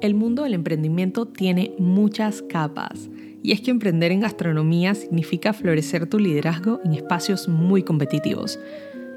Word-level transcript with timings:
El 0.00 0.14
mundo 0.14 0.44
del 0.44 0.54
emprendimiento 0.54 1.26
tiene 1.26 1.74
muchas 1.78 2.40
capas 2.40 3.10
y 3.42 3.52
es 3.52 3.60
que 3.60 3.70
emprender 3.70 4.12
en 4.12 4.20
gastronomía 4.20 4.94
significa 4.94 5.52
florecer 5.52 6.08
tu 6.08 6.18
liderazgo 6.18 6.80
en 6.86 6.94
espacios 6.94 7.48
muy 7.48 7.82
competitivos. 7.82 8.58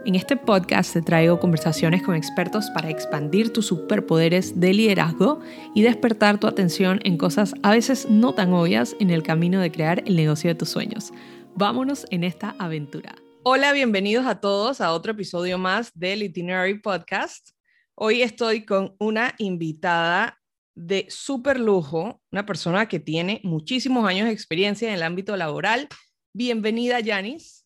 En 0.05 0.15
este 0.15 0.35
podcast 0.35 0.91
te 0.91 1.01
traigo 1.01 1.39
conversaciones 1.39 2.03
con 2.03 2.15
expertos 2.15 2.69
para 2.71 2.89
expandir 2.89 3.53
tus 3.53 3.67
superpoderes 3.67 4.59
de 4.59 4.73
liderazgo 4.73 5.39
y 5.73 5.83
despertar 5.83 6.37
tu 6.37 6.47
atención 6.47 6.99
en 7.05 7.17
cosas 7.17 7.53
a 7.63 7.71
veces 7.71 8.09
no 8.09 8.33
tan 8.33 8.51
obvias 8.51 8.97
en 8.99 9.09
el 9.09 9.23
camino 9.23 9.61
de 9.61 9.71
crear 9.71 10.03
el 10.05 10.17
negocio 10.17 10.49
de 10.49 10.55
tus 10.55 10.67
sueños. 10.67 11.13
Vámonos 11.55 12.05
en 12.09 12.25
esta 12.25 12.57
aventura. 12.59 13.15
Hola, 13.43 13.71
bienvenidos 13.71 14.25
a 14.25 14.41
todos 14.41 14.81
a 14.81 14.91
otro 14.91 15.13
episodio 15.13 15.57
más 15.57 15.93
del 15.97 16.23
Itinerary 16.23 16.81
Podcast. 16.81 17.51
Hoy 17.95 18.21
estoy 18.21 18.65
con 18.65 18.95
una 18.99 19.33
invitada 19.37 20.42
de 20.75 21.05
súper 21.09 21.59
lujo, 21.59 22.21
una 22.31 22.45
persona 22.45 22.87
que 22.87 22.99
tiene 22.99 23.41
muchísimos 23.43 24.07
años 24.07 24.27
de 24.27 24.33
experiencia 24.33 24.87
en 24.87 24.95
el 24.95 25.03
ámbito 25.03 25.35
laboral. 25.37 25.87
Bienvenida, 26.33 26.99
Yanis. 26.99 27.65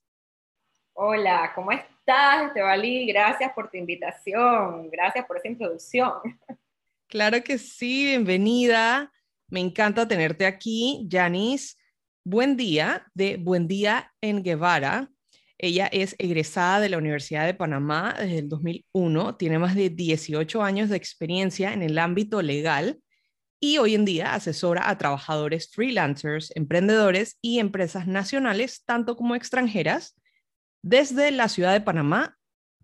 Hola, 0.93 1.51
¿cómo 1.55 1.71
estás, 1.71 2.47
Estebalí? 2.47 3.05
Gracias 3.07 3.51
por 3.53 3.69
tu 3.69 3.77
invitación, 3.77 4.89
gracias 4.89 5.25
por 5.25 5.37
esa 5.37 5.47
introducción. 5.47 6.11
Claro 7.07 7.41
que 7.41 7.57
sí, 7.57 8.03
bienvenida. 8.03 9.13
Me 9.47 9.61
encanta 9.61 10.07
tenerte 10.07 10.45
aquí, 10.45 11.05
Yanis. 11.07 11.77
Buen 12.25 12.57
día, 12.57 13.09
de 13.13 13.37
Buen 13.37 13.69
Día 13.69 14.13
en 14.19 14.43
Guevara. 14.43 15.09
Ella 15.59 15.87
es 15.87 16.15
egresada 16.19 16.79
de 16.79 16.89
la 16.89 16.97
Universidad 16.97 17.45
de 17.45 17.53
Panamá 17.53 18.15
desde 18.19 18.39
el 18.39 18.49
2001, 18.49 19.35
tiene 19.37 19.57
más 19.57 19.75
de 19.75 19.89
18 19.89 20.61
años 20.61 20.89
de 20.89 20.97
experiencia 20.97 21.73
en 21.73 21.81
el 21.81 21.97
ámbito 21.97 22.41
legal 22.41 22.99
y 23.59 23.79
hoy 23.79 23.95
en 23.95 24.05
día 24.05 24.35
asesora 24.35 24.87
a 24.87 24.97
trabajadores 24.99 25.71
freelancers, 25.71 26.51
emprendedores 26.55 27.37
y 27.41 27.59
empresas 27.59 28.05
nacionales, 28.05 28.83
tanto 28.85 29.15
como 29.15 29.35
extranjeras, 29.35 30.15
desde 30.83 31.31
la 31.31 31.49
ciudad 31.49 31.73
de 31.73 31.81
Panamá 31.81 32.37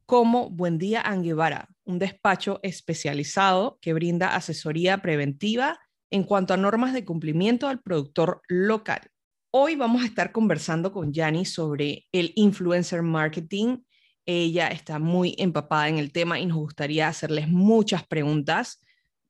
como 0.07 0.49
Buen 0.49 0.79
Día 0.79 1.01
Anguevara, 1.01 1.69
un 1.85 1.99
despacho 1.99 2.59
especializado 2.63 3.77
que 3.81 3.93
brinda 3.93 4.35
asesoría 4.35 4.97
preventiva 4.97 5.79
en 6.09 6.23
cuanto 6.23 6.53
a 6.53 6.57
normas 6.57 6.93
de 6.93 7.05
cumplimiento 7.05 7.67
al 7.67 7.81
productor 7.81 8.41
local. 8.47 9.12
Hoy 9.55 9.75
vamos 9.75 10.01
a 10.01 10.07
estar 10.07 10.31
conversando 10.31 10.91
con 10.91 11.13
Yani 11.13 11.45
sobre 11.45 12.07
el 12.11 12.33
influencer 12.35 13.03
marketing. 13.03 13.83
Ella 14.25 14.69
está 14.69 14.97
muy 14.97 15.35
empapada 15.37 15.89
en 15.89 15.99
el 15.99 16.11
tema 16.11 16.39
y 16.39 16.47
nos 16.47 16.57
gustaría 16.57 17.07
hacerles 17.07 17.47
muchas 17.47 18.03
preguntas. 18.07 18.81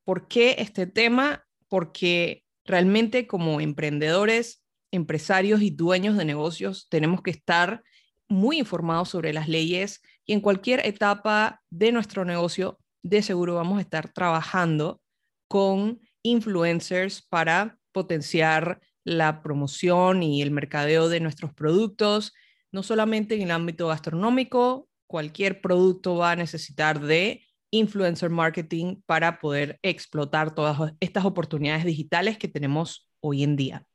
¿Por 0.05 0.29
qué 0.29 0.55
este 0.59 0.87
tema? 0.87 1.43
Porque 1.67 2.45
realmente 2.63 3.27
como 3.27 3.59
emprendedores, 3.59 4.63
empresarios 4.91 5.61
y 5.61 5.71
dueños 5.71 6.15
de 6.15 6.23
negocios 6.23 6.87
tenemos 6.87 7.21
que 7.21 7.31
estar 7.31 7.83
muy 8.29 8.59
informados 8.59 9.09
sobre 9.09 9.33
las 9.33 9.49
leyes 9.49 10.01
y 10.25 10.31
en 10.31 10.39
cualquier 10.39 10.85
etapa 10.85 11.61
de 11.69 11.91
nuestro 11.91 12.23
negocio 12.23 12.79
de 13.01 13.23
seguro 13.23 13.55
vamos 13.55 13.79
a 13.79 13.81
estar 13.81 14.13
trabajando 14.13 15.01
con 15.49 15.99
influencers 16.21 17.21
para 17.23 17.77
potenciar 17.91 18.79
la 19.03 19.41
promoción 19.41 20.23
y 20.23 20.41
el 20.41 20.51
mercadeo 20.51 21.09
de 21.09 21.19
nuestros 21.19 21.53
productos, 21.53 22.33
no 22.71 22.83
solamente 22.83 23.35
en 23.35 23.43
el 23.43 23.51
ámbito 23.51 23.87
gastronómico, 23.87 24.87
cualquier 25.07 25.61
producto 25.61 26.15
va 26.15 26.31
a 26.31 26.35
necesitar 26.35 26.99
de 26.99 27.43
influencer 27.71 28.29
marketing 28.29 29.01
para 29.05 29.39
poder 29.39 29.79
explotar 29.81 30.53
todas 30.53 30.93
estas 30.99 31.25
oportunidades 31.25 31.85
digitales 31.85 32.37
que 32.37 32.47
tenemos 32.47 33.09
hoy 33.19 33.43
en 33.43 33.55
día. 33.55 33.85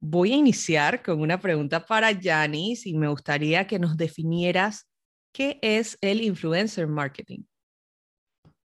Voy 0.00 0.32
a 0.32 0.36
iniciar 0.36 1.02
con 1.02 1.20
una 1.20 1.40
pregunta 1.40 1.84
para 1.84 2.12
Yanis 2.12 2.86
y 2.86 2.94
me 2.94 3.08
gustaría 3.08 3.66
que 3.66 3.78
nos 3.78 3.96
definieras 3.96 4.88
qué 5.32 5.58
es 5.60 5.98
el 6.00 6.22
influencer 6.22 6.86
marketing. 6.86 7.42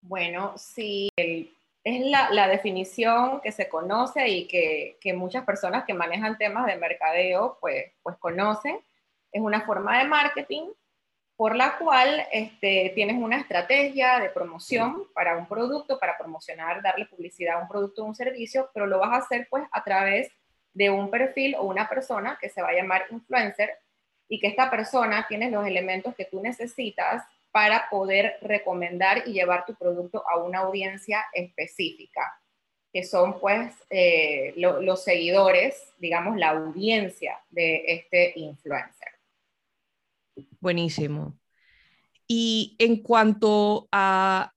Bueno, 0.01 0.53
sí, 0.57 1.09
el 1.15 1.51
es 1.83 2.05
la, 2.05 2.47
definición 2.47 3.41
que 3.41 3.51
se 3.51 3.67
conoce 3.67 4.27
y 4.27 4.47
que, 4.47 5.13
muchas 5.13 5.43
personas 5.45 5.83
que 5.85 5.93
manejan 5.93 6.37
temas 6.37 6.65
de 6.67 6.75
mercadeo 6.75 7.57
pues, 7.59 7.91
pues 8.03 8.17
conocen. 8.17 8.79
Es 9.31 9.41
una 9.41 9.61
forma 9.61 9.97
de 9.99 10.07
marketing 10.07 10.69
por 11.35 11.55
la 11.55 11.77
cual 11.79 12.27
este, 12.31 12.91
tienes 12.93 13.15
una 13.17 13.39
estrategia 13.39 14.19
de 14.19 14.29
promoción 14.29 15.07
para 15.15 15.37
un 15.37 15.47
producto, 15.47 15.97
para 15.97 16.17
promocionar, 16.17 16.83
darle 16.83 17.07
publicidad 17.07 17.55
a 17.55 17.63
un 17.63 17.67
producto 17.67 18.03
o 18.03 18.05
un 18.05 18.15
servicio, 18.15 18.69
pero 18.73 18.85
lo 18.85 18.99
vas 18.99 19.11
a 19.11 19.23
hacer 19.23 19.47
pues 19.49 19.63
a 19.71 19.83
través 19.83 20.31
de 20.73 20.91
un 20.91 21.09
perfil 21.09 21.55
o 21.55 21.63
una 21.63 21.89
persona 21.89 22.37
que 22.39 22.49
se 22.49 22.61
va 22.61 22.69
a 22.69 22.73
llamar 22.73 23.05
influencer 23.09 23.71
y 24.27 24.39
que 24.39 24.47
esta 24.47 24.69
persona 24.69 25.25
tiene 25.27 25.49
los 25.49 25.65
elementos 25.65 26.15
que 26.15 26.25
tú 26.25 26.41
necesitas 26.41 27.23
para 27.51 27.89
poder 27.89 28.37
recomendar 28.41 29.27
y 29.27 29.33
llevar 29.33 29.65
tu 29.65 29.75
producto 29.75 30.23
a 30.27 30.37
una 30.37 30.59
audiencia 30.59 31.25
específica, 31.33 32.21
que 32.93 33.03
son 33.03 33.39
pues 33.39 33.73
eh, 33.89 34.53
los 34.55 35.03
seguidores, 35.03 35.93
digamos, 35.97 36.37
la 36.37 36.49
audiencia 36.49 37.39
de 37.49 37.83
este 37.87 38.33
influencer. 38.35 39.09
Buenísimo. 40.59 41.37
Y 42.27 42.75
en 42.79 43.03
cuanto 43.03 43.89
a 43.91 44.53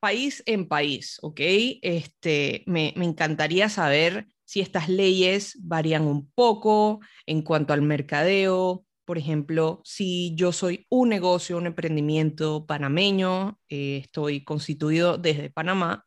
país 0.00 0.42
en 0.46 0.68
país, 0.68 1.18
¿ok? 1.22 1.40
Este, 1.80 2.62
me, 2.66 2.92
me 2.96 3.06
encantaría 3.06 3.68
saber 3.68 4.26
si 4.44 4.60
estas 4.60 4.88
leyes 4.88 5.56
varían 5.62 6.02
un 6.02 6.30
poco 6.32 7.00
en 7.26 7.42
cuanto 7.42 7.72
al 7.72 7.82
mercadeo, 7.82 8.83
por 9.04 9.18
ejemplo, 9.18 9.80
si 9.84 10.34
yo 10.34 10.52
soy 10.52 10.86
un 10.88 11.08
negocio, 11.08 11.58
un 11.58 11.66
emprendimiento 11.66 12.66
panameño, 12.66 13.58
eh, 13.68 13.98
estoy 14.02 14.44
constituido 14.44 15.18
desde 15.18 15.50
Panamá 15.50 16.04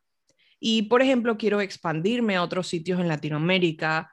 y, 0.60 0.84
por 0.84 1.02
ejemplo, 1.02 1.38
quiero 1.38 1.62
expandirme 1.62 2.36
a 2.36 2.44
otros 2.44 2.68
sitios 2.68 3.00
en 3.00 3.08
Latinoamérica, 3.08 4.12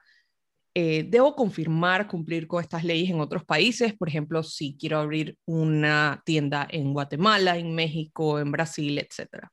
eh, 0.75 1.05
¿debo 1.07 1.35
confirmar 1.35 2.07
cumplir 2.07 2.47
con 2.47 2.61
estas 2.61 2.83
leyes 2.83 3.09
en 3.09 3.21
otros 3.21 3.45
países? 3.45 3.93
Por 3.93 4.09
ejemplo, 4.09 4.43
si 4.43 4.77
quiero 4.77 4.99
abrir 4.99 5.37
una 5.45 6.21
tienda 6.25 6.67
en 6.69 6.93
Guatemala, 6.93 7.57
en 7.57 7.73
México, 7.73 8.39
en 8.39 8.51
Brasil, 8.51 8.99
etcétera. 8.99 9.51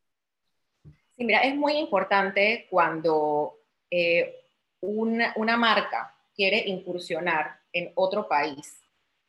Sí, 1.17 1.25
mira, 1.25 1.41
es 1.41 1.55
muy 1.55 1.75
importante 1.75 2.67
cuando 2.69 3.55
eh, 3.89 4.35
una, 4.81 5.33
una 5.37 5.57
marca 5.57 6.15
quiere 6.35 6.69
incursionar 6.69 7.61
en 7.73 7.93
otro 7.95 8.29
país 8.29 8.82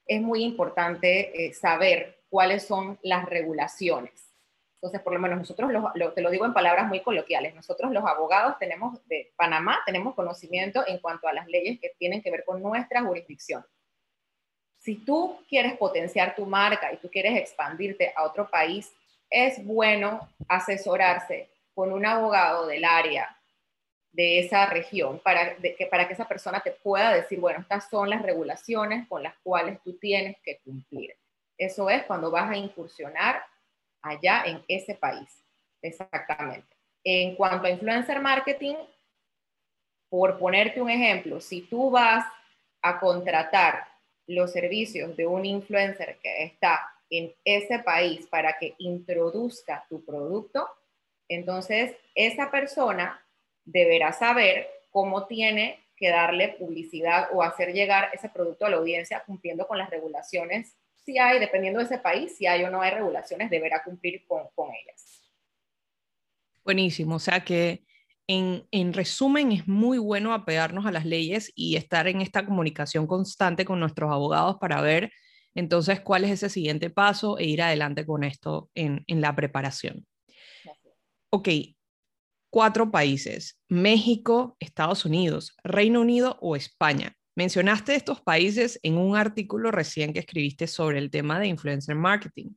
es 0.05 0.21
muy 0.21 0.43
importante 0.43 1.45
eh, 1.45 1.53
saber 1.53 2.23
cuáles 2.29 2.63
son 2.63 2.99
las 3.03 3.25
regulaciones. 3.25 4.33
Entonces, 4.75 5.01
por 5.01 5.13
lo 5.13 5.19
menos 5.19 5.37
nosotros, 5.37 5.71
te 6.13 6.21
lo 6.21 6.29
digo 6.29 6.45
en 6.45 6.53
palabras 6.53 6.87
muy 6.87 6.99
coloquiales, 6.99 7.55
nosotros 7.55 7.91
los 7.93 8.03
abogados 8.03 8.57
tenemos 8.59 8.99
de 9.07 9.31
Panamá, 9.37 9.79
tenemos 9.85 10.13
conocimiento 10.13 10.83
en 10.85 10.99
cuanto 10.99 11.27
a 11.27 11.33
las 11.33 11.47
leyes 11.47 11.79
que 11.79 11.93
tienen 11.97 12.21
que 12.21 12.31
ver 12.31 12.43
con 12.43 12.61
nuestra 12.61 13.01
jurisdicción. 13.01 13.65
Si 14.79 14.95
tú 14.95 15.39
quieres 15.47 15.77
potenciar 15.77 16.35
tu 16.35 16.45
marca 16.45 16.91
y 16.91 16.97
tú 16.97 17.09
quieres 17.09 17.37
expandirte 17.37 18.11
a 18.13 18.23
otro 18.23 18.49
país, 18.49 18.91
es 19.29 19.65
bueno 19.65 20.27
asesorarse 20.49 21.49
con 21.73 21.93
un 21.93 22.05
abogado 22.05 22.67
del 22.67 22.83
área 22.83 23.37
de 24.13 24.39
esa 24.39 24.67
región 24.67 25.19
para, 25.19 25.55
que, 25.57 25.87
para 25.89 26.07
que 26.07 26.13
esa 26.13 26.27
persona 26.27 26.61
te 26.61 26.71
pueda 26.71 27.13
decir, 27.13 27.39
bueno, 27.39 27.59
estas 27.59 27.89
son 27.89 28.09
las 28.09 28.21
regulaciones 28.21 29.07
con 29.07 29.23
las 29.23 29.35
cuales 29.43 29.81
tú 29.83 29.97
tienes 29.97 30.37
que 30.43 30.59
cumplir. 30.59 31.15
Eso 31.57 31.89
es 31.89 32.03
cuando 32.03 32.29
vas 32.29 32.49
a 32.49 32.55
incursionar 32.55 33.43
allá 34.01 34.43
en 34.45 34.63
ese 34.67 34.95
país. 34.95 35.43
Exactamente. 35.81 36.67
En 37.03 37.35
cuanto 37.35 37.67
a 37.67 37.71
influencer 37.71 38.21
marketing, 38.21 38.75
por 40.09 40.37
ponerte 40.37 40.79
un 40.79 40.91
ejemplo, 40.91 41.41
si 41.41 41.61
tú 41.61 41.89
vas 41.89 42.25
a 42.83 42.99
contratar 42.99 43.87
los 44.27 44.51
servicios 44.51 45.17
de 45.17 45.25
un 45.25 45.43
influencer 45.43 46.19
que 46.21 46.43
está 46.43 46.79
en 47.09 47.33
ese 47.43 47.79
país 47.79 48.27
para 48.27 48.57
que 48.59 48.75
introduzca 48.77 49.85
tu 49.89 50.05
producto, 50.05 50.69
entonces 51.27 51.95
esa 52.13 52.51
persona 52.51 53.22
deberá 53.65 54.13
saber 54.13 54.67
cómo 54.89 55.25
tiene 55.27 55.79
que 55.95 56.09
darle 56.09 56.49
publicidad 56.59 57.29
o 57.33 57.43
hacer 57.43 57.73
llegar 57.73 58.09
ese 58.13 58.29
producto 58.29 58.65
a 58.65 58.69
la 58.69 58.77
audiencia 58.77 59.23
cumpliendo 59.25 59.67
con 59.67 59.77
las 59.77 59.89
regulaciones. 59.89 60.75
Si 61.05 61.17
hay, 61.17 61.39
dependiendo 61.39 61.79
de 61.79 61.85
ese 61.85 61.97
país, 61.97 62.35
si 62.37 62.45
hay 62.45 62.63
o 62.63 62.69
no 62.69 62.81
hay 62.81 62.91
regulaciones, 62.91 63.49
deberá 63.49 63.83
cumplir 63.83 64.25
con, 64.27 64.41
ellas. 64.57 65.21
Buenísimo, 66.63 67.15
o 67.15 67.19
sea 67.19 67.43
que 67.43 67.83
en, 68.27 68.65
en, 68.71 68.93
resumen 68.93 69.51
es 69.51 69.67
muy 69.67 69.97
bueno 69.97 70.33
apegarnos 70.33 70.85
a 70.85 70.91
las 70.91 71.05
leyes 71.05 71.51
y 71.55 71.75
estar 71.75 72.07
en 72.07 72.21
esta 72.21 72.45
comunicación 72.45 73.05
constante 73.05 73.65
con 73.65 73.81
nuestros 73.81 74.09
abogados 74.11 74.57
para 74.61 74.79
ver 74.79 75.11
entonces 75.55 75.99
cuál 75.99 76.23
es 76.23 76.31
ese 76.31 76.49
siguiente 76.49 76.89
paso 76.89 77.37
e 77.37 77.45
ir 77.45 77.61
adelante 77.61 78.05
con 78.05 78.23
esto 78.23 78.69
en, 78.75 79.03
en 79.07 79.21
la 79.21 79.35
preparación. 79.35 80.05
ok, 81.29 81.49
cuatro 82.53 82.91
países, 82.91 83.59
México, 83.67 84.55
Estados 84.59 85.05
Unidos, 85.05 85.57
Reino 85.63 86.01
Unido 86.01 86.37
o 86.39 86.55
España. 86.55 87.15
Mencionaste 87.35 87.95
estos 87.95 88.21
países 88.21 88.79
en 88.83 88.99
un 88.99 89.15
artículo 89.15 89.71
recién 89.71 90.13
que 90.13 90.19
escribiste 90.19 90.67
sobre 90.67 90.99
el 90.99 91.09
tema 91.09 91.39
de 91.39 91.47
influencer 91.47 91.95
marketing. 91.95 92.51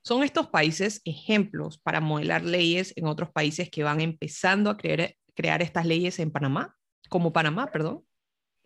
¿Son 0.00 0.22
estos 0.22 0.46
países 0.46 1.02
ejemplos 1.04 1.76
para 1.76 2.00
modelar 2.00 2.44
leyes 2.44 2.92
en 2.94 3.06
otros 3.06 3.32
países 3.32 3.68
que 3.68 3.82
van 3.82 4.00
empezando 4.00 4.70
a 4.70 4.76
crear, 4.76 5.60
estas 5.60 5.86
leyes 5.86 6.20
en 6.20 6.30
Panamá? 6.30 6.76
Como 7.08 7.32
Panamá, 7.32 7.66
perdón. 7.66 8.04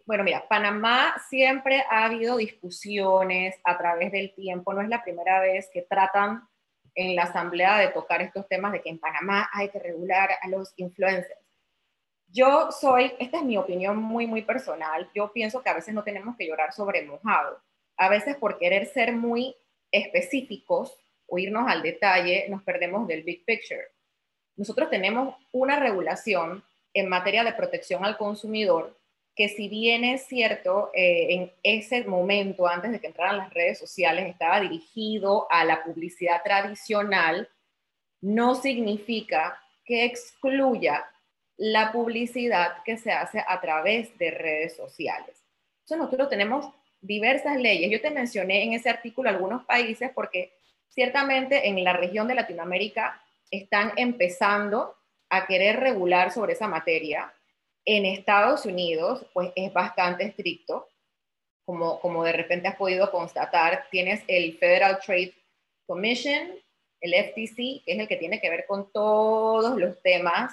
Bueno, 0.04 0.24
mira, 0.24 0.46
Panamá 0.46 1.14
siempre 1.30 1.82
ha 1.90 2.04
habido 2.04 2.36
discusiones 2.36 3.54
a 3.64 3.78
través 3.78 4.12
del 4.12 4.34
tiempo. 4.34 4.74
No 4.74 4.82
es 4.82 4.90
la 4.90 5.02
primera 5.02 5.40
vez 5.40 5.70
que 5.72 5.86
tratan 5.88 6.49
en 6.94 7.16
la 7.16 7.24
asamblea 7.24 7.78
de 7.78 7.88
tocar 7.88 8.22
estos 8.22 8.46
temas 8.48 8.72
de 8.72 8.82
que 8.82 8.90
en 8.90 8.98
Panamá 8.98 9.48
hay 9.52 9.68
que 9.68 9.78
regular 9.78 10.30
a 10.40 10.48
los 10.48 10.72
influencers. 10.76 11.38
Yo 12.28 12.70
soy, 12.70 13.12
esta 13.18 13.38
es 13.38 13.44
mi 13.44 13.56
opinión 13.56 13.96
muy, 13.96 14.26
muy 14.26 14.42
personal, 14.42 15.10
yo 15.14 15.32
pienso 15.32 15.62
que 15.62 15.70
a 15.70 15.74
veces 15.74 15.94
no 15.94 16.04
tenemos 16.04 16.36
que 16.36 16.46
llorar 16.46 16.72
sobre 16.72 17.04
mojado. 17.04 17.60
A 17.96 18.08
veces 18.08 18.36
por 18.36 18.58
querer 18.58 18.86
ser 18.86 19.12
muy 19.12 19.56
específicos 19.90 20.96
o 21.26 21.38
irnos 21.38 21.68
al 21.68 21.82
detalle, 21.82 22.46
nos 22.48 22.62
perdemos 22.62 23.06
del 23.08 23.24
big 23.24 23.44
picture. 23.44 23.88
Nosotros 24.56 24.90
tenemos 24.90 25.34
una 25.52 25.78
regulación 25.80 26.62
en 26.94 27.08
materia 27.08 27.44
de 27.44 27.52
protección 27.52 28.04
al 28.04 28.16
consumidor 28.16 28.99
que 29.40 29.48
si 29.48 29.70
bien 29.70 30.04
es 30.04 30.26
cierto, 30.26 30.90
eh, 30.92 31.28
en 31.30 31.52
ese 31.62 32.04
momento, 32.04 32.66
antes 32.66 32.92
de 32.92 33.00
que 33.00 33.06
entraran 33.06 33.38
las 33.38 33.54
redes 33.54 33.78
sociales, 33.78 34.28
estaba 34.28 34.60
dirigido 34.60 35.46
a 35.50 35.64
la 35.64 35.82
publicidad 35.82 36.42
tradicional, 36.44 37.48
no 38.20 38.54
significa 38.54 39.58
que 39.82 40.04
excluya 40.04 41.06
la 41.56 41.90
publicidad 41.90 42.82
que 42.84 42.98
se 42.98 43.12
hace 43.12 43.42
a 43.48 43.58
través 43.62 44.18
de 44.18 44.30
redes 44.30 44.76
sociales. 44.76 45.42
Entonces 45.84 46.04
nosotros 46.04 46.28
tenemos 46.28 46.68
diversas 47.00 47.56
leyes. 47.56 47.90
Yo 47.90 48.02
te 48.02 48.10
mencioné 48.10 48.64
en 48.64 48.74
ese 48.74 48.90
artículo 48.90 49.30
algunos 49.30 49.64
países 49.64 50.10
porque 50.14 50.52
ciertamente 50.90 51.66
en 51.66 51.82
la 51.82 51.94
región 51.94 52.28
de 52.28 52.34
Latinoamérica 52.34 53.22
están 53.50 53.94
empezando 53.96 54.96
a 55.30 55.46
querer 55.46 55.80
regular 55.80 56.30
sobre 56.30 56.52
esa 56.52 56.68
materia. 56.68 57.32
En 57.84 58.06
Estados 58.06 58.66
Unidos, 58.66 59.26
pues 59.32 59.52
es 59.56 59.72
bastante 59.72 60.24
estricto. 60.24 60.88
Como, 61.64 62.00
como 62.00 62.24
de 62.24 62.32
repente 62.32 62.68
has 62.68 62.76
podido 62.76 63.10
constatar, 63.10 63.86
tienes 63.90 64.24
el 64.26 64.58
Federal 64.58 64.98
Trade 65.04 65.34
Commission, 65.86 66.50
el 67.00 67.14
FTC, 67.14 67.84
que 67.84 67.92
es 67.92 67.98
el 67.98 68.08
que 68.08 68.16
tiene 68.16 68.40
que 68.40 68.50
ver 68.50 68.66
con 68.66 68.90
todos 68.92 69.78
los 69.78 70.00
temas 70.02 70.52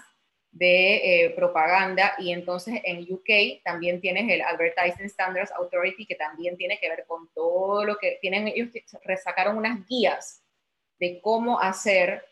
de 0.52 1.26
eh, 1.26 1.30
propaganda 1.32 2.16
y 2.18 2.32
entonces 2.32 2.82
en 2.84 3.02
UK 3.12 3.62
también 3.64 4.02
tienes 4.02 4.30
el 4.32 4.42
Advertising 4.42 5.10
Standards 5.10 5.52
Authority 5.52 6.06
que 6.06 6.16
también 6.16 6.58
tiene 6.58 6.80
que 6.80 6.90
ver 6.90 7.06
con 7.06 7.30
todo 7.34 7.84
lo 7.86 7.98
que 7.98 8.18
tienen 8.22 8.48
ellos 8.48 8.70
resacaron 9.04 9.58
unas 9.58 9.86
guías 9.88 10.42
de 11.00 11.22
cómo 11.22 11.60
hacer 11.60 12.26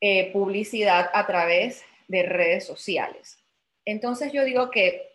eh, 0.00 0.30
publicidad 0.32 1.10
a 1.12 1.26
través 1.26 1.84
de 2.08 2.22
redes 2.22 2.66
sociales. 2.66 3.39
Entonces 3.84 4.32
yo 4.32 4.44
digo 4.44 4.70
que 4.70 5.10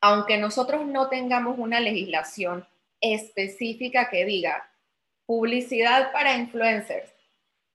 aunque 0.00 0.38
nosotros 0.38 0.86
no 0.86 1.08
tengamos 1.08 1.58
una 1.58 1.80
legislación 1.80 2.66
específica 3.00 4.08
que 4.08 4.24
diga 4.24 4.70
publicidad 5.26 6.12
para 6.12 6.36
influencers, 6.36 7.12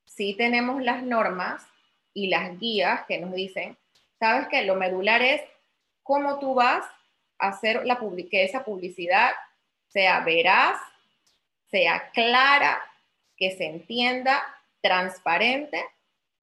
sí 0.04 0.34
tenemos 0.34 0.82
las 0.82 1.02
normas 1.02 1.66
y 2.12 2.28
las 2.28 2.58
guías 2.58 3.04
que 3.06 3.18
nos 3.18 3.32
dicen, 3.32 3.76
sabes 4.18 4.48
que 4.48 4.62
lo 4.64 4.74
medular 4.74 5.22
es 5.22 5.42
cómo 6.02 6.38
tú 6.38 6.54
vas 6.54 6.84
a 7.38 7.48
hacer 7.48 7.84
la 7.84 7.98
que 8.30 8.44
esa 8.44 8.64
publicidad 8.64 9.32
sea 9.88 10.20
veraz, 10.20 10.80
sea 11.70 12.10
clara, 12.10 12.82
que 13.36 13.50
se 13.56 13.66
entienda, 13.66 14.42
transparente, 14.80 15.84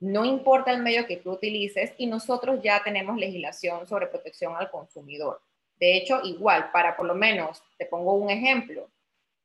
no 0.03 0.25
importa 0.25 0.71
el 0.71 0.83
medio 0.83 1.07
que 1.07 1.15
tú 1.15 1.31
utilices 1.31 1.93
y 1.97 2.07
nosotros 2.07 2.59
ya 2.61 2.83
tenemos 2.83 3.15
legislación 3.15 3.87
sobre 3.87 4.07
protección 4.07 4.53
al 4.57 4.69
consumidor. 4.69 5.41
De 5.79 5.95
hecho, 5.95 6.19
igual, 6.25 6.71
para 6.71 6.97
por 6.97 7.05
lo 7.05 7.15
menos, 7.15 7.63
te 7.77 7.85
pongo 7.85 8.13
un 8.13 8.29
ejemplo, 8.29 8.89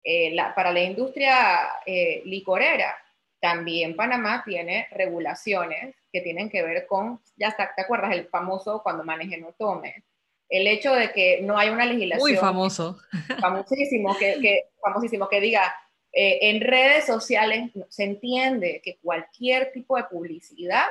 eh, 0.03 0.37
para 0.57 0.73
la 0.73 0.81
industria 0.81 1.69
eh, 1.87 2.23
licorera, 2.25 2.97
también 3.41 3.95
Panamá 3.95 4.43
tiene 4.45 4.89
regulaciones 4.91 5.95
que 6.13 6.23
tienen 6.23 6.51
que 6.51 6.65
ver 6.65 6.89
con, 6.89 7.21
ya 7.37 7.49
está, 7.49 7.73
¿te 7.77 7.83
acuerdas? 7.83 8.13
El 8.13 8.27
famoso 8.27 8.83
cuando 8.83 9.05
maneje 9.05 9.39
no 9.39 9.53
tome. 9.53 10.03
El 10.49 10.67
hecho 10.67 10.93
de 10.93 11.13
que 11.13 11.41
no 11.41 11.57
hay 11.57 11.69
una 11.69 11.85
legislación. 11.85 12.31
Muy 12.31 12.37
famoso. 12.37 12.99
Famosísimo, 13.41 14.17
que, 14.19 14.71
famosísimo, 14.83 15.29
que 15.29 15.41
diga, 15.41 15.73
eh, 16.13 16.39
en 16.43 16.61
redes 16.61 17.07
sociales 17.07 17.71
se 17.89 18.05
entiende 18.05 18.81
que 18.83 18.99
cualquier 18.99 19.73
tipo 19.73 19.97
de 19.97 20.05
publicidad, 20.05 20.87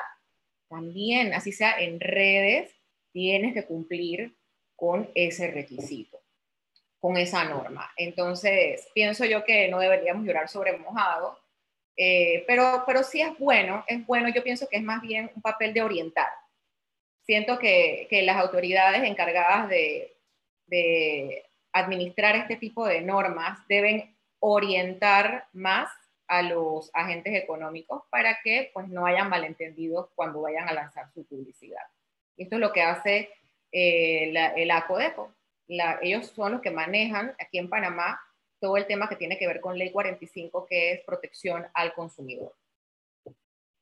también, 0.70 1.34
así 1.34 1.52
sea 1.52 1.80
en 1.80 2.00
redes, 2.00 2.72
tienes 3.12 3.54
que 3.54 3.66
cumplir 3.66 4.36
con 4.76 5.10
ese 5.16 5.50
requisito, 5.50 6.20
con 7.00 7.18
esa 7.18 7.46
norma. 7.46 7.92
Entonces, 7.96 8.88
pienso 8.94 9.26
yo 9.26 9.44
que 9.44 9.70
no 9.70 9.80
deberíamos 9.80 10.26
llorar 10.26 10.50
sobre 10.50 10.78
mojado 10.78 11.40
eh, 11.98 12.44
pero, 12.46 12.84
pero 12.86 13.04
sí 13.04 13.22
es 13.22 13.38
bueno, 13.40 13.84
es 13.88 14.06
bueno, 14.06 14.30
yo 14.30 14.44
pienso 14.44 14.70
que 14.70 14.78
es 14.78 14.84
más 14.84 15.02
bien 15.02 15.32
un 15.36 15.42
papel 15.42 15.74
de 15.74 15.82
orientar. 15.82 16.30
Siento 17.24 17.58
que, 17.58 18.08
que 18.10 18.22
las 18.22 18.38
autoridades 18.38 19.04
encargadas 19.04 19.68
de, 19.68 20.16
de 20.68 21.44
administrar 21.74 22.36
este 22.36 22.56
tipo 22.56 22.86
de 22.86 23.02
normas 23.02 23.68
deben 23.68 24.16
orientar 24.40 25.48
más 25.54 25.90
a 26.28 26.42
los 26.42 26.90
agentes 26.94 27.34
económicos 27.36 28.04
para 28.10 28.40
que 28.44 28.72
pues 28.74 28.88
no 28.88 29.06
hayan 29.06 29.30
malentendidos 29.30 30.10
cuando 30.16 30.42
vayan 30.42 30.68
a 30.68 30.74
lanzar 30.74 31.10
su 31.14 31.26
publicidad. 31.26 31.82
Esto 32.36 32.56
es 32.56 32.62
lo 32.62 32.74
que 32.74 32.82
hace 32.82 33.30
eh, 33.72 34.34
el 34.56 34.72
ACODECO. 34.72 35.34
ellos 36.02 36.28
son 36.28 36.54
los 36.54 36.62
que 36.62 36.72
manejan 36.72 37.34
aquí 37.40 37.58
en 37.58 37.70
Panamá 37.70 38.20
todo 38.60 38.78
el 38.78 38.88
tema 38.88 39.08
que 39.08 39.16
tiene 39.16 39.38
que 39.38 39.48
ver 39.48 39.62
con 39.62 39.78
Ley 39.78 39.92
45, 39.92 40.66
que 40.68 40.94
es 40.94 41.06
protección 41.06 41.66
al 41.74 41.94
consumidor. 41.94 42.56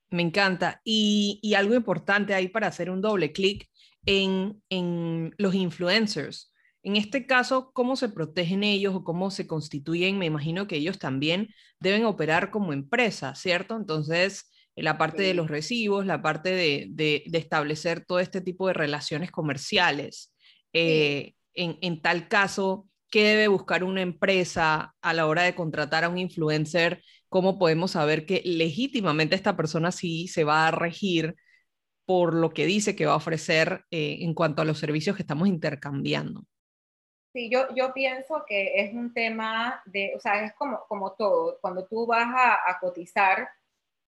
Me 0.10 0.22
encanta. 0.22 0.82
Y, 0.84 1.54
algo 1.56 1.74
importante 1.74 2.34
ahí 2.34 2.48
para 2.48 2.68
hacer 2.68 2.90
un 2.90 3.02
doble 3.02 3.32
clic 3.32 3.70
en, 4.06 4.62
en 4.70 5.34
los 5.38 5.56
influencers. 5.56 6.54
En 6.86 6.98
este 6.98 7.25
caso, 7.25 7.72
¿cómo 7.74 7.96
se 7.96 8.10
protegen 8.10 8.63
ellos 8.63 8.94
o 8.94 9.04
cómo 9.04 9.32
se 9.32 9.48
constituyen? 9.48 10.20
Me 10.20 10.27
imagino 10.27 10.68
que 10.68 10.75
ellos 10.75 11.00
también 11.00 11.50
deben 11.80 12.06
operar 12.06 12.51
como 12.51 12.74
empresa, 12.74 13.34
¿cierto? 13.34 13.75
Entonces, 13.75 14.51
la 14.75 14.96
parte 15.00 15.24
de 15.24 15.34
los 15.34 15.50
recibos, 15.50 16.06
la 16.06 16.22
parte 16.22 16.51
de, 16.51 16.86
de, 16.92 17.24
establecer 17.34 18.06
todo 18.06 18.20
este 18.20 18.39
tipo 18.39 18.68
de 18.68 18.74
relaciones 18.74 19.32
comerciales. 19.32 20.32
Eh, 20.74 21.34
en, 21.56 21.80
en, 21.82 22.04
tal 22.04 22.27
caso, 22.27 22.88
qué 23.10 23.24
debe 23.30 23.48
buscar 23.48 23.84
una 23.84 24.04
empresa 24.04 24.94
a 25.01 25.13
la 25.15 25.25
hora 25.25 25.42
de 25.42 25.56
contratar 25.56 26.04
a 26.04 26.10
un 26.10 26.20
influencer, 26.20 27.01
cómo 27.30 27.58
podemos 27.58 27.92
saber 27.92 28.27
que 28.27 28.44
legítimamente 28.46 29.36
esta 29.36 29.58
persona 29.58 29.92
sí 29.92 30.27
se 30.27 30.44
va 30.44 30.68
a 30.68 30.72
regir 30.72 31.34
por 32.06 32.36
lo 32.36 32.51
que 32.51 32.68
dice 32.68 32.96
que 32.96 33.08
va 33.08 33.13
a 33.13 33.18
ofrecer 33.18 33.86
eh, 33.89 34.20
en 34.22 34.36
cuanto 34.36 34.62
a 34.62 34.65
los 34.65 34.77
servicios 34.77 35.15
que 35.15 35.24
estamos 35.24 35.48
intercambiando. 35.48 36.46
Sí, 37.36 37.50
yo, 37.50 37.68
yo 37.75 37.94
pienso 37.94 38.46
que 38.48 38.80
es 38.80 38.94
un 38.94 39.13
tema 39.13 39.82
de, 39.84 40.13
o 40.15 40.22
sea, 40.22 40.46
es 40.46 40.54
como, 40.54 40.86
como 40.88 41.15
todo, 41.15 41.60
cuando 41.60 41.86
tú 41.86 42.08
vas 42.08 42.30
a, 42.34 42.80
cotizar 42.80 43.50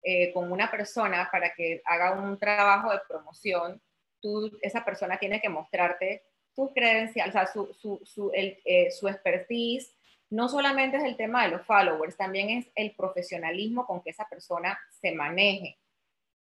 eh, 0.02 0.32
con 0.32 0.50
una 0.50 0.70
persona 0.70 1.28
para 1.30 1.52
que 1.52 1.82
haga 1.84 2.12
un 2.12 2.38
trabajo 2.38 2.90
de 2.90 3.00
promoción, 3.06 3.78
tú, 4.22 4.50
esa 4.62 4.86
persona 4.86 5.18
tiene 5.18 5.38
que 5.38 5.50
mostrarte 5.50 6.22
sus 6.56 6.72
credenciales, 6.72 7.34
o 7.34 7.38
sea, 7.38 7.46
su, 7.46 7.74
su, 7.74 8.00
su, 8.06 8.30
el, 8.32 8.58
eh, 8.64 8.90
su 8.90 9.06
expertise, 9.06 9.94
no 10.30 10.48
solamente 10.48 10.96
es 10.96 11.04
el 11.04 11.18
tema 11.18 11.42
de 11.44 11.50
los 11.50 11.66
followers, 11.66 12.16
también 12.16 12.48
es 12.48 12.70
el 12.74 12.96
profesionalismo 12.96 13.84
con 13.84 14.00
que 14.02 14.10
esa 14.10 14.26
persona 14.30 14.80
se 14.98 15.12
maneje. 15.12 15.78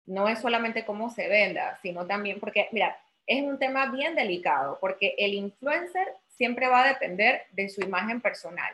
No 0.06 0.28
es 0.28 0.40
solamente 0.40 0.84
cómo 0.84 1.10
se 1.10 1.30
venda, 1.30 1.80
sino 1.82 2.06
también 2.06 2.42
porque, 2.42 2.68
mira, 2.74 2.98
es 3.28 3.44
un 3.44 3.58
tema 3.58 3.88
bien 3.92 4.14
delicado, 4.14 4.78
porque 4.82 5.16
el 5.18 5.34
influencer 5.34 6.06
siempre 6.38 6.68
va 6.68 6.84
a 6.84 6.88
depender 6.88 7.44
de 7.52 7.70
su 7.70 7.82
imagen 7.82 8.22
personal. 8.22 8.74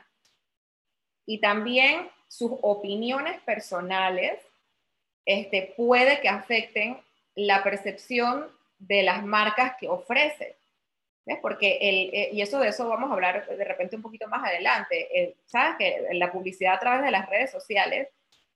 Y 1.25 1.39
también 1.39 2.09
sus 2.27 2.51
opiniones 2.61 3.39
personales 3.41 4.39
este, 5.25 5.73
puede 5.77 6.19
que 6.21 6.29
afecten 6.29 6.97
la 7.35 7.63
percepción 7.63 8.47
de 8.79 9.03
las 9.03 9.23
marcas 9.23 9.75
que 9.79 9.87
ofrece. 9.87 10.57
Porque 11.41 11.77
el, 11.81 12.09
eh, 12.13 12.29
y 12.33 12.41
eso 12.41 12.59
de 12.59 12.69
eso 12.69 12.89
vamos 12.89 13.09
a 13.09 13.13
hablar 13.13 13.47
de 13.47 13.63
repente 13.63 13.95
un 13.95 14.01
poquito 14.01 14.27
más 14.27 14.43
adelante. 14.43 15.35
Sabes 15.45 15.75
que 15.77 16.07
la 16.13 16.31
publicidad 16.31 16.73
a 16.73 16.79
través 16.79 17.03
de 17.03 17.11
las 17.11 17.29
redes 17.29 17.51
sociales 17.51 18.09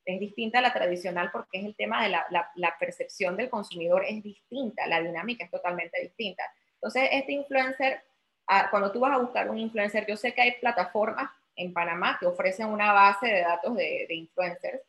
es 0.05 0.19
distinta 0.19 0.59
a 0.59 0.61
la 0.61 0.73
tradicional 0.73 1.31
porque 1.31 1.59
es 1.59 1.65
el 1.65 1.75
tema 1.75 2.03
de 2.03 2.09
la, 2.09 2.25
la, 2.55 2.77
percepción 2.77 3.35
del 3.35 3.49
consumidor 3.49 4.05
es 4.07 4.21
distinta, 4.21 4.85
la 4.87 5.01
dinámica 5.01 5.45
es 5.45 5.51
totalmente 5.51 6.01
distinta. 6.01 6.43
Entonces, 6.75 7.09
este 7.11 7.33
influencer, 7.33 8.03
ah, 8.47 8.69
cuando 8.69 8.91
tú 8.91 8.99
vas 8.99 9.13
a 9.13 9.21
buscar 9.21 9.49
un 9.49 9.57
influencer, 9.57 10.05
yo 10.07 10.17
sé 10.17 10.33
que 10.33 10.41
hay 10.41 10.51
plataformas 10.53 11.29
en 11.55 11.73
Panamá 11.73 12.17
que 12.19 12.25
ofrecen 12.25 12.67
una 12.67 12.91
base 12.91 13.27
de 13.27 13.41
datos 13.41 13.75
de, 13.75 14.05
de 14.07 14.15
influencers, 14.15 14.81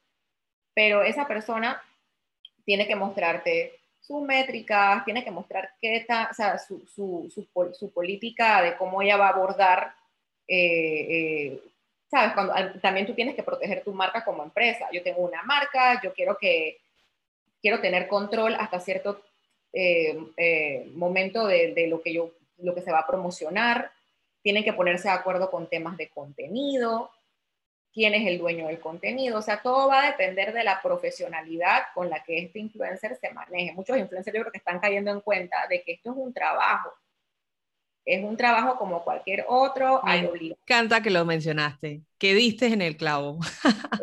pero 0.75 1.03
esa 1.03 1.27
persona 1.27 1.83
tiene 2.65 2.87
que 2.87 2.97
mostrarte 2.97 3.79
sus 4.07 4.23
métricas, 4.23 5.05
tiene 5.05 5.25
que 5.25 5.31
mostrar 5.33 5.71
qué 5.81 5.97
está, 5.97 6.29
o 6.31 6.35
sea, 6.35 6.59
su, 6.59 6.87
su, 6.87 7.29
su, 7.73 7.91
política 7.91 8.63
de 8.63 8.77
cómo 8.77 9.03
ella 9.03 9.17
va 9.17 9.27
a 9.27 9.33
abordar, 9.33 9.95
eh, 10.47 11.07
eh, 11.11 11.61
¿sabes? 12.09 12.33
Cuando, 12.35 12.55
también 12.81 13.07
tú 13.07 13.15
tienes 13.15 13.35
que 13.35 13.43
proteger 13.43 13.83
tu 13.83 13.93
marca 13.93 14.25
como 14.25 14.45
empresa. 14.45 14.87
Yo 14.93 15.03
tengo 15.03 15.23
una 15.23 15.43
marca, 15.43 16.01
yo 16.03 16.13
quiero 16.15 16.39
que, 16.39 16.79
quiero 17.61 17.81
tener 17.81 18.07
control 18.07 18.55
hasta 18.55 18.79
cierto 18.79 19.23
eh, 19.73 20.89
momento 20.95 21.47
de, 21.47 21.75
de, 21.75 21.89
lo, 21.89 22.01
que 22.01 22.13
yo, 22.13 22.31
lo 22.59 22.75
que 22.75 22.83
se 22.83 22.93
va 22.93 23.01
a 23.01 23.07
promocionar. 23.07 23.93
Tienen 24.43 24.65
que 24.65 24.73
ponerse 24.73 25.09
de 25.09 25.15
acuerdo 25.15 25.51
con 25.51 25.69
temas 25.69 25.97
de 25.97 26.09
contenido, 26.09 27.11
quién 27.93 28.15
es 28.15 28.27
el 28.27 28.39
dueño 28.39 28.67
del 28.67 28.79
contenido. 28.79 29.39
O 29.39 29.43
sea, 29.43 29.63
todo 29.63 29.89
va 29.89 30.03
a 30.03 30.11
depender 30.11 30.53
de 30.53 30.63
la 30.65 30.83
profesionalidad 30.83 31.85
con 31.95 32.11
la 32.11 32.23
que 32.23 32.39
este 32.39 32.59
influencer 32.59 33.17
se 33.21 33.33
maneje. 33.33 33.73
Muchos 33.73 33.97
influencers 33.97 34.37
yo 34.37 34.43
creo 34.43 34.53
que 34.53 34.59
están 34.59 34.79
cayendo 34.79 35.11
en 35.11 35.21
cuenta 35.21 35.67
de 35.69 35.83
que 35.83 35.93
esto 35.93 36.11
es 36.11 36.17
un 36.17 36.33
trabajo. 36.33 36.93
Es 38.05 38.23
un 38.23 38.37
trabajo 38.37 38.79
como 38.79 39.03
cualquier 39.03 39.47
otro. 39.49 40.01
Me 40.05 40.19
encanta 40.19 41.03
que 41.03 41.11
lo 41.11 41.25
mencionaste, 41.25 42.03
que 42.19 42.35
diste 42.35 42.67
en 42.67 42.83
el 42.83 42.97
clavo. 42.97 43.41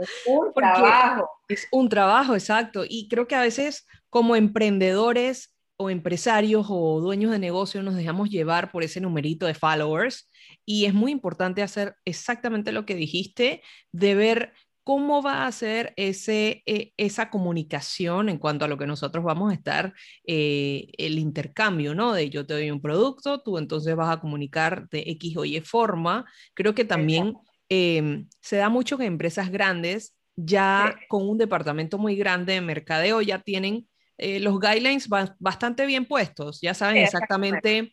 Es 0.01 0.09
un 0.25 0.51
trabajo. 0.55 1.29
Es 1.47 1.67
un 1.71 1.87
trabajo, 1.87 2.33
exacto. 2.33 2.83
Y 2.89 3.07
creo 3.07 3.27
que 3.27 3.35
a 3.35 3.41
veces 3.41 3.87
como 4.09 4.35
emprendedores 4.35 5.52
o 5.77 5.89
empresarios 5.89 6.67
o 6.69 6.99
dueños 7.01 7.31
de 7.31 7.39
negocio 7.39 7.83
nos 7.83 7.95
dejamos 7.95 8.29
llevar 8.29 8.71
por 8.71 8.83
ese 8.83 9.01
numerito 9.01 9.45
de 9.45 9.53
followers 9.53 10.29
y 10.65 10.85
es 10.85 10.93
muy 10.93 11.11
importante 11.11 11.61
hacer 11.61 11.95
exactamente 12.05 12.71
lo 12.71 12.85
que 12.85 12.95
dijiste, 12.95 13.61
de 13.91 14.15
ver 14.15 14.53
cómo 14.83 15.21
va 15.21 15.45
a 15.45 15.51
ser 15.51 15.93
ese, 15.95 16.61
eh, 16.65 16.91
esa 16.97 17.29
comunicación 17.29 18.29
en 18.29 18.37
cuanto 18.37 18.65
a 18.65 18.67
lo 18.67 18.77
que 18.77 18.85
nosotros 18.87 19.23
vamos 19.23 19.51
a 19.51 19.55
estar, 19.55 19.93
eh, 20.27 20.87
el 20.97 21.19
intercambio, 21.19 21.95
¿no? 21.95 22.13
De 22.13 22.29
yo 22.29 22.45
te 22.45 22.53
doy 22.53 22.69
un 22.69 22.81
producto, 22.81 23.41
tú 23.41 23.57
entonces 23.57 23.95
vas 23.95 24.15
a 24.15 24.19
comunicar 24.19 24.89
de 24.89 25.03
X 25.07 25.37
o 25.37 25.45
Y 25.45 25.61
forma. 25.61 26.25
Creo 26.53 26.75
que 26.75 26.85
también 26.85 27.33
em, 27.69 28.27
se 28.41 28.57
da 28.57 28.69
mucho 28.69 28.97
que 28.97 29.05
empresas 29.05 29.49
grandes 29.49 30.15
ya 30.35 30.95
con 31.07 31.27
un 31.29 31.37
departamento 31.37 31.97
muy 31.97 32.15
grande 32.15 32.53
de 32.53 32.61
mercadeo 32.61 33.21
ya 33.21 33.39
tienen 33.39 33.87
eh, 34.17 34.39
los 34.39 34.59
guidelines 34.59 35.07
bastante 35.39 35.85
bien 35.85 36.05
puestos, 36.05 36.59
ya 36.61 36.73
saben 36.73 36.97
exactamente. 36.97 37.91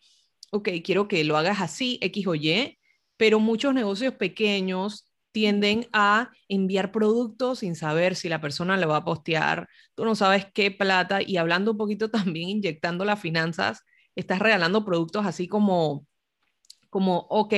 ok, 0.51 0.69
quiero 0.83 1.07
que 1.07 1.23
lo 1.23 1.37
hagas 1.37 1.61
así, 1.61 1.97
X 2.01 2.27
o 2.27 2.35
Y, 2.35 2.77
pero 3.17 3.39
muchos 3.39 3.73
negocios 3.73 4.13
pequeños 4.15 5.11
tienden 5.31 5.87
a 5.93 6.31
enviar 6.49 6.91
productos 6.91 7.59
sin 7.59 7.75
saber 7.75 8.15
si 8.15 8.29
la 8.29 8.41
persona 8.41 8.77
le 8.77 8.85
va 8.85 8.97
a 8.97 9.05
postear, 9.05 9.67
tú 9.95 10.05
no 10.05 10.15
sabes 10.15 10.45
qué 10.53 10.71
plata 10.71 11.21
y 11.21 11.37
hablando 11.37 11.71
un 11.71 11.77
poquito 11.77 12.09
también 12.11 12.49
inyectando 12.49 13.05
las 13.05 13.19
finanzas, 13.19 13.83
estás 14.15 14.39
regalando 14.39 14.85
productos 14.85 15.25
así 15.25 15.47
como, 15.47 16.05
como 16.89 17.19
ok, 17.29 17.53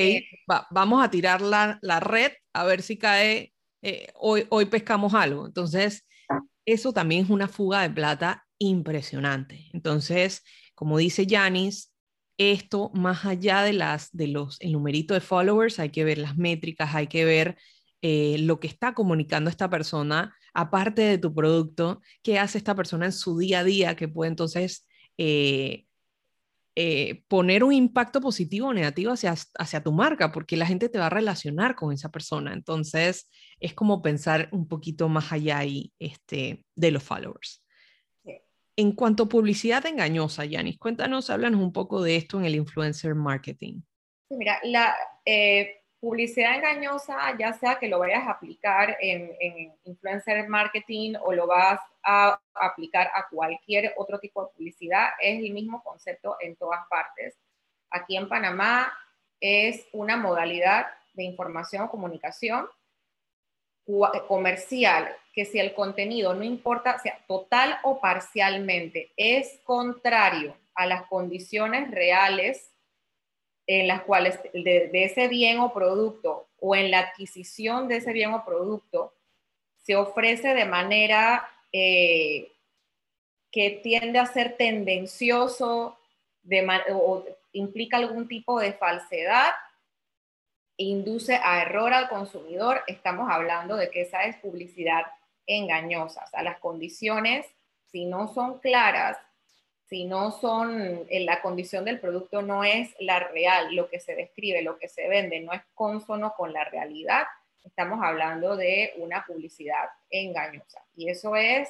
vamos 0.69 1.03
a 1.03 1.09
tirar 1.09 1.41
la, 1.41 1.79
la, 1.81 1.99
red 1.99 2.31
a 2.53 2.63
ver 2.63 2.83
si 2.83 2.97
cae, 2.97 3.53
eh, 3.81 4.07
hoy, 4.15 4.45
hoy 4.49 4.65
pescamos 4.65 5.15
algo. 5.15 5.47
Entonces, 5.47 6.05
eso 6.65 6.93
también 6.93 7.25
es 7.25 7.29
una 7.31 7.47
fuga 7.47 7.81
de 7.81 7.89
plata 7.89 8.42
impresionante. 8.63 9.69
Entonces, 9.73 10.43
como 10.75 10.97
dice 10.97 11.25
Yanis, 11.27 11.93
esto 12.37 12.91
más 12.93 13.25
allá 13.25 13.61
de 13.63 13.73
las 13.73 14.11
de 14.11 14.27
los 14.27 14.59
el 14.61 14.71
numerito 14.73 15.13
de 15.13 15.21
followers 15.21 15.79
hay 15.79 15.89
que 15.89 16.03
ver 16.03 16.17
las 16.17 16.37
métricas 16.37 16.95
hay 16.95 17.07
que 17.07 17.25
ver 17.25 17.57
eh, 18.01 18.37
lo 18.39 18.59
que 18.59 18.67
está 18.67 18.93
comunicando 18.93 19.49
esta 19.49 19.69
persona 19.69 20.35
aparte 20.53 21.03
de 21.03 21.17
tu 21.17 21.33
producto 21.33 22.01
qué 22.23 22.39
hace 22.39 22.57
esta 22.57 22.75
persona 22.75 23.05
en 23.05 23.11
su 23.11 23.37
día 23.37 23.59
a 23.59 23.63
día 23.63 23.95
que 23.95 24.07
puede 24.07 24.29
entonces 24.29 24.87
eh, 25.17 25.85
eh, 26.75 27.23
poner 27.27 27.63
un 27.63 27.71
impacto 27.71 28.19
positivo 28.19 28.69
o 28.69 28.73
negativo 28.73 29.11
hacia, 29.11 29.35
hacia 29.59 29.83
tu 29.83 29.91
marca 29.91 30.31
porque 30.31 30.57
la 30.57 30.65
gente 30.65 30.89
te 30.89 30.97
va 30.97 31.05
a 31.05 31.09
relacionar 31.11 31.75
con 31.75 31.93
esa 31.93 32.09
persona 32.09 32.53
entonces 32.53 33.29
es 33.59 33.75
como 33.75 34.01
pensar 34.01 34.49
un 34.51 34.67
poquito 34.67 35.07
más 35.07 35.31
allá 35.31 35.61
este, 35.99 36.65
de 36.75 36.91
los 36.91 37.03
followers 37.03 37.62
en 38.75 38.93
cuanto 38.93 39.23
a 39.23 39.29
publicidad 39.29 39.85
engañosa, 39.85 40.45
Yanis, 40.45 40.77
cuéntanos, 40.77 41.29
háblanos 41.29 41.61
un 41.61 41.73
poco 41.73 42.01
de 42.01 42.15
esto 42.15 42.39
en 42.39 42.45
el 42.45 42.55
influencer 42.55 43.13
marketing. 43.15 43.81
Mira, 44.29 44.59
la 44.63 44.95
eh, 45.25 45.83
publicidad 45.99 46.55
engañosa, 46.55 47.37
ya 47.37 47.53
sea 47.53 47.77
que 47.79 47.87
lo 47.87 47.99
vayas 47.99 48.27
a 48.27 48.31
aplicar 48.31 48.97
en, 48.99 49.31
influencer 49.85 50.47
marketing 50.49 51.13
o 51.21 51.33
lo 51.33 51.47
vas 51.47 51.79
a 52.03 52.39
aplicar 52.55 53.09
a 53.13 53.27
cualquier 53.29 53.93
otro 53.95 54.19
tipo 54.19 54.43
de 54.43 54.51
publicidad, 54.55 55.09
es 55.21 55.43
el 55.43 55.53
mismo 55.53 55.83
concepto 55.83 56.35
en 56.41 56.55
todas 56.55 56.81
partes. 56.89 57.35
Aquí 57.91 58.17
en 58.17 58.27
Panamá 58.27 58.91
es 59.39 59.87
una 59.93 60.17
modalidad 60.17 60.87
de 61.13 61.23
información 61.23 61.83
o 61.83 61.89
comunicación 61.91 62.67
comercial 64.27 65.15
que 65.33 65.45
si 65.45 65.59
el 65.59 65.73
contenido 65.73 66.33
no 66.33 66.43
importa, 66.43 66.99
sea 66.99 67.19
total 67.27 67.77
o 67.83 67.99
parcialmente, 67.99 69.11
es 69.17 69.59
contrario 69.63 70.55
a 70.75 70.85
las 70.85 71.03
condiciones 71.07 71.89
reales 71.91 72.71
en 73.65 73.87
las 73.87 74.01
cuales 74.03 74.39
de, 74.53 74.89
ese 74.93 75.27
bien 75.27 75.59
o 75.59 75.73
producto 75.73 76.47
o 76.59 76.75
en 76.75 76.91
la 76.91 76.99
adquisición 76.99 77.87
de 77.87 77.97
ese 77.97 78.13
bien 78.13 78.33
o 78.33 78.45
producto 78.45 79.13
se 79.83 79.95
ofrece 79.95 80.53
de 80.53 80.65
manera 80.65 81.47
eh, 81.71 82.51
que 83.51 83.71
tiende 83.83 84.19
a 84.19 84.25
ser 84.25 84.55
tendencioso 84.57 85.97
de, 86.43 86.67
o 86.93 87.25
implica 87.53 87.97
algún 87.97 88.27
tipo 88.27 88.59
de 88.59 88.73
falsedad, 88.73 89.51
induce 90.77 91.35
a 91.35 91.61
error 91.61 91.93
al 91.93 92.09
consumidor, 92.09 92.81
estamos 92.87 93.29
hablando 93.29 93.75
de 93.75 93.89
que 93.89 94.01
esa 94.01 94.23
es 94.23 94.37
publicidad 94.37 95.03
engañosa. 95.45 96.23
O 96.23 96.27
sea, 96.27 96.43
las 96.43 96.59
condiciones, 96.59 97.45
si 97.91 98.05
no 98.05 98.27
son 98.33 98.59
claras, 98.59 99.17
si 99.87 100.05
no 100.05 100.31
son, 100.31 101.05
eh, 101.09 101.23
la 101.23 101.41
condición 101.41 101.85
del 101.85 101.99
producto 101.99 102.41
no 102.41 102.63
es 102.63 102.95
la 102.99 103.19
real, 103.19 103.75
lo 103.75 103.89
que 103.89 103.99
se 103.99 104.15
describe, 104.15 104.61
lo 104.61 104.79
que 104.79 104.87
se 104.87 105.07
vende, 105.07 105.41
no 105.41 105.53
es 105.53 105.61
consono 105.75 106.33
con 106.35 106.53
la 106.53 106.63
realidad, 106.63 107.25
estamos 107.63 107.99
hablando 108.03 108.55
de 108.55 108.93
una 108.97 109.25
publicidad 109.25 109.89
engañosa. 110.09 110.83
Y 110.95 111.09
eso 111.09 111.35
es 111.35 111.69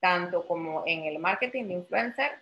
tanto 0.00 0.46
como 0.46 0.82
en 0.86 1.04
el 1.04 1.18
marketing 1.18 1.64
de 1.64 1.74
influencer, 1.74 2.32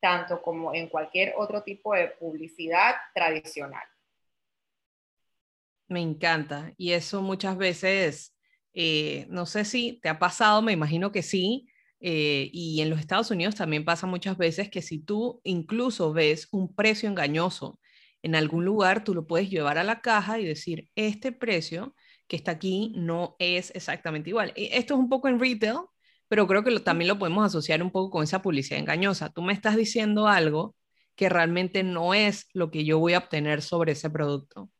tanto 0.00 0.40
como 0.40 0.72
en 0.72 0.88
cualquier 0.88 1.34
otro 1.36 1.62
tipo 1.62 1.94
de 1.94 2.08
publicidad 2.08 2.94
tradicional. 3.14 3.84
Me 5.90 6.00
encanta. 6.00 6.72
Y 6.78 6.92
eso 6.92 7.20
muchas 7.22 7.58
veces, 7.58 8.36
eh, 8.74 9.26
no 9.28 9.44
sé 9.46 9.64
si 9.64 9.98
te 10.02 10.08
ha 10.08 10.18
pasado, 10.20 10.62
me 10.62 10.72
imagino 10.72 11.10
que 11.12 11.22
sí. 11.22 11.68
Eh, 12.00 12.48
y 12.52 12.80
en 12.80 12.90
los 12.90 13.00
Estados 13.00 13.30
Unidos 13.30 13.56
también 13.56 13.84
pasa 13.84 14.06
muchas 14.06 14.38
veces 14.38 14.70
que 14.70 14.82
si 14.82 15.00
tú 15.00 15.40
incluso 15.44 16.12
ves 16.14 16.48
un 16.52 16.74
precio 16.74 17.08
engañoso 17.10 17.80
en 18.22 18.36
algún 18.36 18.64
lugar, 18.64 19.04
tú 19.04 19.14
lo 19.14 19.26
puedes 19.26 19.50
llevar 19.50 19.78
a 19.78 19.84
la 19.84 20.00
caja 20.00 20.38
y 20.38 20.46
decir, 20.46 20.88
este 20.94 21.32
precio 21.32 21.94
que 22.28 22.36
está 22.36 22.52
aquí 22.52 22.92
no 22.96 23.36
es 23.40 23.72
exactamente 23.74 24.30
igual. 24.30 24.52
Esto 24.56 24.94
es 24.94 25.00
un 25.00 25.08
poco 25.08 25.28
en 25.28 25.40
retail, 25.40 25.78
pero 26.28 26.46
creo 26.46 26.62
que 26.64 26.78
también 26.80 27.08
lo 27.08 27.18
podemos 27.18 27.44
asociar 27.46 27.82
un 27.82 27.90
poco 27.90 28.10
con 28.10 28.24
esa 28.24 28.42
publicidad 28.42 28.78
engañosa. 28.80 29.30
Tú 29.30 29.42
me 29.42 29.52
estás 29.52 29.76
diciendo 29.76 30.28
algo 30.28 30.76
que 31.16 31.28
realmente 31.28 31.82
no 31.82 32.14
es 32.14 32.46
lo 32.54 32.70
que 32.70 32.84
yo 32.84 32.98
voy 32.98 33.14
a 33.14 33.18
obtener 33.18 33.62
sobre 33.62 33.92
ese 33.92 34.10
producto. 34.10 34.70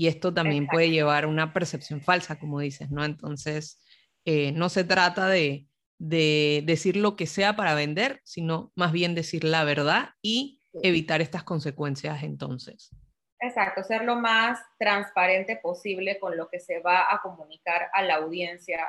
Y 0.00 0.08
esto 0.08 0.32
también 0.32 0.66
puede 0.66 0.88
llevar 0.88 1.24
a 1.24 1.28
una 1.28 1.52
percepción 1.52 2.00
falsa, 2.00 2.38
como 2.38 2.58
dices, 2.58 2.90
¿no? 2.90 3.04
Entonces, 3.04 3.84
eh, 4.24 4.50
no 4.52 4.70
se 4.70 4.82
trata 4.82 5.28
de, 5.28 5.66
decir 5.98 6.96
lo 6.96 7.16
que 7.16 7.26
sea 7.26 7.54
para 7.54 7.74
vender, 7.74 8.22
sino 8.24 8.72
más 8.74 8.92
bien 8.92 9.14
decir 9.14 9.44
la 9.44 9.62
verdad 9.62 10.14
y 10.22 10.62
evitar 10.82 11.20
estas 11.20 11.44
consecuencias 11.44 12.22
entonces. 12.22 12.88
Exacto, 13.40 13.82
ser 13.82 14.04
lo 14.04 14.16
más 14.16 14.58
transparente 14.78 15.56
posible 15.56 16.18
con 16.18 16.34
lo 16.34 16.48
que 16.48 16.60
se 16.60 16.78
va 16.78 17.12
a 17.12 17.20
comunicar 17.20 17.90
a 17.92 18.02
la 18.02 18.14
audiencia 18.14 18.88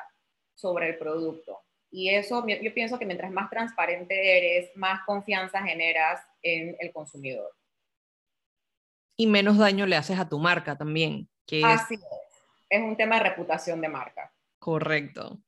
sobre 0.56 0.92
el 0.92 0.98
producto. 0.98 1.60
Y 1.92 2.12
eso 2.12 2.46
yo 2.48 2.74
pienso 2.74 2.98
que 2.98 3.06
mientras 3.06 3.34
más 3.34 3.50
transparente 3.50 4.38
eres, 4.38 4.72
más 4.78 5.02
confianza 5.06 5.62
generas 5.62 6.22
en 6.42 6.78
el 6.80 6.94
consumidor 6.94 7.52
y 9.22 9.28
menos 9.28 9.60
daño 9.60 9.86
le 9.86 9.96
haces 9.96 10.18
a 10.18 10.28
tu 10.28 10.40
marca 10.40 10.76
también. 10.76 11.30
Que 11.46 11.64
Así 11.64 11.94
es. 11.94 12.02
Es 12.70 12.82
un 12.82 12.98
tema 12.98 13.18
de 13.18 13.30
reputación 13.30 13.80
de 13.80 13.88
marca. 13.88 14.34
Correcto. 14.58 15.40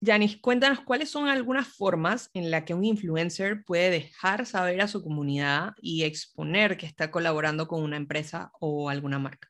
Yanis, 0.00 0.36
cuéntanos 0.38 0.80
cuáles 0.80 1.10
son 1.10 1.28
algunas 1.28 1.68
formas 1.68 2.30
en 2.34 2.50
las 2.50 2.64
que 2.64 2.74
un 2.74 2.84
influencer 2.84 3.64
puede 3.64 3.88
dejar 3.90 4.44
saber 4.44 4.82
a 4.82 4.88
su 4.88 5.02
comunidad 5.02 5.72
y 5.80 6.04
exponer 6.04 6.76
que 6.76 6.84
está 6.84 7.10
colaborando 7.10 7.66
con 7.68 7.82
una 7.82 7.96
empresa 7.96 8.52
o 8.60 8.90
alguna 8.90 9.18
marca. 9.18 9.48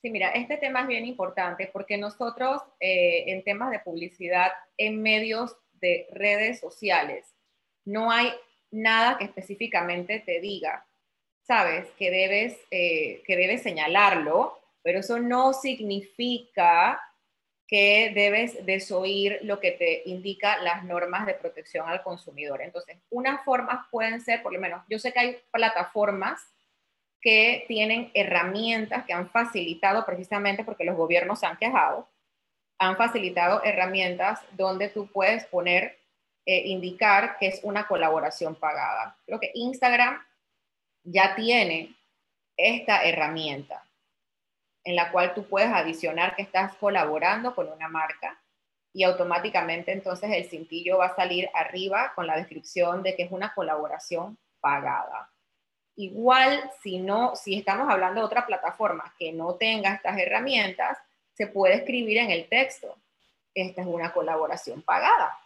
Sí, 0.00 0.10
mira, 0.10 0.30
este 0.30 0.56
tema 0.56 0.82
es 0.82 0.86
bien 0.86 1.06
importante 1.06 1.68
porque 1.72 1.98
nosotros 1.98 2.62
eh, 2.78 3.24
en 3.32 3.42
temas 3.42 3.72
de 3.72 3.80
publicidad 3.80 4.52
en 4.76 5.02
medios 5.02 5.56
de 5.80 6.06
redes 6.12 6.60
sociales 6.60 7.34
no 7.84 8.12
hay 8.12 8.30
nada 8.70 9.18
que 9.18 9.24
específicamente 9.24 10.20
te 10.20 10.40
diga, 10.40 10.86
sabes, 11.50 11.88
que 11.98 12.12
debes, 12.12 12.56
eh, 12.70 13.24
que 13.26 13.36
debes 13.36 13.64
señalarlo, 13.64 14.56
pero 14.84 15.00
eso 15.00 15.18
no 15.18 15.52
significa 15.52 17.02
que 17.66 18.12
debes 18.14 18.64
desoír 18.64 19.40
lo 19.42 19.58
que 19.58 19.72
te 19.72 20.02
indica 20.06 20.62
las 20.62 20.84
normas 20.84 21.26
de 21.26 21.34
protección 21.34 21.88
al 21.88 22.04
consumidor. 22.04 22.62
Entonces, 22.62 22.98
unas 23.10 23.44
formas 23.44 23.84
pueden 23.90 24.20
ser, 24.20 24.44
por 24.44 24.52
lo 24.52 24.60
menos, 24.60 24.84
yo 24.88 25.00
sé 25.00 25.12
que 25.12 25.18
hay 25.18 25.36
plataformas 25.50 26.40
que 27.20 27.64
tienen 27.66 28.12
herramientas 28.14 29.04
que 29.04 29.12
han 29.12 29.28
facilitado 29.28 30.06
precisamente 30.06 30.62
porque 30.62 30.84
los 30.84 30.96
gobiernos 30.96 31.40
se 31.40 31.46
han 31.46 31.56
quejado, 31.56 32.08
han 32.78 32.96
facilitado 32.96 33.60
herramientas 33.64 34.40
donde 34.52 34.88
tú 34.88 35.10
puedes 35.10 35.46
poner, 35.46 35.98
eh, 36.46 36.62
indicar 36.66 37.38
que 37.38 37.48
es 37.48 37.58
una 37.64 37.88
colaboración 37.88 38.54
pagada. 38.54 39.18
Creo 39.26 39.40
que 39.40 39.50
Instagram 39.52 40.29
ya 41.04 41.34
tiene 41.34 41.94
esta 42.56 43.02
herramienta 43.02 43.84
en 44.84 44.96
la 44.96 45.10
cual 45.10 45.34
tú 45.34 45.44
puedes 45.44 45.70
adicionar 45.70 46.34
que 46.34 46.42
estás 46.42 46.74
colaborando 46.76 47.54
con 47.54 47.68
una 47.68 47.88
marca 47.88 48.40
y 48.92 49.04
automáticamente 49.04 49.92
entonces 49.92 50.30
el 50.32 50.48
cintillo 50.48 50.98
va 50.98 51.06
a 51.06 51.16
salir 51.16 51.48
arriba 51.54 52.12
con 52.14 52.26
la 52.26 52.36
descripción 52.36 53.02
de 53.02 53.14
que 53.14 53.24
es 53.24 53.32
una 53.32 53.54
colaboración 53.54 54.36
pagada. 54.60 55.30
Igual, 55.96 56.70
si 56.82 56.98
no, 56.98 57.36
si 57.36 57.58
estamos 57.58 57.88
hablando 57.88 58.20
de 58.20 58.26
otra 58.26 58.46
plataforma 58.46 59.14
que 59.18 59.32
no 59.32 59.54
tenga 59.54 59.94
estas 59.94 60.18
herramientas, 60.18 60.98
se 61.34 61.46
puede 61.46 61.74
escribir 61.74 62.18
en 62.18 62.30
el 62.30 62.48
texto. 62.48 62.96
Esta 63.54 63.82
es 63.82 63.86
una 63.86 64.12
colaboración 64.12 64.82
pagada. 64.82 65.38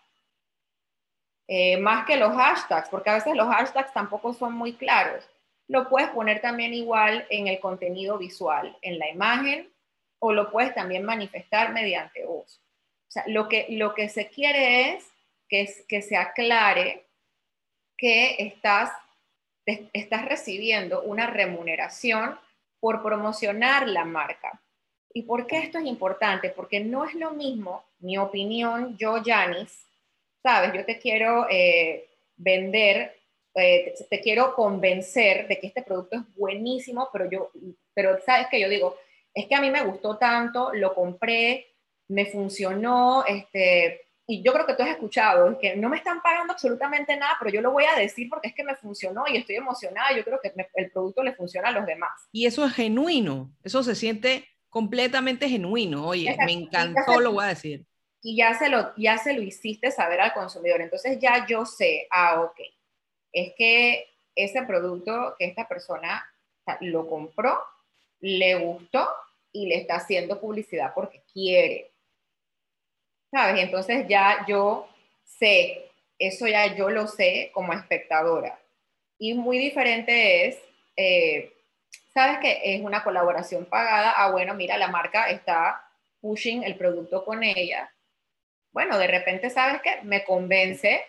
Eh, 1.46 1.76
más 1.76 2.06
que 2.06 2.16
los 2.16 2.34
hashtags, 2.34 2.88
porque 2.88 3.10
a 3.10 3.14
veces 3.14 3.34
los 3.34 3.48
hashtags 3.48 3.92
tampoco 3.92 4.32
son 4.32 4.54
muy 4.54 4.74
claros. 4.74 5.28
Lo 5.68 5.88
puedes 5.88 6.10
poner 6.10 6.40
también 6.40 6.74
igual 6.74 7.26
en 7.30 7.48
el 7.48 7.58
contenido 7.60 8.18
visual, 8.18 8.76
en 8.82 8.98
la 8.98 9.08
imagen, 9.08 9.70
o 10.18 10.32
lo 10.32 10.50
puedes 10.50 10.74
también 10.74 11.04
manifestar 11.04 11.72
mediante 11.72 12.24
voz. 12.24 12.60
O 13.08 13.10
sea, 13.10 13.24
lo 13.26 13.48
que, 13.48 13.66
lo 13.70 13.94
que 13.94 14.08
se 14.08 14.28
quiere 14.28 14.90
es 14.90 15.06
que, 15.48 15.68
que 15.88 16.02
se 16.02 16.16
aclare 16.16 17.04
que 17.96 18.36
estás, 18.38 18.90
estás 19.64 20.24
recibiendo 20.24 21.02
una 21.02 21.26
remuneración 21.26 22.38
por 22.80 23.02
promocionar 23.02 23.88
la 23.88 24.04
marca. 24.04 24.60
¿Y 25.12 25.22
por 25.22 25.46
qué 25.46 25.58
esto 25.58 25.78
es 25.78 25.86
importante? 25.86 26.50
Porque 26.50 26.80
no 26.80 27.04
es 27.04 27.14
lo 27.14 27.30
mismo, 27.30 27.84
mi 28.00 28.18
opinión, 28.18 28.96
yo, 28.98 29.22
Janis, 29.24 29.86
sabes, 30.42 30.72
yo 30.74 30.84
te 30.84 30.98
quiero 30.98 31.46
eh, 31.48 32.08
vender 32.36 33.16
eh, 33.54 33.94
te, 34.10 34.20
quiero 34.20 34.54
convencer 34.54 35.46
de 35.48 35.58
que 35.60 35.68
este 35.68 35.82
producto 35.82 36.16
es 36.16 36.34
buenísimo, 36.34 37.08
pero 37.12 37.30
yo, 37.30 37.50
pero 37.94 38.18
sabes 38.24 38.48
que 38.50 38.60
yo 38.60 38.68
digo, 38.68 38.96
es 39.32 39.46
que 39.46 39.54
a 39.54 39.60
mí 39.60 39.70
me 39.70 39.84
gustó 39.84 40.16
tanto, 40.16 40.72
lo 40.72 40.94
compré, 40.94 41.66
me 42.08 42.26
funcionó, 42.26 43.24
este, 43.26 44.02
y 44.26 44.42
yo 44.42 44.52
creo 44.52 44.66
que 44.66 44.74
tú 44.74 44.82
has 44.82 44.90
escuchado, 44.90 45.58
que 45.58 45.76
no 45.76 45.88
me 45.88 45.98
están 45.98 46.22
pagando 46.22 46.52
absolutamente 46.52 47.16
nada, 47.16 47.34
pero 47.38 47.52
yo 47.52 47.60
lo 47.60 47.72
voy 47.72 47.84
a 47.84 47.98
decir 47.98 48.28
porque 48.28 48.48
es 48.48 48.54
que 48.54 48.64
me 48.64 48.74
funcionó 48.76 49.24
y 49.28 49.36
estoy 49.36 49.56
emocionada, 49.56 50.16
yo 50.16 50.24
creo 50.24 50.40
que 50.40 50.52
el 50.74 50.90
producto 50.90 51.22
le 51.22 51.34
funciona 51.34 51.68
a 51.68 51.72
los 51.72 51.86
demás. 51.86 52.10
Y 52.32 52.46
eso 52.46 52.64
es 52.64 52.72
genuino, 52.72 53.52
eso 53.62 53.82
se 53.82 53.94
siente 53.94 54.48
completamente 54.68 55.48
genuino, 55.48 56.06
oye, 56.06 56.36
me 56.44 56.52
encantó, 56.52 57.20
lo 57.20 57.32
voy 57.32 57.44
a 57.44 57.48
decir. 57.48 57.86
Y 58.22 58.36
ya 58.36 58.54
se, 58.54 58.70
lo, 58.70 58.92
ya 58.96 59.18
se 59.18 59.34
lo 59.34 59.42
hiciste 59.42 59.90
saber 59.90 60.20
al 60.20 60.32
consumidor, 60.32 60.80
entonces 60.80 61.18
ya 61.20 61.46
yo 61.46 61.66
sé, 61.66 62.08
ah, 62.10 62.40
ok, 62.40 62.58
es 63.34 63.52
que 63.56 64.08
ese 64.34 64.62
producto 64.62 65.34
que 65.38 65.44
esta 65.44 65.68
persona 65.68 66.24
lo 66.80 67.06
compró, 67.06 67.60
le 68.20 68.54
gustó 68.54 69.06
y 69.52 69.66
le 69.66 69.76
está 69.76 69.96
haciendo 69.96 70.40
publicidad 70.40 70.92
porque 70.94 71.22
quiere. 71.32 71.92
¿Sabes? 73.30 73.60
Entonces 73.62 74.06
ya 74.08 74.44
yo 74.48 74.88
sé, 75.24 75.90
eso 76.18 76.46
ya 76.46 76.74
yo 76.74 76.88
lo 76.88 77.06
sé 77.06 77.50
como 77.52 77.72
espectadora. 77.72 78.58
Y 79.18 79.34
muy 79.34 79.58
diferente 79.58 80.46
es, 80.46 80.58
eh, 80.96 81.52
¿sabes 82.12 82.38
que 82.38 82.60
es 82.74 82.82
una 82.82 83.02
colaboración 83.02 83.64
pagada? 83.66 84.14
Ah, 84.16 84.30
bueno, 84.30 84.54
mira, 84.54 84.78
la 84.78 84.88
marca 84.88 85.28
está 85.30 85.84
pushing 86.20 86.62
el 86.62 86.76
producto 86.76 87.24
con 87.24 87.42
ella. 87.42 87.92
Bueno, 88.72 88.98
de 88.98 89.06
repente, 89.06 89.50
¿sabes 89.50 89.82
que 89.82 90.02
Me 90.02 90.24
convence 90.24 91.04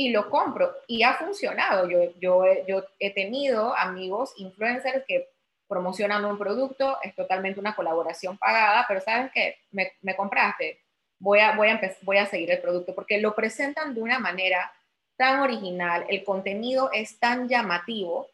y 0.00 0.08
lo 0.08 0.30
compro 0.30 0.74
y 0.86 1.02
ha 1.02 1.12
funcionado. 1.12 1.86
Yo, 1.86 2.18
yo, 2.18 2.42
yo 2.66 2.84
he 2.98 3.12
tenido 3.12 3.76
amigos 3.76 4.32
influencers 4.38 5.04
que 5.06 5.28
promocionan 5.68 6.24
un 6.24 6.38
producto, 6.38 6.96
es 7.02 7.14
totalmente 7.14 7.60
una 7.60 7.76
colaboración 7.76 8.38
pagada, 8.38 8.86
pero 8.88 9.02
sabes 9.02 9.30
que 9.30 9.58
me, 9.70 9.92
me, 10.00 10.16
compraste, 10.16 10.80
voy 11.18 11.40
a, 11.40 11.54
voy, 11.54 11.68
a 11.68 11.78
voy 12.00 12.16
a 12.16 12.24
seguir 12.24 12.50
el 12.50 12.62
producto 12.62 12.94
porque 12.94 13.20
lo 13.20 13.34
presentan 13.34 13.94
de 13.94 14.00
una 14.00 14.18
manera 14.18 14.72
tan 15.18 15.40
original, 15.40 16.06
el 16.08 16.24
contenido 16.24 16.90
es 16.94 17.18
tan 17.18 17.46
llamativo 17.46 18.26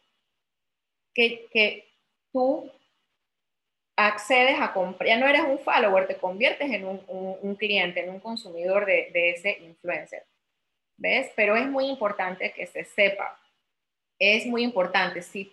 que, 1.12 1.48
que 1.52 1.84
tú 2.32 2.70
accedes 3.96 4.60
a 4.60 4.72
comprar, 4.72 5.08
ya 5.08 5.18
no 5.18 5.26
eres 5.26 5.42
un 5.42 5.58
follower, 5.58 6.06
te 6.06 6.16
conviertes 6.16 6.70
en 6.70 6.86
un, 6.86 7.02
un, 7.08 7.56
cliente, 7.56 8.04
en 8.04 8.10
un 8.10 8.20
consumidor 8.20 8.86
de, 8.86 9.10
de 9.12 9.30
ese 9.30 9.58
influencer. 9.62 10.22
¿Ves? 10.96 11.30
Pero 11.36 11.56
es 11.56 11.68
muy 11.68 11.86
importante 11.86 12.52
que 12.52 12.66
se 12.66 12.84
sepa, 12.84 13.38
es 14.18 14.46
muy 14.46 14.62
importante, 14.62 15.22
si 15.22 15.52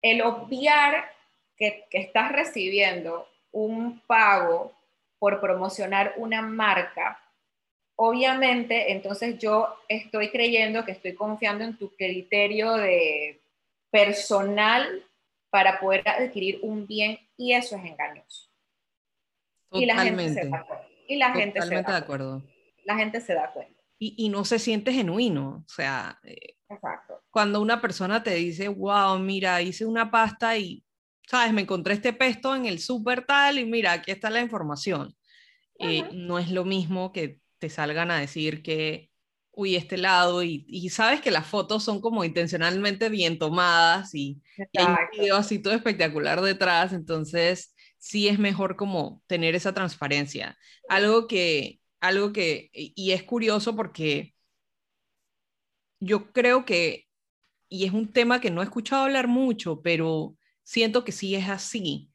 el 0.00 0.22
obviar 0.22 1.12
que, 1.56 1.84
que 1.90 1.98
estás 1.98 2.32
recibiendo 2.32 3.28
un 3.52 4.00
pago 4.00 4.72
por 5.18 5.40
promocionar 5.40 6.14
una 6.16 6.42
marca, 6.42 7.20
obviamente, 7.94 8.92
entonces 8.92 9.38
yo 9.38 9.76
estoy 9.88 10.30
creyendo 10.30 10.84
que 10.84 10.92
estoy 10.92 11.14
confiando 11.14 11.62
en 11.64 11.76
tu 11.76 11.94
criterio 11.94 12.74
de 12.74 13.40
personal 13.90 15.06
para 15.50 15.78
poder 15.78 16.08
adquirir 16.08 16.58
un 16.62 16.86
bien 16.86 17.18
y 17.36 17.52
eso 17.52 17.76
es 17.76 17.84
engañoso. 17.84 18.48
Y 19.70 19.86
la 19.86 20.02
gente 20.02 20.28
se 20.30 20.48
da 20.48 20.64
cuenta. 20.64 20.88
Y 21.06 21.16
la 21.16 21.30
gente 21.32 21.62
se 21.62 21.74
da 21.74 21.82
de 21.82 21.96
acuerdo. 21.96 22.42
La 22.84 22.96
gente 22.96 23.20
se 23.20 23.34
da 23.34 23.52
cuenta 23.52 23.81
y, 24.04 24.28
no 24.28 24.44
se 24.44 24.58
siente 24.58 24.92
genuino. 24.92 25.64
O 25.66 25.68
sea, 25.68 26.18
eh, 26.24 26.56
cuando 27.30 27.60
una 27.60 27.80
persona 27.80 28.22
te 28.22 28.34
dice, 28.34 28.68
wow, 28.68 29.18
mira, 29.18 29.62
hice 29.62 29.86
una 29.86 30.10
pasta 30.10 30.58
y, 30.58 30.84
sabes, 31.28 31.52
me 31.52 31.62
encontré 31.62 31.94
este 31.94 32.12
pesto 32.12 32.56
en 32.56 32.66
el 32.66 32.80
súper 32.80 33.24
tal 33.24 33.58
y 33.58 33.64
mira, 33.64 33.92
aquí 33.92 34.10
está 34.10 34.30
la 34.30 34.40
información. 34.40 35.14
Eh, 35.78 36.08
no 36.12 36.38
es 36.38 36.50
lo 36.50 36.64
mismo 36.64 37.12
que 37.12 37.40
te 37.58 37.68
salgan 37.68 38.10
a 38.10 38.18
decir 38.18 38.62
que, 38.62 39.10
uy, 39.52 39.76
este 39.76 39.96
lado, 39.98 40.42
y, 40.42 40.64
y, 40.68 40.88
sabes 40.88 41.20
que 41.20 41.30
las 41.30 41.46
fotos 41.46 41.84
son 41.84 42.00
como 42.00 42.24
intencionalmente 42.24 43.08
bien 43.08 43.38
tomadas 43.38 44.14
y, 44.14 44.40
y 44.72 44.78
hay 44.80 44.86
un 44.86 44.96
video 45.12 45.36
así 45.36 45.58
todo 45.58 45.74
espectacular 45.74 46.40
detrás, 46.40 46.92
entonces 46.92 47.74
sí 47.98 48.28
es 48.28 48.38
mejor 48.38 48.76
como 48.76 49.22
tener 49.26 49.54
esa 49.54 49.74
transparencia. 49.74 50.56
Algo 50.88 51.26
que, 51.28 51.81
algo 52.02 52.32
que, 52.32 52.68
y 52.74 53.12
es 53.12 53.22
curioso 53.22 53.74
porque 53.76 54.34
yo 56.00 56.32
creo 56.32 56.64
que, 56.64 57.06
y 57.68 57.84
es 57.84 57.92
un 57.92 58.12
tema 58.12 58.40
que 58.40 58.50
no 58.50 58.60
he 58.60 58.64
escuchado 58.64 59.04
hablar 59.04 59.28
mucho, 59.28 59.80
pero 59.82 60.36
siento 60.64 61.04
que 61.04 61.12
sí 61.12 61.36
es 61.36 61.48
así. 61.48 62.10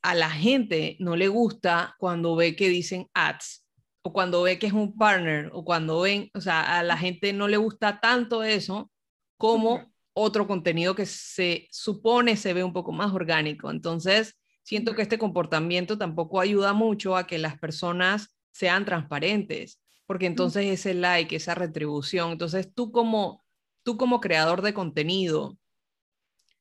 A 0.00 0.14
la 0.14 0.30
gente 0.30 0.96
no 1.00 1.16
le 1.16 1.26
gusta 1.26 1.96
cuando 1.98 2.36
ve 2.36 2.54
que 2.54 2.68
dicen 2.68 3.08
ads 3.14 3.66
o 4.02 4.12
cuando 4.12 4.42
ve 4.42 4.60
que 4.60 4.68
es 4.68 4.72
un 4.72 4.96
partner 4.96 5.50
o 5.52 5.64
cuando 5.64 6.00
ven, 6.00 6.30
o 6.34 6.40
sea, 6.40 6.78
a 6.78 6.84
la 6.84 6.96
gente 6.96 7.32
no 7.32 7.48
le 7.48 7.56
gusta 7.56 7.98
tanto 8.00 8.44
eso 8.44 8.92
como 9.36 9.92
otro 10.12 10.46
contenido 10.46 10.94
que 10.94 11.06
se 11.06 11.66
supone 11.72 12.36
se 12.36 12.52
ve 12.54 12.62
un 12.62 12.72
poco 12.72 12.92
más 12.92 13.12
orgánico. 13.12 13.72
Entonces, 13.72 14.38
siento 14.62 14.94
que 14.94 15.02
este 15.02 15.18
comportamiento 15.18 15.98
tampoco 15.98 16.40
ayuda 16.40 16.72
mucho 16.74 17.16
a 17.16 17.26
que 17.26 17.38
las 17.38 17.58
personas 17.58 18.36
sean 18.52 18.84
transparentes, 18.84 19.80
porque 20.06 20.26
entonces 20.26 20.66
ese 20.66 20.94
like, 20.94 21.34
esa 21.34 21.54
retribución, 21.54 22.32
entonces 22.32 22.72
tú 22.72 22.92
como, 22.92 23.42
tú 23.82 23.96
como 23.96 24.20
creador 24.20 24.62
de 24.62 24.74
contenido, 24.74 25.58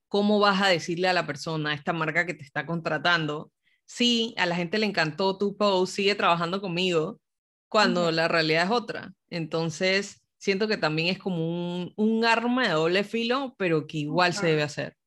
¿cómo 0.08 0.40
vas 0.40 0.62
a 0.62 0.68
decirle 0.68 1.08
a 1.08 1.14
la 1.14 1.28
persona, 1.28 1.72
a 1.72 1.74
esta 1.74 1.94
marca 1.94 2.26
que 2.26 2.34
te 2.34 2.44
está 2.44 2.66
contratando, 2.66 3.52
sí, 3.86 4.34
a 4.38 4.46
la 4.46 4.56
gente 4.56 4.78
le 4.78 4.86
encantó 4.86 5.38
tu 5.38 5.56
post, 5.58 5.94
sigue 5.94 6.16
trabajando 6.16 6.62
conmigo, 6.62 7.20
cuando 7.68 8.12
la 8.12 8.28
realidad 8.28 8.66
es 8.66 8.72
otra. 8.72 9.14
Entonces, 9.30 10.22
siento 10.38 10.68
que 10.68 10.78
también 10.78 11.08
es 11.08 11.20
como 11.20 11.48
un, 11.48 11.94
un 11.96 12.26
arma 12.26 12.64
de 12.64 12.74
doble 12.74 13.04
filo, 13.04 13.56
pero 13.58 13.88
que 13.88 14.00
igual 14.00 14.34
se 14.34 14.48
debe 14.48 14.64
hacer. 14.64 14.98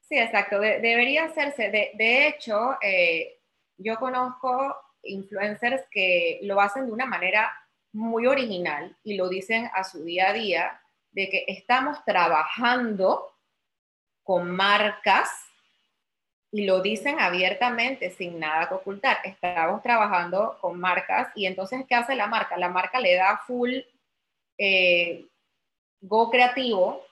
Sí, 0.00 0.18
exacto, 0.18 0.58
debería 0.58 1.24
hacerse. 1.24 1.70
De, 1.70 1.90
de 1.94 2.28
hecho, 2.28 2.76
eh, 2.82 3.40
yo 3.76 3.96
conozco 3.96 4.74
influencers 5.02 5.82
que 5.90 6.40
lo 6.42 6.60
hacen 6.60 6.86
de 6.86 6.92
una 6.92 7.06
manera 7.06 7.52
muy 7.92 8.26
original 8.26 8.96
y 9.02 9.16
lo 9.16 9.28
dicen 9.28 9.70
a 9.74 9.84
su 9.84 10.04
día 10.04 10.30
a 10.30 10.32
día, 10.32 10.80
de 11.10 11.28
que 11.30 11.44
estamos 11.48 12.04
trabajando 12.04 13.34
con 14.22 14.50
marcas 14.50 15.30
y 16.50 16.64
lo 16.64 16.80
dicen 16.80 17.18
abiertamente 17.18 18.10
sin 18.10 18.38
nada 18.38 18.68
que 18.68 18.74
ocultar. 18.74 19.18
Estamos 19.24 19.82
trabajando 19.82 20.58
con 20.60 20.78
marcas 20.78 21.28
y 21.34 21.46
entonces, 21.46 21.84
¿qué 21.88 21.94
hace 21.94 22.14
la 22.14 22.26
marca? 22.26 22.56
La 22.56 22.68
marca 22.68 23.00
le 23.00 23.14
da 23.14 23.38
full 23.46 23.74
eh, 24.58 25.26
go 26.00 26.30
creativo, 26.30 27.02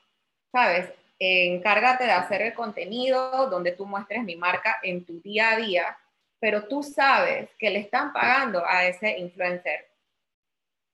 ¿sabes? 0.52 0.90
encárgate 1.18 2.04
de 2.04 2.12
hacer 2.12 2.42
el 2.42 2.54
contenido 2.54 3.48
donde 3.48 3.72
tú 3.72 3.86
muestres 3.86 4.22
mi 4.22 4.36
marca 4.36 4.78
en 4.82 5.04
tu 5.04 5.20
día 5.20 5.52
a 5.52 5.56
día, 5.56 5.98
pero 6.38 6.66
tú 6.68 6.82
sabes 6.82 7.50
que 7.58 7.70
le 7.70 7.80
están 7.80 8.12
pagando 8.12 8.64
a 8.66 8.86
ese 8.86 9.18
influencer 9.18 9.88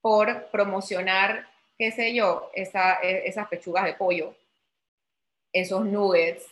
por 0.01 0.47
promocionar, 0.49 1.47
qué 1.77 1.91
sé 1.91 2.13
yo, 2.13 2.51
esa, 2.53 2.99
e, 3.01 3.27
esas 3.27 3.47
pechugas 3.47 3.85
de 3.85 3.93
pollo, 3.93 4.35
esos 5.51 5.85
nuggets, 5.85 6.45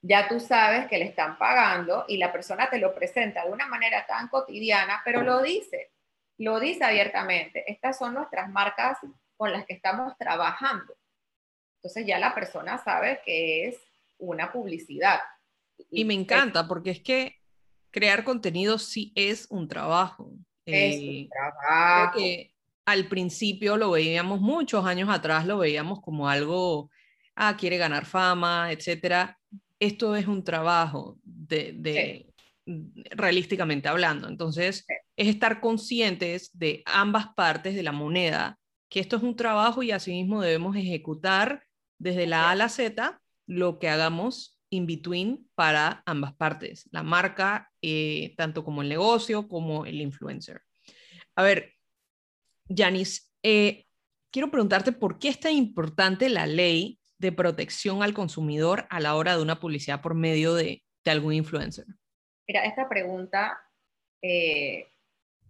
ya 0.00 0.28
tú 0.28 0.38
sabes 0.38 0.86
que 0.86 0.98
le 0.98 1.06
están 1.06 1.36
pagando 1.38 2.04
y 2.08 2.18
la 2.18 2.32
persona 2.32 2.70
te 2.70 2.78
lo 2.78 2.94
presenta 2.94 3.44
de 3.44 3.52
una 3.52 3.66
manera 3.66 4.06
tan 4.06 4.28
cotidiana, 4.28 5.02
pero 5.04 5.22
lo 5.22 5.42
dice, 5.42 5.90
lo 6.38 6.60
dice 6.60 6.84
abiertamente. 6.84 7.70
Estas 7.70 7.98
son 7.98 8.14
nuestras 8.14 8.48
marcas 8.48 8.98
con 9.36 9.52
las 9.52 9.66
que 9.66 9.74
estamos 9.74 10.16
trabajando. 10.16 10.94
Entonces 11.76 12.06
ya 12.06 12.18
la 12.18 12.34
persona 12.34 12.78
sabe 12.78 13.20
que 13.24 13.68
es 13.68 13.76
una 14.18 14.52
publicidad. 14.52 15.20
Y 15.90 16.04
me 16.04 16.14
encanta 16.14 16.66
porque 16.66 16.90
es 16.90 17.00
que 17.00 17.37
crear 17.90 18.24
contenido 18.24 18.78
sí 18.78 19.12
es 19.14 19.46
un 19.50 19.68
trabajo. 19.68 20.32
Es 20.64 20.96
un 21.00 21.08
eh, 21.08 21.28
trabajo. 21.30 22.18
Que 22.18 22.52
al 22.84 23.08
principio 23.08 23.76
lo 23.76 23.90
veíamos 23.90 24.40
muchos 24.40 24.84
años 24.86 25.08
atrás, 25.10 25.46
lo 25.46 25.58
veíamos 25.58 26.00
como 26.00 26.28
algo, 26.28 26.90
ah, 27.34 27.56
quiere 27.56 27.76
ganar 27.76 28.06
fama, 28.06 28.72
etcétera. 28.72 29.38
Esto 29.78 30.16
es 30.16 30.26
un 30.26 30.42
trabajo 30.42 31.18
de, 31.22 32.26
realísticamente 33.10 33.88
hablando. 33.88 34.28
Entonces, 34.28 34.86
es 35.16 35.28
estar 35.28 35.60
conscientes 35.60 36.50
de 36.58 36.82
ambas 36.86 37.28
partes 37.34 37.74
de 37.74 37.82
la 37.82 37.92
moneda, 37.92 38.58
que 38.88 39.00
esto 39.00 39.16
es 39.16 39.22
un 39.22 39.36
trabajo 39.36 39.82
y 39.82 39.90
asimismo 39.90 40.40
debemos 40.40 40.76
ejecutar 40.76 41.62
desde 41.98 42.26
la 42.26 42.48
A 42.48 42.50
a 42.52 42.54
la 42.54 42.68
Z 42.68 43.20
lo 43.46 43.78
que 43.78 43.88
hagamos 43.88 44.57
in 44.70 44.86
between 44.86 45.48
para 45.54 46.02
ambas 46.06 46.34
partes, 46.34 46.88
la 46.92 47.02
marca, 47.02 47.70
eh, 47.82 48.34
tanto 48.36 48.64
como 48.64 48.82
el 48.82 48.88
negocio 48.88 49.48
como 49.48 49.86
el 49.86 50.00
influencer. 50.00 50.62
A 51.34 51.42
ver, 51.42 51.74
Yanis, 52.68 53.34
eh, 53.42 53.86
quiero 54.30 54.50
preguntarte 54.50 54.92
por 54.92 55.18
qué 55.18 55.28
es 55.28 55.40
tan 55.40 55.52
importante 55.52 56.28
la 56.28 56.46
ley 56.46 56.98
de 57.18 57.32
protección 57.32 58.02
al 58.02 58.14
consumidor 58.14 58.86
a 58.90 59.00
la 59.00 59.14
hora 59.14 59.36
de 59.36 59.42
una 59.42 59.58
publicidad 59.58 60.02
por 60.02 60.14
medio 60.14 60.54
de, 60.54 60.82
algún 61.06 61.32
influencer. 61.32 61.86
Mira, 62.46 62.66
esta 62.66 62.86
pregunta 62.86 63.58
eh, 64.20 64.86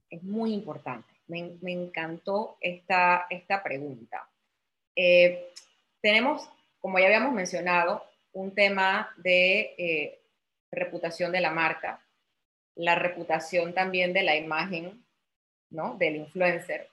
es 0.08 0.22
muy 0.22 0.54
importante. 0.54 1.12
Me, 1.26 1.58
encantó 1.62 2.58
esta, 2.60 3.26
esta 3.28 3.60
pregunta. 3.60 4.30
Tenemos, 6.00 6.48
como 6.78 7.00
ya 7.00 7.06
habíamos 7.06 7.32
mencionado, 7.32 8.04
un 8.38 8.54
tema 8.54 9.12
de 9.16 9.74
eh, 9.78 10.20
reputación 10.70 11.32
de 11.32 11.40
la 11.40 11.50
marca, 11.50 12.00
la 12.76 12.94
reputación 12.94 13.74
también 13.74 14.12
de 14.12 14.22
la 14.22 14.36
imagen, 14.36 15.04
¿no? 15.70 15.96
Del 15.96 16.16
influencer. 16.16 16.88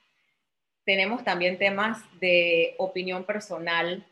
Tenemos 0.84 1.23
también 1.23 1.60
temas 1.60 2.01
de 2.19 2.73
opinión 2.79 3.25
personal 3.25 4.05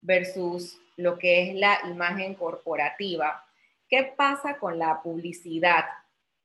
versus 0.00 0.80
lo 0.96 1.18
que 1.18 1.50
es 1.50 1.54
la 1.54 1.78
imagen 1.84 2.34
corporativa. 2.34 3.44
¿Qué 3.88 4.14
pasa 4.16 4.58
con 4.58 4.78
la 4.78 5.02
publicidad 5.02 5.84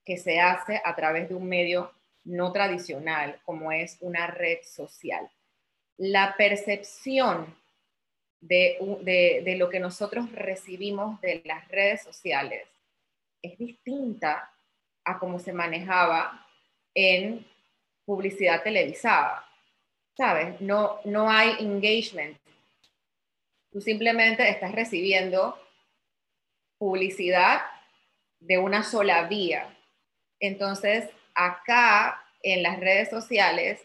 que 0.04 0.17
se 0.17 0.41
hace 0.41 0.82
a 0.84 0.95
través 0.95 1.30
de 1.30 1.36
un 1.36 1.48
medio 1.48 1.91
no 2.26 2.52
tradicional 2.52 3.39
como 3.45 3.71
es 3.71 3.98
una 4.02 4.28
red 4.28 4.60
social? 4.63 5.30
La 5.98 6.36
percepción 6.38 7.56
de, 8.41 9.56
lo 9.58 9.69
que 9.69 9.80
nosotros 9.80 10.32
recibimos 10.32 11.19
de 11.21 11.41
las 11.45 11.67
redes 11.67 12.04
sociales 12.04 12.67
es 13.41 13.58
distinta 13.58 14.52
a 15.04 15.19
cómo 15.19 15.39
se 15.39 15.54
manejaba 15.54 16.48
en 16.93 17.45
publicidad 18.06 18.63
televisada. 18.63 19.45
¿Sabes? 20.17 20.62
No, 20.62 21.00
no 21.04 21.30
hay 21.30 21.58
engagement. 21.60 22.38
Tú 23.71 23.82
simplemente 23.82 24.48
estás 24.48 24.71
recibiendo 24.71 25.60
publicidad 26.78 27.62
de 28.39 28.58
una 28.58 28.84
sola 28.84 29.28
vía. 29.28 29.76
Entonces, 30.39 31.10
acá 31.34 32.24
en 32.41 32.63
las 32.63 32.80
redes 32.80 33.10
sociales, 33.10 33.82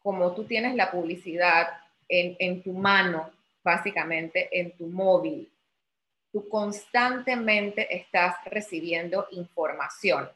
como 0.00 0.34
tú 0.34 0.44
tienes 0.44 0.74
la 0.74 0.90
publicidad 0.90 1.68
en, 2.08 2.36
en 2.40 2.62
tu 2.62 2.72
mano 2.72 3.30
básicamente 3.62 4.48
en 4.58 4.76
tu 4.76 4.86
móvil. 4.86 5.52
Tú 6.32 6.48
constantemente 6.48 7.94
estás 7.96 8.36
recibiendo 8.44 9.26
información. 9.30 10.30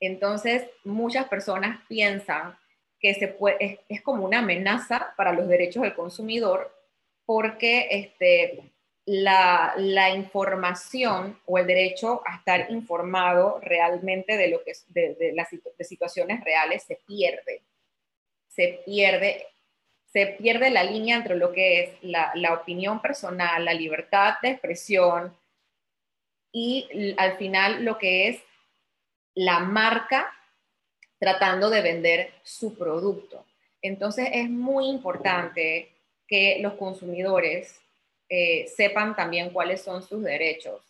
Entonces, 0.00 0.68
muchas 0.84 1.28
personas 1.28 1.80
piensan 1.88 2.56
que 3.00 3.10
es, 3.88 4.02
como 4.02 4.24
una 4.24 4.40
amenaza 4.40 5.14
para 5.16 5.32
los 5.32 5.48
derechos 5.48 5.82
del 5.82 5.94
consumidor 5.94 6.74
porque 7.24 7.88
este, 7.90 8.72
la, 9.04 9.74
información 10.14 11.38
o 11.46 11.58
el 11.58 11.66
derecho 11.66 12.22
a 12.26 12.36
estar 12.36 12.70
informado 12.70 13.60
realmente 13.60 14.36
de, 14.36 14.48
lo 14.48 14.62
que, 14.64 14.72
de, 14.88 15.32
las 15.34 15.48
de 15.50 15.84
situaciones 15.84 16.42
reales 16.42 16.84
se 16.84 16.98
pierde. 17.06 17.62
Se 18.48 18.80
pierde 18.84 19.46
se 20.12 20.26
pierde 20.26 20.70
la 20.70 20.84
línea 20.84 21.16
entre 21.16 21.36
lo 21.36 21.52
que 21.52 21.82
es 21.82 21.90
la, 22.02 22.54
opinión 22.54 23.00
personal, 23.00 23.64
la 23.64 23.74
libertad 23.74 24.34
de 24.42 24.50
expresión 24.50 25.36
y 26.52 27.14
al 27.18 27.36
final 27.36 27.84
lo 27.84 27.98
que 27.98 28.28
es 28.28 28.42
la 29.34 29.60
marca 29.60 30.32
tratando 31.18 31.68
de 31.68 31.82
vender 31.82 32.32
su 32.42 32.76
producto. 32.76 33.44
Entonces 33.82 34.28
es 34.32 34.48
muy 34.48 34.86
importante 34.88 35.92
que 36.26 36.58
los 36.60 36.74
consumidores 36.74 37.80
eh, 38.28 38.66
sepan 38.68 39.14
también 39.14 39.50
cuáles 39.50 39.82
son 39.82 40.02
sus 40.02 40.22
derechos. 40.22 40.82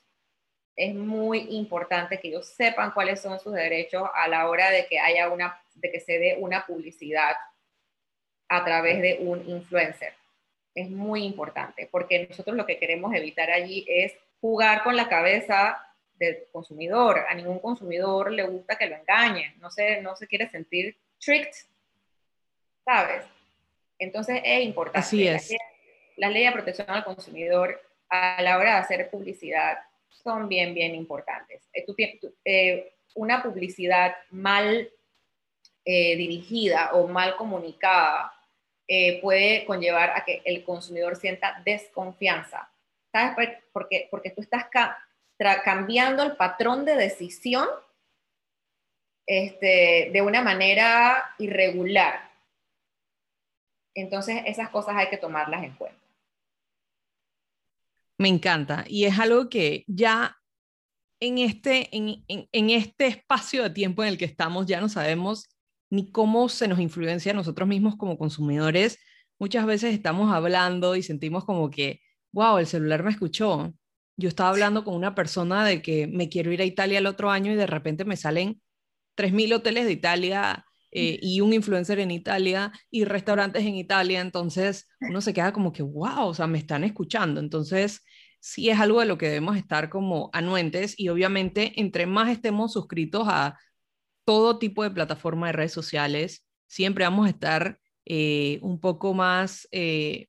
Es 0.77 0.95
muy 0.95 1.41
importante 1.57 2.21
que 2.21 2.29
ellos 2.29 2.47
sepan 2.47 2.93
cuáles 2.93 3.21
son 3.21 3.41
sus 3.41 3.53
derechos 3.53 4.09
a 4.15 4.29
la 4.29 4.49
hora 4.49 4.71
de 4.71 4.87
que 4.87 5.01
haya 5.01 5.29
una, 5.29 5.61
de 5.75 5.91
que 5.91 5.99
se 5.99 6.19
dé 6.21 6.37
una 6.39 6.65
publicidad 6.65 7.35
a 8.49 8.65
través 8.65 9.01
de 9.03 9.19
un 9.21 9.47
influencer. 9.49 10.15
Es 10.75 10.91
muy 10.91 11.25
importante 11.25 11.89
porque 11.91 12.27
nosotros 12.29 12.57
lo 12.57 12.67
que 12.67 12.79
queremos 12.79 13.15
evitar 13.15 13.51
allí 13.51 13.85
es 13.89 14.15
jugar 14.41 14.83
con 14.83 14.97
la 14.97 15.09
cabeza 15.09 15.83
del 16.15 16.45
consumidor. 16.53 17.25
A 17.29 17.35
ningún 17.35 17.59
consumidor 17.59 18.33
le 18.33 18.45
gusta 18.45 18.77
que 18.77 18.87
lo 18.87 18.97
engañen, 18.97 19.59
no 19.61 19.71
se, 19.71 20.01
no 20.03 20.17
se 20.17 20.27
quiere 20.27 20.49
sentir 20.49 20.97
tricked, 21.19 21.55
¿sabes? 22.85 23.25
Entonces 23.99 24.41
es 24.45 24.65
importante. 24.65 24.99
Así 24.99 25.27
es. 25.27 25.55
Las 26.17 26.33
leyes 26.33 26.51
de 26.51 26.55
protección 26.55 26.91
al 26.91 27.05
consumidor 27.05 27.81
a 28.09 28.43
la 28.43 28.59
hora 28.59 28.75
de 28.75 28.81
hacer 28.81 29.11
publicidad 29.11 29.79
son 30.09 30.49
bien, 30.49 30.75
bien 30.75 30.95
importantes. 30.95 31.69
Eh, 31.73 31.85
eh, 32.45 32.93
una 33.15 33.43
publicidad 33.43 34.17
mal 34.31 34.91
eh, 35.85 36.17
dirigida 36.17 36.91
o 36.95 37.07
mal 37.09 37.37
comunicada 37.37 38.33
eh, 38.89 39.21
puede 39.21 39.67
conllevar 39.67 40.11
a 40.17 40.25
que 40.25 40.41
el 40.47 40.65
consumidor 40.65 41.17
sienta 41.17 41.61
desconfianza. 41.65 42.73
¿Sabes? 43.13 43.59
Porque, 43.73 44.09
porque 44.11 44.31
tú 44.31 44.41
estás 44.41 44.67
cambiando 45.65 46.23
el 46.23 46.37
patrón 46.37 46.85
de 46.85 46.97
decisión 46.97 47.69
este, 49.27 50.11
de 50.13 50.23
una 50.23 50.43
manera 50.43 51.35
irregular. 51.39 52.31
Entonces, 53.95 54.43
esas 54.47 54.71
cosas 54.71 54.97
hay 54.97 55.09
que 55.09 55.19
tomarlas 55.19 55.65
en 55.65 55.75
cuenta. 55.75 56.01
Me 58.17 58.29
encanta. 58.29 58.85
Y 58.87 59.05
es 59.05 59.19
algo 59.19 59.49
que 59.49 59.85
ya 59.87 60.39
en 61.21 61.39
este, 61.39 61.95
en, 61.95 62.25
en, 62.29 62.49
en 62.53 62.71
este 62.71 63.07
espacio 63.07 63.63
de 63.65 63.71
tiempo 63.71 64.03
en 64.03 64.11
el 64.11 64.19
que 64.19 64.25
estamos 64.25 64.67
ya 64.67 64.81
no 64.81 64.89
sabemos 64.89 65.49
ni 65.91 66.11
cómo 66.11 66.49
se 66.49 66.69
nos 66.69 66.81
influencia 66.81 67.33
a 67.33 67.35
nosotros 67.35 67.69
mismos 67.69 67.97
como 67.97 68.19
consumidores. 68.19 68.99
Muchas 69.39 69.67
veces 69.67 69.95
estamos 69.95 70.33
hablando 70.33 70.97
y 70.97 71.03
sentimos 71.03 71.45
como 71.45 71.71
que, 71.71 72.01
wow, 72.33 72.59
el 72.59 72.67
celular 72.67 73.03
me 73.03 73.11
escuchó. 73.11 73.73
Yo 74.17 74.29
estaba 74.29 74.51
hablando 74.51 74.85
con 74.85 74.95
una 74.95 75.15
persona 75.15 75.65
de 75.65 75.81
que 75.83 76.07
me 76.07 76.29
quiero 76.29 76.53
ir 76.53 76.61
a 76.61 76.65
Italia 76.65 76.99
el 76.99 77.07
otro 77.07 77.31
año 77.31 77.53
y 77.53 77.57
de 77.57 77.67
repente 77.67 78.05
me 78.05 78.17
salen 78.17 78.61
3.000 79.17 79.55
hoteles 79.55 79.87
de 79.87 79.93
Italia 79.93 80.65
eh, 80.91 81.19
y 81.23 81.41
un 81.41 81.53
influencer 81.53 82.01
en 82.01 82.11
Italia 82.11 82.73
y 82.91 83.05
restaurantes 83.05 83.65
en 83.65 83.77
Italia. 83.77 84.21
Entonces 84.21 84.89
uno 85.01 85.21
se 85.21 85.33
queda 85.35 85.53
como 85.53 85.73
que, 85.73 85.83
wow, 85.83 86.27
o 86.27 86.35
sea, 86.35 86.47
me 86.47 86.59
están 86.59 86.85
escuchando. 86.85 87.41
Entonces 87.41 88.03
sí 88.41 88.71
es 88.71 88.79
algo 88.81 89.01
de 89.01 89.07
lo 89.07 89.19
que 89.19 89.27
debemos 89.27 89.57
estar 89.57 89.89
como 89.91 90.31
anuentes 90.33 90.99
y 90.99 91.09
obviamente 91.09 91.81
entre 91.81 92.07
más 92.07 92.31
estemos 92.31 92.73
suscritos 92.73 93.27
a 93.29 93.59
todo 94.29 94.59
tipo 94.59 94.83
de 94.83 94.91
plataforma 94.91 95.47
de 95.47 95.55
redes 95.55 95.73
sociales, 95.73 96.45
siempre 96.67 97.05
vamos 97.05 97.27
a 97.27 97.31
estar 97.31 97.81
eh, 98.05 98.59
un 98.61 98.79
poco 98.79 99.15
más 99.15 99.67
eh, 99.73 100.27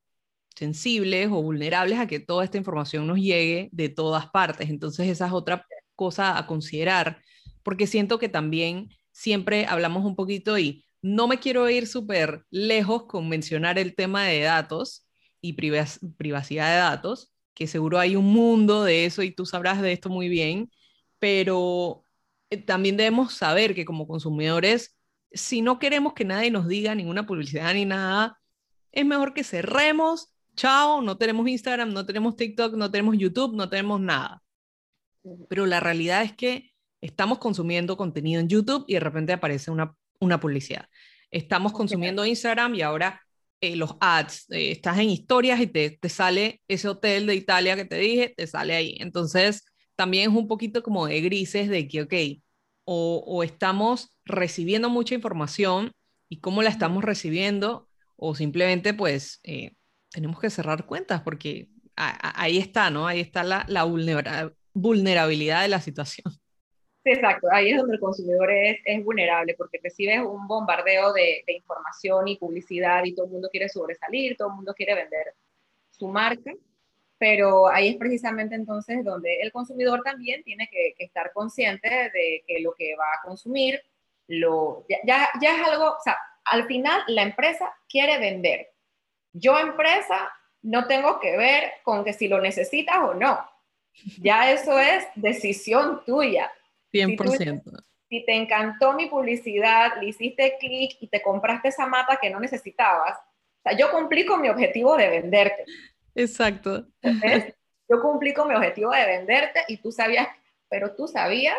sensibles 0.56 1.28
o 1.28 1.42
vulnerables 1.44 2.00
a 2.00 2.08
que 2.08 2.22
toda 2.22 2.46
esta 2.46 2.58
información 2.58 3.06
nos 3.06 3.18
llegue 3.18 3.68
de 3.74 3.90
todas 3.90 4.30
partes. 4.30 4.70
Entonces 4.70 5.10
esa 5.10 5.26
es 5.26 5.34
otra 5.34 5.66
cosa 5.96 6.38
a 6.38 6.48
considerar, 6.48 7.22
porque 7.62 7.88
siento 7.88 8.20
que 8.20 8.30
también 8.30 8.88
siempre 9.12 9.66
hablamos 9.66 10.06
un 10.06 10.16
poquito 10.16 10.58
y 10.58 10.86
no 11.02 11.28
me 11.28 11.40
quiero 11.40 11.70
ir 11.70 11.86
súper 11.86 12.46
lejos 12.50 13.04
con 13.04 13.28
mencionar 13.28 13.78
el 13.78 13.96
tema 13.96 14.24
de 14.24 14.40
datos 14.44 15.10
y 15.42 15.56
privacidad 15.56 16.72
de 16.72 16.78
datos, 16.78 17.34
que 17.54 17.68
seguro 17.68 18.00
hay 18.00 18.16
un 18.16 18.32
mundo 18.32 18.86
de 18.86 19.04
eso 19.04 19.24
y 19.24 19.32
tú 19.32 19.46
sabrás 19.46 19.82
de 19.82 19.92
esto 19.92 20.08
muy 20.08 20.30
bien, 20.30 20.72
pero 21.20 22.06
también 22.58 22.98
debemos 22.98 23.34
saber 23.34 23.76
que 23.76 23.86
como 23.86 24.08
consumidores, 24.08 24.98
si 25.32 25.62
no 25.62 25.80
queremos 25.80 26.14
que 26.14 26.26
nadie 26.26 26.52
nos 26.52 26.68
diga 26.68 26.96
ninguna 26.96 27.26
publicidad 27.26 27.74
ni 27.74 27.86
nada, 27.86 28.40
es 28.92 29.06
mejor 29.06 29.34
que 29.34 29.44
cerremos, 29.44 30.34
chao, 30.56 31.02
no 31.02 31.18
tenemos 31.18 31.48
Instagram, 31.48 31.94
no 31.94 32.06
tenemos 32.06 32.36
TikTok, 32.36 32.74
no 32.74 32.90
tenemos 32.90 33.18
YouTube, 33.18 33.56
no 33.56 33.70
tenemos 33.70 34.02
nada. 34.02 34.42
Pero 35.48 35.66
la 35.66 35.80
realidad 35.80 36.24
es 36.24 36.34
que 36.34 36.72
estamos 37.02 37.38
consumiendo 37.38 37.98
contenido 37.98 38.42
en 38.42 38.50
YouTube 38.50 38.86
y 38.88 38.94
de 38.94 39.00
repente 39.00 39.34
aparece 39.34 39.72
una, 39.72 39.96
una 40.20 40.40
publicidad. 40.40 40.88
Estamos 41.32 41.72
consumiendo 41.72 42.26
Instagram 42.26 42.76
y 42.76 42.82
ahora 42.82 43.22
eh, 43.62 43.76
los 43.76 43.96
ads, 44.00 44.50
eh, 44.52 44.72
estás 44.72 44.98
en 45.00 45.10
historias 45.10 45.60
y 45.60 45.68
te, 45.68 45.92
te 45.92 46.10
sale 46.10 46.62
ese 46.68 46.88
hotel 46.88 47.28
de 47.28 47.36
Italia 47.36 47.76
que 47.76 47.86
te 47.86 47.98
dije, 47.98 48.34
te 48.36 48.48
sale 48.48 48.74
ahí. 48.76 48.98
Entonces, 49.00 49.66
también 50.00 50.32
es 50.32 50.38
un 50.38 50.48
poquito 50.48 50.82
como 50.82 51.08
de 51.08 51.20
grises 51.20 51.68
de 51.68 51.86
que, 51.90 52.04
ok, 52.04 52.14
o, 52.86 53.44
estamos 53.44 54.16
recibiendo 54.24 54.90
mucha 54.90 55.14
información 55.14 55.92
y 56.30 56.40
cómo 56.40 56.62
la 56.64 56.70
estamos 56.70 57.04
recibiendo, 57.04 57.90
o 58.16 58.34
simplemente 58.34 58.94
pues 58.94 59.42
eh, 59.44 59.74
tenemos 60.10 60.40
que 60.40 60.50
cerrar 60.50 60.86
cuentas 60.86 61.22
porque 61.22 61.68
ahí 61.98 62.60
está, 62.60 62.90
¿no? 62.90 63.08
Ahí 63.08 63.20
está 63.20 63.44
la, 63.44 63.84
vulnerabilidad 64.74 65.64
de 65.64 65.68
la 65.68 65.82
situación. 65.82 66.32
Exacto, 67.04 67.48
ahí 67.52 67.72
es 67.72 67.78
donde 67.78 67.96
el 67.96 68.00
consumidor 68.00 68.50
es, 68.52 69.04
vulnerable 69.04 69.54
porque 69.58 69.82
recibes 69.84 70.22
un 70.22 70.48
bombardeo 70.48 71.12
de, 71.12 71.44
de, 71.46 71.54
información 71.56 72.26
y 72.30 72.38
publicidad 72.38 73.04
y 73.04 73.14
todo 73.14 73.26
el 73.26 73.34
mundo 73.34 73.50
quiere 73.52 73.68
sobresalir, 73.68 74.38
todo 74.38 74.48
el 74.48 74.56
mundo 74.56 74.74
quiere 74.74 74.96
vender 74.96 75.34
su 75.92 76.08
marca 76.08 76.54
pero 77.20 77.68
ahí 77.68 77.90
es 77.90 77.98
precisamente 77.98 78.56
entonces 78.56 79.04
donde 79.04 79.42
el 79.42 79.52
consumidor 79.52 80.02
también 80.04 80.42
tiene 80.44 80.70
que, 80.72 80.96
estar 80.98 81.32
consciente 81.34 81.90
de 81.90 82.44
que 82.48 82.62
lo 82.62 82.74
que 82.74 82.96
va 82.96 83.06
a 83.14 83.28
consumir, 83.28 83.82
lo, 84.28 84.86
ya, 84.88 85.30
ya, 85.40 85.56
es 85.56 85.68
algo, 85.68 85.90
o 85.90 86.02
sea, 86.04 86.18
al 86.46 86.66
final 86.66 87.02
la 87.08 87.24
empresa 87.24 87.72
quiere 87.88 88.18
vender. 88.20 88.70
Yo 89.34 89.60
empresa 89.60 90.32
no 90.62 90.88
tengo 90.88 91.20
que 91.20 91.36
ver 91.36 91.74
con 91.84 92.04
que 92.04 92.14
si 92.14 92.28
lo 92.28 92.40
necesitas 92.40 92.98
o 93.00 93.14
no. 93.14 93.38
Ya 94.22 94.52
eso 94.52 94.80
es 94.80 95.06
decisión 95.16 96.04
tuya. 96.06 96.52
100%. 96.94 97.64
Si, 97.64 98.20
si 98.20 98.26
te 98.26 98.34
encantó 98.34 98.94
mi 98.94 99.08
publicidad, 99.08 100.02
le 100.02 100.10
hiciste 100.10 100.58
clic 100.58 100.96
y 101.02 101.08
te 101.10 101.22
compraste 101.22 101.68
esa 101.68 101.86
mata 101.86 102.18
que 102.22 102.30
no 102.30 102.40
necesitabas, 102.40 103.20
o 103.60 103.62
sea, 103.62 103.78
yo 103.78 103.92
cumplí 103.92 104.26
con 104.26 104.42
mi 104.42 104.48
objetivo 104.48 104.96
de 104.96 105.10
venderte. 105.10 105.66
Exacto. 106.20 106.88
Yo 107.02 108.02
cumplí 108.02 108.34
con 108.34 108.48
mi 108.48 108.56
objetivo 108.56 108.92
de 108.92 109.06
venderte 109.06 109.62
y 109.68 109.78
tú 109.78 109.92
sabías, 109.92 110.28
pero 110.70 110.96
tú 110.96 111.08
sabías 111.08 111.58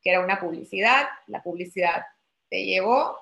que 0.00 0.10
era 0.10 0.20
una 0.20 0.38
publicidad, 0.38 1.08
la 1.26 1.42
publicidad 1.42 2.04
te 2.48 2.64
llevó, 2.64 3.16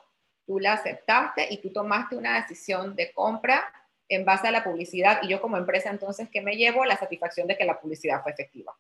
tú 0.46 0.59
la 0.59 0.74
aceptaste 0.74 1.46
y 1.50 1.59
tú 1.59 1.72
tomaste 1.72 2.16
una 2.16 2.40
decisión 2.40 2.96
de 2.96 3.12
compra 3.12 3.72
en 4.09 4.24
base 4.24 4.48
a 4.48 4.50
la 4.50 4.64
publicidad 4.64 5.20
y 5.22 5.29
yo 5.29 5.40
como 5.40 5.57
empresa 5.57 5.90
entonces, 5.90 6.29
¿qué 6.31 6.42
me 6.42 6.57
llevo? 6.57 6.85
La 6.85 6.98
satisfacción 6.98 7.46
de 7.46 7.57
que 7.57 7.64
la 7.64 7.81
publicidad 7.81 8.22
fue 8.22 8.33
efectiva. 8.33 8.76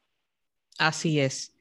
Así 0.78 1.20
es. 1.20 1.54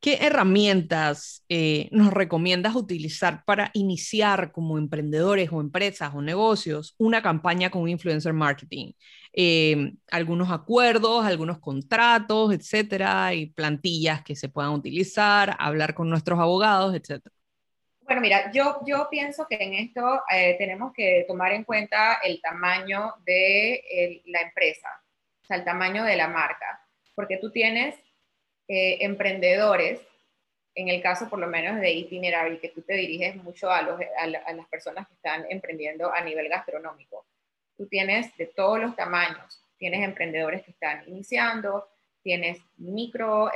¿Qué 0.00 0.18
herramientas 0.20 1.44
eh, 1.48 1.88
nos 1.90 2.12
recomiendas 2.12 2.76
utilizar 2.76 3.44
para 3.44 3.70
iniciar 3.74 4.52
como 4.52 4.78
emprendedores 4.78 5.50
o 5.52 5.60
empresas 5.60 6.14
o 6.14 6.22
negocios 6.22 6.94
una 6.98 7.20
campaña 7.20 7.68
con 7.68 7.88
influencer 7.88 8.32
marketing? 8.32 8.92
Eh, 9.40 9.92
algunos 10.10 10.50
acuerdos, 10.50 11.24
algunos 11.24 11.60
contratos, 11.60 12.52
etcétera, 12.52 13.32
y 13.34 13.46
plantillas 13.46 14.24
que 14.24 14.34
se 14.34 14.48
puedan 14.48 14.72
utilizar, 14.72 15.54
hablar 15.60 15.94
con 15.94 16.10
nuestros 16.10 16.40
abogados, 16.40 16.92
etcétera. 16.92 17.32
Bueno, 18.00 18.20
mira, 18.20 18.50
yo, 18.50 18.80
yo 18.84 19.06
pienso 19.08 19.46
que 19.48 19.54
en 19.60 19.74
esto 19.74 20.22
eh, 20.34 20.56
tenemos 20.58 20.92
que 20.92 21.24
tomar 21.28 21.52
en 21.52 21.62
cuenta 21.62 22.14
el 22.14 22.40
tamaño 22.40 23.14
de 23.24 24.22
la 24.26 24.40
empresa, 24.40 24.88
o 25.40 25.46
sea, 25.46 25.58
el 25.58 25.64
tamaño 25.64 26.02
de 26.02 26.16
la 26.16 26.26
marca, 26.26 26.84
porque 27.14 27.36
tú 27.36 27.52
tienes 27.52 27.94
eh, 28.66 28.98
emprendedores, 29.02 30.00
en 30.74 30.88
el 30.88 31.00
caso 31.00 31.28
por 31.30 31.38
lo 31.38 31.46
menos 31.46 31.80
de 31.80 31.92
Itinerary, 31.92 32.58
que 32.58 32.70
tú 32.70 32.82
te 32.82 32.94
diriges 32.94 33.36
mucho 33.36 33.70
a, 33.70 33.82
los, 33.82 34.00
a, 34.18 34.26
las 34.26 34.66
personas 34.68 35.06
que 35.06 35.14
están 35.14 35.46
emprendiendo 35.48 36.12
a 36.12 36.22
nivel 36.22 36.48
gastronómico. 36.48 37.24
Tú 37.78 37.86
tienes 37.86 38.36
de 38.36 38.44
todos 38.44 38.78
los 38.78 38.94
tamaños, 38.94 39.62
tienes 39.78 40.04
emprendedores 40.04 40.62
que 40.62 40.72
están 40.72 41.02
iniciando, 41.06 41.88
tienes 42.22 42.58
micro 42.76 43.50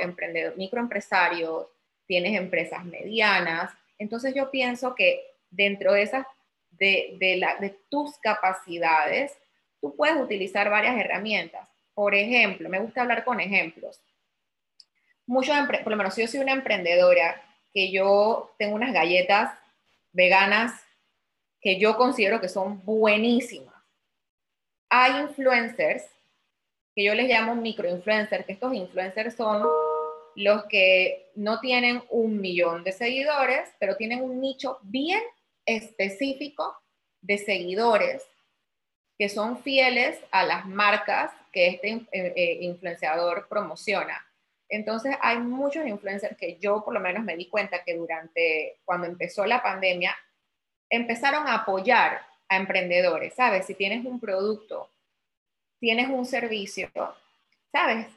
microempresarios, 0.57 1.67
tienes 2.07 2.35
empresas 2.35 2.83
medianas. 2.85 3.71
Entonces 3.99 4.33
yo 4.33 4.49
pienso 4.49 4.95
que 4.95 5.23
dentro 5.51 5.93
de 5.93 6.01
esas, 6.01 6.25
de, 6.71 7.15
de, 7.19 7.77
tus 7.89 8.17
capacidades, 8.17 9.37
tú 9.79 9.95
puedes 9.95 10.19
utilizar 10.19 10.71
varias 10.71 10.97
herramientas. 10.97 11.69
Por 11.93 12.15
ejemplo, 12.15 12.67
me 12.69 12.79
gusta 12.79 13.01
hablar 13.01 13.23
con 13.23 13.39
ejemplos 13.39 14.01
muchos, 15.25 15.55
por 15.83 15.91
lo 15.91 15.97
menos 15.97 16.15
yo 16.15 16.27
soy 16.27 16.39
una 16.39 16.53
emprendedora, 16.53 17.41
que 17.73 17.91
yo 17.91 18.53
tengo 18.57 18.75
unas 18.75 18.93
galletas 18.93 19.57
veganas 20.11 20.79
que 21.59 21.79
yo 21.79 21.97
considero 21.97 22.39
que 22.39 22.49
son 22.49 22.83
buenísimas. 22.85 23.72
Hay 24.95 25.21
influencers 25.21 26.03
que 26.95 27.03
yo 27.03 27.15
les 27.15 27.27
llamo 27.27 27.55
microinfluencers, 27.55 28.45
que 28.45 28.51
estos 28.51 28.75
influencers 28.75 29.35
son 29.35 29.67
los 30.35 30.65
que 30.65 31.31
no 31.33 31.59
tienen 31.59 32.03
un 32.11 32.39
millón 32.39 32.83
de 32.83 32.91
seguidores, 32.91 33.73
pero 33.79 33.97
tienen 33.97 34.21
un 34.21 34.39
nicho 34.39 34.77
bien 34.83 35.23
específico 35.65 36.77
de 37.21 37.39
seguidores 37.39 38.23
que 39.17 39.29
son 39.29 39.63
fieles 39.63 40.19
a 40.29 40.45
las 40.45 40.67
marcas 40.67 41.31
que 41.51 41.69
este 41.69 41.89
eh, 42.11 42.33
eh, 42.35 42.57
influenciador 42.61 43.47
promociona. 43.49 44.23
Entonces 44.69 45.15
hay 45.21 45.39
muchos 45.39 45.87
influencers 45.87 46.37
que 46.37 46.59
yo 46.59 46.85
por 46.85 46.93
lo 46.93 46.99
menos 46.99 47.23
me 47.23 47.35
di 47.35 47.49
cuenta 47.49 47.83
que 47.83 47.95
durante, 47.95 48.79
cuando 48.85 49.07
empezó 49.07 49.43
la 49.47 49.63
pandemia, 49.63 50.15
empezaron 50.87 51.47
a 51.47 51.55
apoyar 51.55 52.21
a 52.49 52.57
emprendedores, 52.57 53.33
¿sabes? 53.35 53.65
Si 53.65 53.75
tienes 53.75 54.05
un 54.05 54.19
producto, 54.19 54.89
tienes 55.79 56.09
un 56.09 56.25
servicio, 56.25 56.89
¿sabes? 57.71 58.07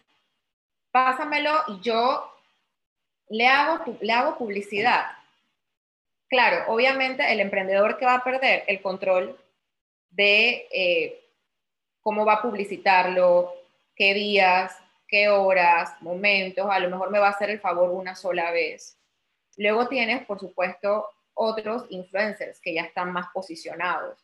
Pásamelo 0.91 1.53
y 1.69 1.81
yo 1.81 2.33
le 3.29 3.47
hago, 3.47 3.85
le 4.01 4.13
hago 4.13 4.39
publicidad. 4.39 5.07
Claro, 6.29 6.73
obviamente 6.73 7.31
el 7.33 7.41
emprendedor 7.41 7.99
que 7.99 8.07
va 8.07 8.15
a 8.15 8.25
perder 8.25 8.65
el 8.67 8.83
control 8.83 9.39
de 10.11 10.69
eh, 10.73 11.25
cómo 12.01 12.25
va 12.25 12.35
a 12.35 12.43
publicitarlo, 12.43 13.53
qué 13.95 14.15
días, 14.15 14.77
qué 15.09 15.29
horas, 15.29 16.01
momentos, 16.01 16.67
a 16.71 16.79
lo 16.79 16.91
mejor 16.91 17.11
me 17.11 17.19
va 17.19 17.29
a 17.29 17.31
hacer 17.31 17.51
el 17.51 17.61
favor 17.61 17.91
una 17.91 18.15
sola 18.15 18.51
vez. 18.51 18.99
Luego 19.57 19.89
tienes, 19.89 20.25
por 20.27 20.39
supuesto, 20.39 21.09
otros 21.37 21.85
influencers 21.91 22.61
que 22.61 22.75
ya 22.75 22.83
están 22.83 23.13
más 23.13 23.27
posicionados, 23.33 24.19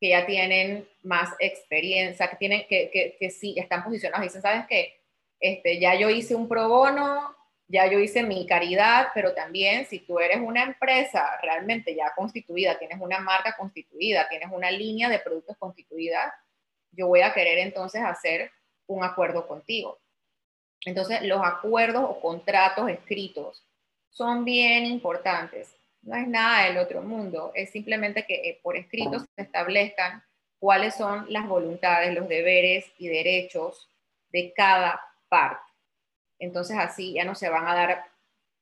que 0.00 0.08
ya 0.08 0.26
tienen 0.26 0.88
más 1.02 1.30
experiencia, 1.38 2.28
que, 2.28 2.36
tienen, 2.36 2.66
que, 2.66 2.90
que, 2.90 3.16
que 3.20 3.30
sí 3.30 3.54
están 3.56 3.84
posicionados 3.84 4.24
dicen, 4.24 4.42
¿sabes 4.42 4.66
qué? 4.66 5.00
Este, 5.38 5.78
ya 5.78 5.94
yo 5.94 6.10
hice 6.10 6.34
un 6.34 6.48
pro 6.48 6.68
bono, 6.68 7.36
ya 7.68 7.86
yo 7.86 7.98
hice 7.98 8.22
mi 8.22 8.46
caridad, 8.46 9.08
pero 9.14 9.32
también 9.32 9.86
si 9.86 10.00
tú 10.00 10.18
eres 10.18 10.38
una 10.40 10.64
empresa 10.64 11.38
realmente 11.42 11.94
ya 11.94 12.12
constituida, 12.16 12.78
tienes 12.78 12.98
una 13.00 13.20
marca 13.20 13.54
constituida, 13.56 14.28
tienes 14.28 14.48
una 14.50 14.70
línea 14.70 15.08
de 15.08 15.20
productos 15.20 15.56
constituida, 15.58 16.34
yo 16.90 17.06
voy 17.06 17.20
a 17.20 17.32
querer 17.32 17.58
entonces 17.58 18.02
hacer 18.02 18.50
un 18.86 19.04
acuerdo 19.04 19.46
contigo. 19.46 20.00
Entonces, 20.84 21.22
los 21.22 21.40
acuerdos 21.44 22.04
o 22.04 22.20
contratos 22.20 22.88
escritos 22.88 23.64
son 24.08 24.44
bien 24.44 24.86
importantes. 24.86 25.76
No 26.02 26.16
es 26.16 26.26
nada 26.26 26.66
del 26.66 26.78
otro 26.78 27.02
mundo, 27.02 27.52
es 27.54 27.70
simplemente 27.70 28.24
que 28.24 28.34
eh, 28.34 28.60
por 28.62 28.76
escrito 28.76 29.20
se 29.20 29.42
establezcan 29.42 30.22
cuáles 30.58 30.94
son 30.94 31.26
las 31.28 31.46
voluntades, 31.46 32.14
los 32.14 32.28
deberes 32.28 32.86
y 32.98 33.08
derechos 33.08 33.88
de 34.30 34.52
cada 34.54 35.00
parte. 35.28 35.60
Entonces 36.38 36.76
así 36.78 37.14
ya 37.14 37.24
no 37.24 37.34
se 37.34 37.50
van 37.50 37.68
a 37.68 37.74
dar, 37.74 38.04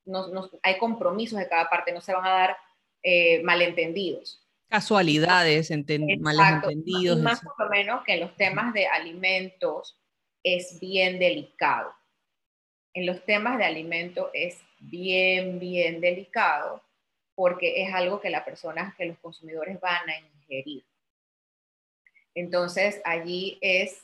no, 0.04 0.50
hay 0.62 0.78
compromisos 0.78 1.38
de 1.38 1.48
cada 1.48 1.70
parte, 1.70 1.92
no 1.92 2.00
se 2.00 2.12
van 2.12 2.26
a 2.26 2.30
dar 2.30 2.56
eh, 3.02 3.42
malentendidos. 3.44 4.44
Casualidades, 4.68 5.70
malentendidos. 6.20 7.18
más 7.20 7.40
o 7.44 7.68
menos 7.70 8.04
que 8.04 8.14
en 8.14 8.20
los 8.20 8.36
temas 8.36 8.74
de 8.74 8.86
alimentos 8.86 9.98
es 10.42 10.78
bien 10.80 11.18
delicado. 11.18 11.94
En 12.94 13.06
los 13.06 13.24
temas 13.24 13.58
de 13.58 13.64
alimentos 13.64 14.28
es 14.34 14.58
bien, 14.80 15.58
bien 15.58 16.00
delicado 16.00 16.82
porque 17.38 17.84
es 17.84 17.94
algo 17.94 18.20
que 18.20 18.30
las 18.30 18.42
personas, 18.42 18.96
que 18.96 19.04
los 19.04 19.16
consumidores 19.18 19.80
van 19.80 20.10
a 20.10 20.18
ingerir. 20.18 20.82
Entonces 22.34 23.00
allí 23.04 23.58
es 23.60 24.02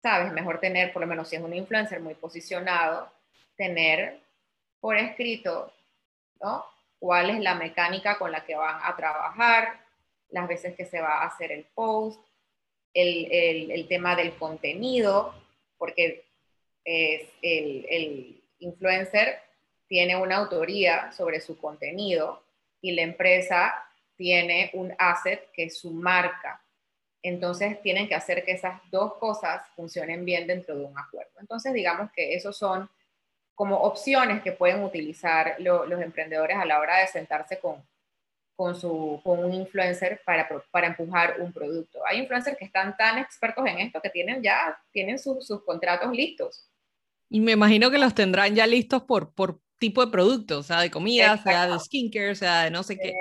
sabes, 0.00 0.32
mejor 0.32 0.60
tener, 0.60 0.92
por 0.92 1.02
lo 1.02 1.08
menos 1.08 1.28
si 1.28 1.34
es 1.34 1.42
un 1.42 1.54
influencer 1.54 1.98
muy 1.98 2.14
posicionado, 2.14 3.10
tener 3.56 4.20
por 4.80 4.96
escrito, 4.96 5.72
¿no? 6.40 6.64
¿Cuál 7.00 7.30
es 7.30 7.40
la 7.40 7.56
mecánica 7.56 8.16
con 8.16 8.30
la 8.30 8.44
que 8.44 8.54
van 8.54 8.78
a 8.80 8.94
trabajar, 8.94 9.80
las 10.30 10.46
veces 10.46 10.76
que 10.76 10.86
se 10.86 11.00
va 11.00 11.22
a 11.22 11.26
hacer 11.26 11.50
el 11.50 11.64
post, 11.74 12.20
el, 12.94 13.88
tema 13.88 14.14
del 14.14 14.36
contenido, 14.36 15.34
porque 15.78 16.24
es 16.84 17.28
el, 17.42 17.86
el 17.90 18.42
influencer 18.60 19.40
tiene 19.88 20.14
una 20.14 20.36
autoría 20.36 21.10
sobre 21.10 21.40
su 21.40 21.58
contenido 21.58 22.40
y 22.82 22.92
la 22.92 23.02
empresa 23.02 23.74
tiene 24.16 24.70
un 24.74 24.94
asset 24.98 25.50
que 25.52 25.64
es 25.64 25.78
su 25.78 25.90
marca. 25.92 26.62
Entonces 27.22 27.80
tienen 27.80 28.08
que 28.08 28.16
hacer 28.16 28.44
que 28.44 28.52
esas 28.52 28.80
dos 28.90 29.14
cosas 29.14 29.62
funcionen 29.74 30.24
bien 30.24 30.46
dentro 30.46 30.76
de 30.76 30.84
un 30.84 30.98
acuerdo. 30.98 31.32
Entonces 31.40 31.72
digamos 31.72 32.10
que 32.12 32.34
esos 32.34 32.58
son 32.58 32.90
como 33.54 33.78
opciones 33.78 34.42
que 34.42 34.52
pueden 34.52 34.82
utilizar 34.82 35.56
los 35.58 36.00
emprendedores 36.02 36.56
a 36.56 36.64
la 36.64 36.80
hora 36.80 36.98
de 36.98 37.06
sentarse 37.06 37.60
con, 37.60 37.76
con, 38.56 38.74
su, 38.74 39.20
con 39.22 39.44
un 39.44 39.54
influencer 39.54 40.20
para, 40.24 40.48
para 40.70 40.88
empujar 40.88 41.36
un 41.38 41.52
producto. 41.52 42.00
Hay 42.06 42.18
influencers 42.18 42.56
que 42.56 42.64
están 42.64 42.96
tan 42.96 43.18
expertos 43.18 43.64
en 43.66 43.78
esto 43.78 44.00
que 44.02 44.10
tienen 44.10 44.42
ya 44.42 44.76
tienen 44.90 45.18
sus, 45.18 45.46
sus 45.46 45.64
contratos 45.64 46.12
listos. 46.12 46.68
Y 47.28 47.40
me 47.40 47.52
imagino 47.52 47.90
que 47.90 47.98
los 47.98 48.14
tendrán 48.14 48.54
ya 48.54 48.66
listos 48.66 49.04
por, 49.04 49.32
por 49.32 49.60
tipo 49.82 50.04
de 50.04 50.12
producto, 50.12 50.60
o 50.60 50.62
sea, 50.62 50.78
de 50.80 50.92
comida, 50.92 51.36
sea 51.38 51.66
de 51.66 51.76
skincare, 51.80 52.36
sea 52.36 52.62
de 52.62 52.70
no 52.70 52.84
sé 52.84 52.96
qué. 52.96 53.12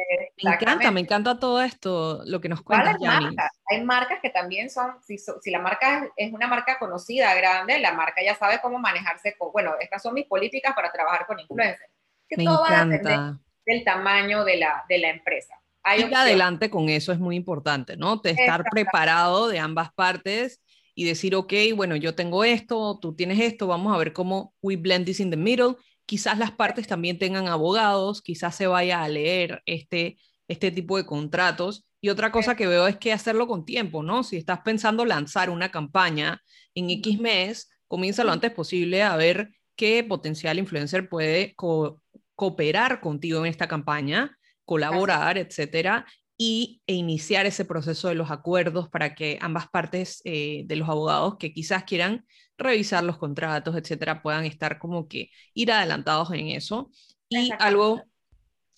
Me 0.43 0.51
encanta, 0.51 0.91
me 0.91 0.99
encanta 0.99 1.39
todo 1.39 1.59
esto, 1.59 2.21
lo 2.25 2.39
que 2.39 2.49
nos 2.49 2.61
cuentas, 2.61 2.97
marcas? 2.99 3.51
Hay 3.65 3.83
marcas 3.83 4.19
que 4.21 4.29
también 4.29 4.69
son, 4.69 4.91
si, 5.01 5.17
si 5.17 5.49
la 5.49 5.57
marca 5.57 6.07
es, 6.15 6.31
una 6.31 6.45
marca 6.45 6.77
conocida, 6.77 7.33
grande, 7.33 7.79
la 7.79 7.93
marca 7.93 8.21
ya 8.23 8.35
sabe 8.35 8.59
cómo 8.61 8.77
manejarse 8.77 9.35
con, 9.39 9.51
bueno, 9.51 9.73
estas 9.79 10.03
son 10.03 10.13
mis 10.13 10.27
políticas 10.27 10.75
para 10.75 10.91
trabajar 10.91 11.25
con 11.25 11.39
influencers. 11.39 11.91
Que 12.29 12.37
me 12.37 12.45
todo 12.45 12.63
encanta. 12.63 13.39
del 13.65 13.83
tamaño 13.83 14.45
de 14.45 14.57
la, 14.57 14.85
de 14.87 14.99
la 14.99 15.09
empresa. 15.09 15.55
Hay 15.81 16.01
Ir 16.01 16.15
adelante 16.15 16.69
con 16.69 16.89
eso 16.89 17.11
es 17.11 17.17
muy 17.17 17.35
importante, 17.35 17.97
¿no? 17.97 18.17
De 18.17 18.31
estar 18.31 18.63
preparado 18.69 19.47
de 19.47 19.57
ambas 19.57 19.91
partes 19.93 20.61
y 20.93 21.05
decir, 21.05 21.33
ok, 21.33 21.53
bueno, 21.75 21.95
yo 21.95 22.13
tengo 22.13 22.43
esto, 22.43 22.99
tú 23.01 23.15
tienes 23.15 23.39
esto, 23.39 23.65
vamos 23.65 23.95
a 23.95 23.97
ver 23.97 24.13
cómo 24.13 24.53
we 24.61 24.75
blend 24.75 25.07
this 25.07 25.19
in 25.19 25.31
the 25.31 25.37
middle 25.37 25.75
quizás 26.11 26.37
las 26.37 26.51
partes 26.51 26.87
también 26.87 27.17
tengan 27.17 27.47
abogados, 27.47 28.21
quizás 28.21 28.53
se 28.53 28.67
vaya 28.67 29.01
a 29.01 29.07
leer 29.07 29.61
este, 29.65 30.17
este 30.49 30.69
tipo 30.69 30.97
de 30.97 31.05
contratos. 31.05 31.87
Y 32.01 32.09
otra 32.09 32.33
cosa 32.33 32.57
que 32.57 32.67
veo 32.67 32.85
es 32.85 32.97
que 32.97 33.13
hacerlo 33.13 33.47
con 33.47 33.63
tiempo, 33.63 34.03
¿no? 34.03 34.21
Si 34.23 34.35
estás 34.35 34.59
pensando 34.59 35.05
lanzar 35.05 35.49
una 35.49 35.71
campaña 35.71 36.41
en 36.75 36.89
X 36.89 37.17
mes, 37.17 37.69
comienza 37.87 38.25
lo 38.25 38.33
antes 38.33 38.51
posible 38.51 39.03
a 39.03 39.15
ver 39.15 39.51
qué 39.77 40.03
potencial 40.03 40.59
influencer 40.59 41.07
puede 41.07 41.55
cooperar 41.55 42.99
contigo 42.99 43.39
en 43.39 43.45
esta 43.45 43.69
campaña, 43.69 44.37
colaborar, 44.65 45.37
etcétera, 45.37 46.05
y, 46.37 46.81
e 46.87 46.93
iniciar 46.93 47.45
ese 47.45 47.63
proceso 47.63 48.09
de 48.09 48.15
los 48.15 48.31
acuerdos 48.31 48.89
para 48.89 49.15
que 49.15 49.37
ambas 49.39 49.69
partes 49.69 50.21
eh, 50.25 50.63
de 50.65 50.75
los 50.75 50.89
abogados 50.89 51.37
que 51.37 51.53
quizás 51.53 51.85
quieran 51.85 52.25
revisar 52.61 53.03
los 53.03 53.17
contratos, 53.17 53.75
etcétera, 53.75 54.21
puedan 54.21 54.45
estar 54.45 54.79
como 54.79 55.07
que 55.07 55.31
ir 55.53 55.71
adelantados 55.71 56.31
en 56.31 56.47
eso. 56.49 56.91
Y 57.29 57.49
algo, 57.59 58.03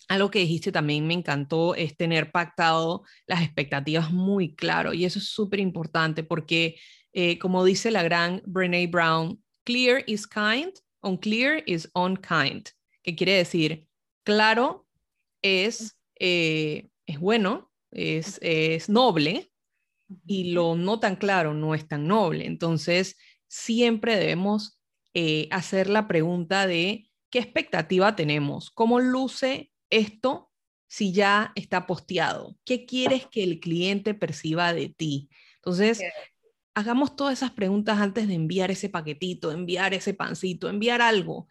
algo 0.07 0.31
que 0.31 0.39
dijiste 0.39 0.71
también 0.71 1.07
me 1.07 1.13
encantó 1.13 1.75
es 1.75 1.95
tener 1.97 2.31
pactado 2.31 3.03
las 3.27 3.41
expectativas 3.41 4.11
muy 4.11 4.55
claro 4.55 4.93
y 4.93 5.05
eso 5.05 5.19
es 5.19 5.29
súper 5.29 5.59
importante 5.59 6.23
porque, 6.23 6.75
eh, 7.13 7.39
como 7.39 7.65
dice 7.65 7.91
la 7.91 8.03
gran 8.03 8.41
Brene 8.45 8.87
Brown, 8.87 9.41
clear 9.63 10.03
is 10.07 10.27
kind, 10.27 10.71
unclear 11.01 11.63
is 11.65 11.89
unkind, 11.95 12.69
que 13.01 13.15
quiere 13.15 13.33
decir, 13.33 13.87
claro 14.23 14.87
es, 15.41 15.97
eh, 16.19 16.89
es 17.05 17.19
bueno, 17.19 17.71
es, 17.91 18.39
es 18.41 18.89
noble, 18.89 19.51
y 20.25 20.51
lo 20.51 20.75
no 20.75 20.99
tan 20.99 21.15
claro 21.15 21.53
no 21.53 21.75
es 21.75 21.87
tan 21.87 22.07
noble. 22.07 22.45
Entonces, 22.45 23.17
siempre 23.53 24.15
debemos 24.17 24.79
eh, 25.13 25.47
hacer 25.51 25.87
la 25.87 26.07
pregunta 26.07 26.65
de 26.65 27.11
qué 27.29 27.37
expectativa 27.37 28.15
tenemos, 28.15 28.71
cómo 28.71 28.99
luce 28.99 29.71
esto 29.91 30.49
si 30.87 31.13
ya 31.13 31.51
está 31.53 31.85
posteado, 31.85 32.57
qué 32.65 32.87
quieres 32.87 33.27
que 33.27 33.43
el 33.43 33.59
cliente 33.59 34.15
perciba 34.15 34.73
de 34.73 34.89
ti. 34.89 35.29
Entonces, 35.57 36.01
hagamos 36.73 37.15
todas 37.15 37.33
esas 37.33 37.51
preguntas 37.51 37.99
antes 37.99 38.27
de 38.27 38.33
enviar 38.33 38.71
ese 38.71 38.89
paquetito, 38.89 39.51
enviar 39.51 39.93
ese 39.93 40.15
pancito, 40.15 40.67
enviar 40.67 41.03
algo. 41.03 41.47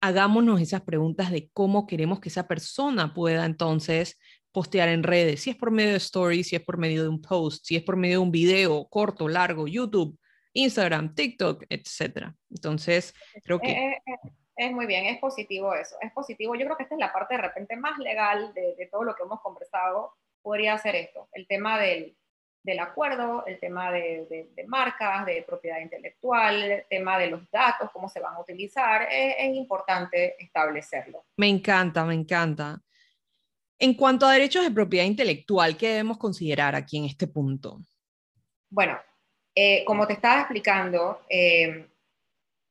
Hagámonos 0.00 0.60
esas 0.60 0.82
preguntas 0.82 1.30
de 1.30 1.50
cómo 1.52 1.86
queremos 1.86 2.18
que 2.18 2.30
esa 2.30 2.48
persona 2.48 3.14
pueda 3.14 3.46
entonces 3.46 4.18
postear 4.50 4.88
en 4.88 5.04
redes, 5.04 5.42
si 5.42 5.50
es 5.50 5.56
por 5.56 5.70
medio 5.70 5.92
de 5.92 5.98
stories, 5.98 6.48
si 6.48 6.56
es 6.56 6.62
por 6.62 6.78
medio 6.78 7.02
de 7.02 7.08
un 7.08 7.22
post, 7.22 7.64
si 7.64 7.76
es 7.76 7.82
por 7.84 7.96
medio 7.96 8.16
de 8.16 8.24
un 8.24 8.32
video 8.32 8.88
corto, 8.88 9.28
largo, 9.28 9.68
YouTube, 9.68 10.18
Instagram, 10.52 11.14
TikTok, 11.14 11.64
etcétera. 11.68 12.34
Entonces, 12.50 13.14
creo 13.42 13.58
que... 13.58 13.70
Eh, 13.70 13.92
eh, 13.92 14.02
eh, 14.06 14.30
es, 14.56 14.72
muy 14.72 14.86
bien, 14.86 15.06
es 15.06 15.18
positivo 15.18 15.74
eso, 15.74 15.96
es 16.00 16.12
positivo. 16.12 16.54
Yo 16.54 16.64
creo 16.66 16.76
que 16.76 16.82
esta 16.82 16.94
es 16.94 17.00
la 17.00 17.12
parte 17.12 17.36
de 17.36 17.42
repente 17.42 17.76
más 17.76 17.98
legal 17.98 18.52
de, 18.54 18.88
todo 18.90 19.04
lo 19.04 19.14
que 19.14 19.22
hemos 19.22 19.40
conversado, 19.40 20.14
podría 20.42 20.76
ser 20.78 20.94
esto, 20.96 21.28
el 21.32 21.46
tema 21.46 21.80
del, 21.80 22.16
del 22.62 22.78
acuerdo, 22.80 23.46
el 23.46 23.58
tema 23.58 23.90
de, 23.90 24.48
de, 24.54 24.64
marcas, 24.66 25.24
de 25.24 25.42
propiedad 25.42 25.80
intelectual, 25.80 26.62
el 26.62 26.84
tema 26.88 27.18
de 27.18 27.28
los 27.28 27.50
datos, 27.50 27.90
cómo 27.92 28.08
se 28.08 28.20
van 28.20 28.34
a 28.34 28.40
utilizar, 28.40 29.08
es, 29.10 29.36
es, 29.38 29.54
importante 29.54 30.36
establecerlo. 30.42 31.24
Me 31.36 31.48
encanta, 31.48 32.04
me 32.04 32.14
encanta. 32.14 32.80
En 33.78 33.94
cuanto 33.94 34.26
a 34.26 34.32
derechos 34.32 34.62
de 34.62 34.70
propiedad 34.70 35.06
intelectual, 35.06 35.76
¿qué 35.76 35.88
debemos 35.88 36.18
considerar 36.18 36.76
aquí 36.76 36.98
en 36.98 37.06
este 37.06 37.26
punto? 37.26 37.80
Bueno, 38.70 38.98
eh, 39.54 39.84
como 39.84 40.06
te 40.06 40.14
estaba 40.14 40.40
explicando, 40.40 41.22
eh, 41.28 41.88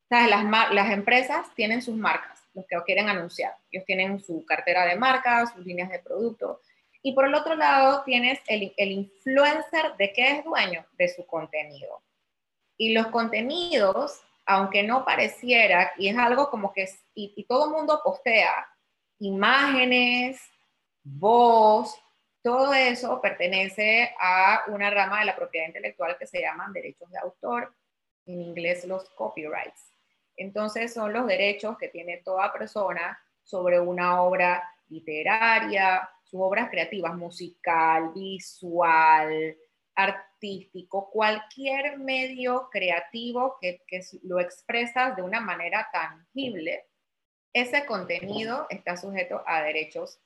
Las, 0.10 0.92
empresas 0.92 1.54
tienen 1.56 1.82
sus 1.82 1.96
marcas, 1.96 2.44
los 2.54 2.66
que 2.68 2.76
quieren 2.86 3.08
anunciar. 3.08 3.56
Ellos 3.72 3.86
tienen 3.86 4.20
su 4.20 4.46
cartera 4.46 4.86
de 4.86 4.98
marcas, 4.98 5.54
sus 5.54 5.66
líneas 5.66 5.90
de 5.90 6.00
producto. 6.00 6.60
Y 7.02 7.14
por 7.14 7.26
el 7.26 7.34
otro 7.34 7.56
lado 7.56 8.04
tienes 8.04 8.40
el, 8.48 8.74
influencer 8.78 9.96
de 9.98 10.12
qué 10.14 10.32
es 10.32 10.44
dueño 10.44 10.86
de 10.98 11.08
su 11.08 11.26
contenido. 11.26 12.04
Y 12.78 12.94
los 12.94 13.08
contenidos, 13.08 14.22
aunque 14.46 14.84
no 14.84 15.06
pareciera, 15.06 15.94
y 15.98 16.10
es 16.10 16.18
algo 16.18 16.50
como 16.50 16.74
que, 16.74 16.90
y 17.16 17.46
todo 17.46 17.66
el 17.66 17.72
mundo 17.72 18.02
postea 18.04 18.68
imágenes, 19.20 20.42
voz, 21.04 21.96
todo 22.44 22.74
eso 22.74 23.22
pertenece 23.22 24.14
a 24.20 24.64
una 24.68 24.90
rama 24.90 25.20
de 25.20 25.26
la 25.26 25.36
propiedad 25.36 25.68
intelectual 25.68 26.18
que 26.18 26.28
se 26.28 26.42
llaman 26.42 26.74
derechos 26.74 27.10
de 27.12 27.20
autor, 27.20 27.74
en 28.26 28.42
inglés 28.42 28.86
los 28.86 29.10
copyrights. 29.12 29.92
Entonces 30.38 30.94
son 30.94 31.14
los 31.14 31.28
derechos 31.28 31.78
que 31.78 31.90
tiene 31.90 32.18
toda 32.24 32.52
persona 32.52 33.20
sobre 33.44 33.80
una 33.80 34.22
obra 34.22 34.64
literaria, 34.90 36.10
sus 36.24 36.40
obras 36.42 36.70
creativas, 36.70 37.16
musical, 37.16 38.12
visual, 38.14 39.58
artístico, 39.96 41.10
cualquier 41.10 42.00
medio 42.00 42.70
creativo 42.72 43.58
que, 43.60 43.82
lo 44.24 44.40
expresas 44.40 45.16
de 45.16 45.22
una 45.22 45.42
manera 45.42 45.88
tangible, 45.92 46.86
ese 47.54 47.86
contenido 47.86 48.66
está 48.70 48.96
sujeto 48.96 49.44
a 49.46 49.62
derechos 49.62 50.20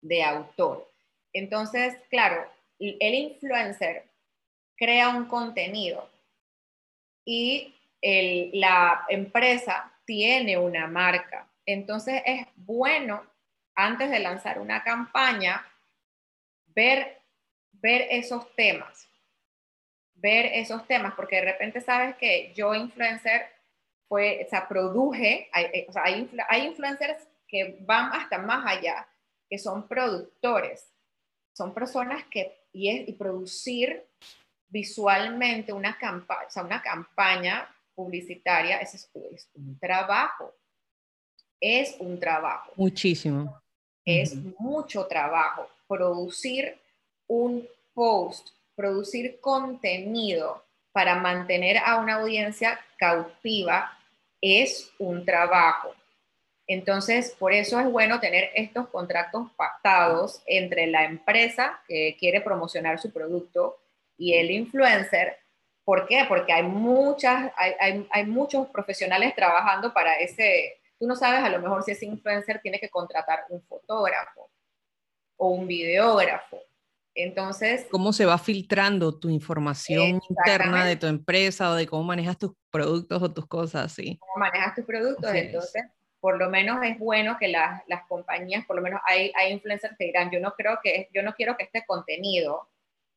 de 0.00 0.24
autor. 0.24 0.90
Entonces, 1.38 1.96
claro, 2.08 2.50
el 2.78 3.14
influencer 3.14 4.04
crea 4.76 5.08
un 5.10 5.26
contenido 5.26 6.08
y 7.24 7.74
la 8.02 9.04
empresa 9.08 9.92
tiene 10.04 10.56
una 10.56 10.86
marca. 10.86 11.48
Entonces 11.64 12.22
es 12.24 12.46
bueno, 12.54 13.24
antes 13.74 14.10
de 14.10 14.20
lanzar 14.20 14.60
una 14.60 14.82
campaña, 14.82 15.66
ver, 16.66 17.20
esos 17.82 18.54
temas, 18.54 19.08
ver 20.14 20.46
esos 20.46 20.86
temas, 20.86 21.14
porque 21.14 21.36
de 21.36 21.52
repente 21.52 21.80
sabes 21.80 22.16
que 22.16 22.52
yo 22.54 22.74
influencer 22.74 23.46
fue, 24.08 24.48
produje, 24.68 25.48
hay, 25.52 25.64
eh, 25.66 25.86
hay, 26.48 26.66
influencers 26.66 27.28
que 27.48 27.76
van 27.80 28.12
hasta 28.12 28.38
más 28.38 28.64
allá, 28.66 29.06
que 29.48 29.58
son 29.58 29.86
productores, 29.86 30.92
son 31.56 31.72
personas 31.72 32.24
que, 32.30 32.54
y, 32.72 32.90
es, 32.90 33.08
y 33.08 33.12
producir 33.12 34.04
visualmente 34.68 35.72
una 35.72 35.96
campaña, 35.96 36.46
o 36.46 36.50
sea, 36.50 36.64
una 36.64 36.82
campaña 36.82 37.66
publicitaria, 37.94 38.76
es, 38.76 39.08
un 39.54 39.78
trabajo, 39.78 40.54
es 41.58 41.96
un 41.98 42.20
trabajo. 42.20 42.72
Muchísimo. 42.76 43.58
Es 44.04 44.36
mucho 44.58 45.06
trabajo. 45.06 45.68
Producir 45.88 46.78
un 47.26 47.66
post, 47.94 48.50
producir 48.74 49.40
contenido 49.40 50.62
para 50.92 51.14
mantener 51.16 51.78
a 51.78 51.96
una 51.98 52.16
audiencia 52.16 52.78
cautiva 52.98 53.98
es 54.42 54.92
un 54.98 55.24
trabajo. 55.24 55.94
Entonces, 56.66 57.36
por 57.38 57.52
eso 57.52 57.78
es 57.78 57.90
bueno 57.90 58.18
tener 58.18 58.50
estos 58.54 58.88
contratos 58.88 59.50
pactados 59.56 60.42
entre 60.46 60.88
la 60.88 61.04
empresa 61.04 61.80
que 61.86 62.16
quiere 62.18 62.40
promocionar 62.40 62.98
su 62.98 63.12
producto 63.12 63.78
y 64.18 64.34
el 64.34 64.50
influencer. 64.50 65.38
¿Por 65.84 66.08
qué? 66.08 66.24
Porque 66.28 66.52
hay, 66.52 66.64
muchas, 66.64 67.52
hay, 67.56 68.06
hay, 68.10 68.26
muchos 68.26 68.66
profesionales 68.68 69.34
trabajando 69.36 69.94
para 69.94 70.14
ese, 70.14 70.80
tú 70.98 71.06
no 71.06 71.14
sabes 71.14 71.44
a 71.44 71.48
lo 71.48 71.60
mejor 71.60 71.84
si 71.84 71.92
ese 71.92 72.06
influencer 72.06 72.60
tiene 72.60 72.80
que 72.80 72.90
contratar 72.90 73.44
un 73.50 73.62
fotógrafo 73.62 74.50
o 75.36 75.50
un 75.50 75.68
videógrafo. 75.68 76.58
Entonces, 77.14 77.86
¿cómo 77.90 78.12
se 78.12 78.26
va 78.26 78.36
filtrando 78.36 79.18
tu 79.18 79.30
información 79.30 80.20
interna 80.28 80.84
de 80.84 80.96
tu 80.96 81.06
empresa 81.06 81.70
o 81.70 81.74
de 81.74 81.86
cómo 81.86 82.02
manejas 82.02 82.36
tus 82.36 82.52
productos 82.70 83.22
o 83.22 83.32
tus 83.32 83.46
cosas? 83.46 83.92
Sí. 83.92 84.18
¿Cómo 84.18 84.44
manejas 84.44 84.74
tus 84.74 84.84
productos? 84.84 85.32
Entonces, 85.32 85.84
por 86.26 86.38
lo 86.38 86.50
menos 86.50 86.84
es 86.84 86.98
bueno 86.98 87.38
que 87.38 87.46
las, 87.46 87.86
las 87.86 88.04
compañías, 88.06 88.66
por 88.66 88.74
lo 88.74 88.82
menos 88.82 89.00
hay, 89.04 89.30
hay 89.36 89.52
influencers 89.52 89.96
que 89.96 90.06
dirán, 90.06 90.28
yo 90.32 90.40
no 90.40 90.54
creo 90.54 90.80
que, 90.82 91.08
yo 91.14 91.22
no 91.22 91.36
quiero 91.36 91.56
que 91.56 91.62
este 91.62 91.86
contenido 91.86 92.68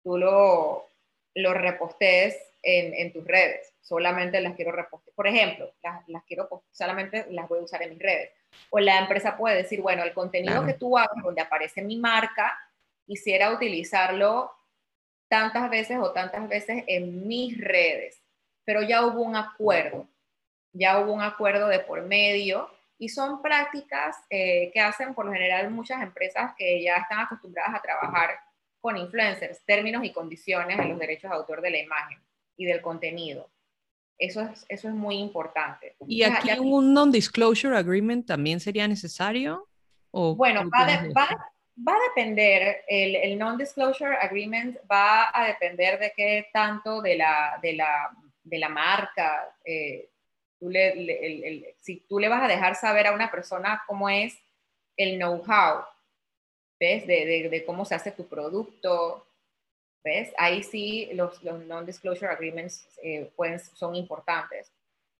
tú 0.04 0.20
lo, 0.20 0.86
lo 1.34 1.54
repostees 1.56 2.38
en, 2.62 2.94
en, 2.94 3.12
tus 3.12 3.26
redes, 3.26 3.74
solamente 3.82 4.40
las 4.42 4.54
quiero 4.54 4.74
repostear. 4.74 5.16
Por 5.16 5.26
ejemplo, 5.26 5.74
las, 5.82 6.08
las, 6.08 6.24
quiero, 6.26 6.64
solamente 6.70 7.26
las 7.32 7.50
voy 7.50 7.58
a 7.58 7.64
usar 7.64 7.82
en 7.82 7.90
mis 7.90 8.00
redes. 8.00 8.30
O 8.70 8.80
la 8.80 9.00
empresa 9.00 9.36
puede 9.36 9.56
decir, 9.56 9.82
bueno, 9.82 10.04
el 10.04 10.14
contenido 10.14 10.64
que 10.64 10.76
tú 10.76 10.96
hagas 10.96 11.24
donde 11.24 11.42
aparece 11.42 11.82
mi 11.82 11.98
marca, 11.98 12.60
quisiera 13.08 13.50
utilizarlo 13.50 14.52
tantas 15.28 15.68
veces 15.72 15.98
o 15.98 16.12
tantas 16.12 16.48
veces 16.48 16.84
en 16.86 17.28
mis 17.28 17.60
redes, 17.60 18.22
pero 18.66 18.84
ya 18.84 19.04
hubo 19.04 19.24
un 19.24 19.36
acuerdo, 19.36 20.08
ya 20.74 21.00
hubo 21.00 21.12
un 21.12 21.24
acuerdo 21.24 21.70
de 21.70 21.80
por 21.80 22.04
medio 22.04 22.70
y 23.00 23.08
son 23.08 23.42
prácticas 23.42 24.18
eh, 24.30 24.70
que 24.74 24.82
hacen 24.82 25.16
por 25.16 25.26
lo 25.26 25.32
general 25.32 25.72
muchas 25.72 26.02
empresas 26.04 26.52
que 26.58 26.84
ya 26.84 26.98
están 26.98 27.22
acostumbradas 27.22 27.74
a 27.74 27.82
trabajar 27.82 28.32
con 28.82 28.98
influencers, 28.98 29.64
términos 29.66 30.04
y 30.04 30.12
condiciones 30.12 30.78
de 30.78 30.86
los 30.86 31.00
derechos 31.00 31.32
de 31.32 31.38
autor 31.38 31.62
de 31.62 31.72
la 31.72 31.80
imagen 31.80 32.20
y 32.58 32.66
del 32.66 32.82
contenido. 32.82 33.50
Eso 34.18 34.42
es, 34.42 34.66
eso 34.68 34.90
es 34.90 34.94
muy 34.94 35.16
importante. 35.16 35.96
¿Y 36.06 36.24
aquí 36.24 36.50
un 36.60 36.94
non-disclosure 36.94 37.78
agreement 37.78 38.28
también 38.28 38.60
sería 38.60 38.86
necesario? 38.86 39.66
¿O 40.12 40.36
bueno, 40.36 40.70
va, 40.70 40.86
va, 41.16 41.94
a 41.94 42.10
depender, 42.10 42.84
el, 42.90 43.16
el 43.16 43.40
non-disclosure 43.40 44.18
agreement 44.20 44.78
va 44.92 45.30
a 45.34 45.48
depender 45.48 46.00
de 46.00 46.12
qué 46.14 46.48
tanto 46.52 47.02
de 47.02 47.16
la, 47.16 47.58
de 47.62 47.74
la, 47.74 48.12
de 48.44 48.60
la 48.60 48.68
marca, 48.68 49.56
eh, 49.64 50.09
tú 50.60 50.70
le, 50.70 51.76
si 51.80 52.02
tú 52.08 52.20
le 52.20 52.30
vas 52.30 52.44
a 52.44 52.48
dejar 52.48 52.76
saber 52.76 53.08
a 53.08 53.14
una 53.14 53.32
persona 53.32 53.84
cómo 53.88 54.10
es 54.10 54.38
el 54.98 55.18
know-how, 55.18 55.84
¿ves? 56.80 57.08
De, 57.08 57.64
cómo 57.66 57.86
se 57.86 57.96
hace 57.96 58.12
tu 58.12 58.28
producto, 58.28 59.28
¿ves? 60.04 60.34
Ahí 60.38 60.64
sí 60.64 61.10
los, 61.14 61.42
los 61.44 61.66
non-disclosure 61.66 62.32
agreements 62.32 62.88
eh, 63.02 63.32
son 63.74 63.96
importantes, 63.96 64.72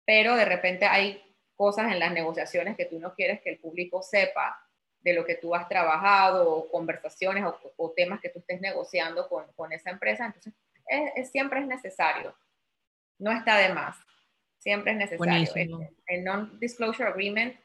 pero 0.06 0.36
de 0.36 0.46
repente 0.46 0.86
hay 0.86 1.22
cosas 1.56 1.92
en 1.92 2.00
las 2.00 2.12
negociaciones 2.12 2.78
que 2.78 2.86
tú 2.86 3.00
no 3.00 3.14
quieres 3.14 3.42
que 3.42 3.50
el 3.50 3.60
público 3.60 4.02
sepa 4.02 4.66
de 5.02 5.14
lo 5.14 5.26
que 5.26 5.36
tú 5.36 5.56
has 5.56 5.68
trabajado, 5.68 6.50
o 6.50 6.72
conversaciones 6.72 7.46
o, 7.78 7.92
temas 7.92 8.20
que 8.20 8.30
tú 8.30 8.40
estés 8.40 8.60
negociando 8.62 9.28
con, 9.30 9.46
con 9.54 9.72
esa 9.72 9.90
empresa, 9.90 10.26
entonces 10.26 10.54
es, 11.16 11.32
siempre 11.32 11.62
es 11.62 11.68
necesario, 11.68 12.36
no 13.18 13.32
está 13.32 13.58
de 13.58 13.74
más, 13.74 13.98
siempre 14.70 14.92
es 14.92 14.98
necesario. 15.00 15.52
El, 15.56 15.90
el 16.06 16.24
non-disclosure 16.24 17.10
agreement 17.10 17.56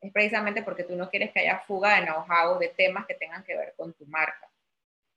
es 0.00 0.10
precisamente 0.12 0.62
porque 0.62 0.84
tú 0.84 0.96
no 0.96 1.10
quieres 1.10 1.30
que 1.30 1.40
haya 1.40 1.58
fuga 1.58 2.00
de 2.00 2.06
know-how 2.06 2.58
de 2.58 2.68
temas 2.68 3.04
que 3.06 3.12
tengan 3.14 3.44
que 3.44 3.54
ver 3.54 3.74
con 3.76 3.92
tu 3.92 4.06
marca. 4.06 4.50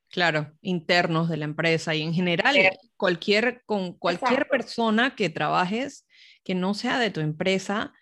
Claro, 0.10 0.52
internos 0.60 1.30
de 1.30 1.38
la 1.38 1.46
empresa 1.46 1.96
y 1.96 2.02
en 2.02 2.14
general 2.14 2.56
cualquier, 2.98 3.64
con 3.66 3.94
cualquier 3.94 4.50
persona 4.50 5.16
que 5.16 5.30
trabajes 5.30 6.06
que 6.44 6.54
no 6.54 6.74
sea 6.74 7.00
de 7.00 7.12
tu 7.12 7.22
empresa, 7.22 7.94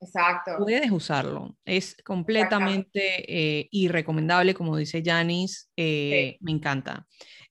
Exacto. 0.00 0.52
puedes 0.58 0.90
usarlo. 0.90 1.56
Es 1.64 1.96
completamente 2.04 3.02
eh, 3.28 3.68
irrecomendable, 3.70 4.52
como 4.52 4.76
dice 4.76 5.00
Janice, 5.04 5.68
eh, 5.76 6.38
me 6.40 6.50
encanta. 6.50 7.06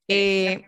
Eh, 0.05 0.63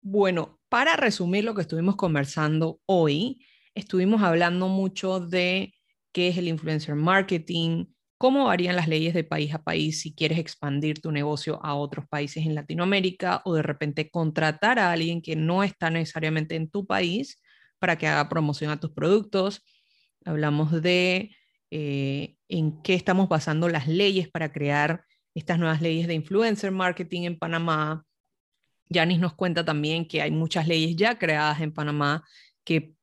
bueno, 0.00 0.60
para 0.68 0.96
resumir 0.96 1.42
lo 1.44 1.54
que 1.54 1.62
estuvimos 1.62 1.96
conversando 1.96 2.80
hoy, 2.86 3.38
estuvimos 3.74 4.22
hablando 4.22 4.68
mucho 4.68 5.20
de 5.20 5.74
qué 6.12 6.28
es 6.28 6.38
el 6.38 6.48
influencer 6.48 6.94
marketing, 6.94 7.86
cómo 8.18 8.46
varían 8.46 8.76
las 8.76 8.88
leyes 8.88 9.14
de 9.14 9.24
país 9.24 9.52
a 9.52 9.62
país 9.62 10.00
si 10.00 10.14
quieres 10.14 10.38
expandir 10.38 11.00
tu 11.00 11.10
negocio 11.10 11.60
a 11.64 11.74
otros 11.74 12.06
países 12.08 12.46
en 12.46 12.54
Latinoamérica 12.54 13.42
o 13.44 13.54
de 13.54 13.62
repente 13.62 14.10
contratar 14.10 14.78
a 14.78 14.92
alguien 14.92 15.20
que 15.20 15.36
no 15.36 15.62
está 15.62 15.90
necesariamente 15.90 16.54
en 16.54 16.70
tu 16.70 16.86
país 16.86 17.40
para 17.78 17.98
que 17.98 18.06
haga 18.06 18.28
promoción 18.28 18.70
a 18.70 18.80
tus 18.80 18.92
productos. 18.92 19.62
Hablamos 20.24 20.80
de 20.80 21.36
eh, 21.70 22.36
en 22.48 22.80
qué 22.82 22.94
estamos 22.94 23.28
basando 23.28 23.68
las 23.68 23.88
leyes 23.88 24.28
para 24.28 24.52
crear 24.52 25.04
estas 25.34 25.58
nuevas 25.58 25.82
leyes 25.82 26.06
de 26.06 26.14
influencer 26.14 26.70
marketing 26.70 27.22
en 27.22 27.38
Panamá. 27.38 28.06
Yanis 28.88 29.18
nos 29.18 29.34
cuenta 29.34 29.64
también 29.64 30.06
que 30.06 30.22
hay 30.22 30.30
muchas 30.30 30.68
leyes 30.68 30.94
ya 30.96 31.18
creadas 31.18 31.60
en 31.60 31.74
Panamá 31.74 32.22
que 32.64 32.93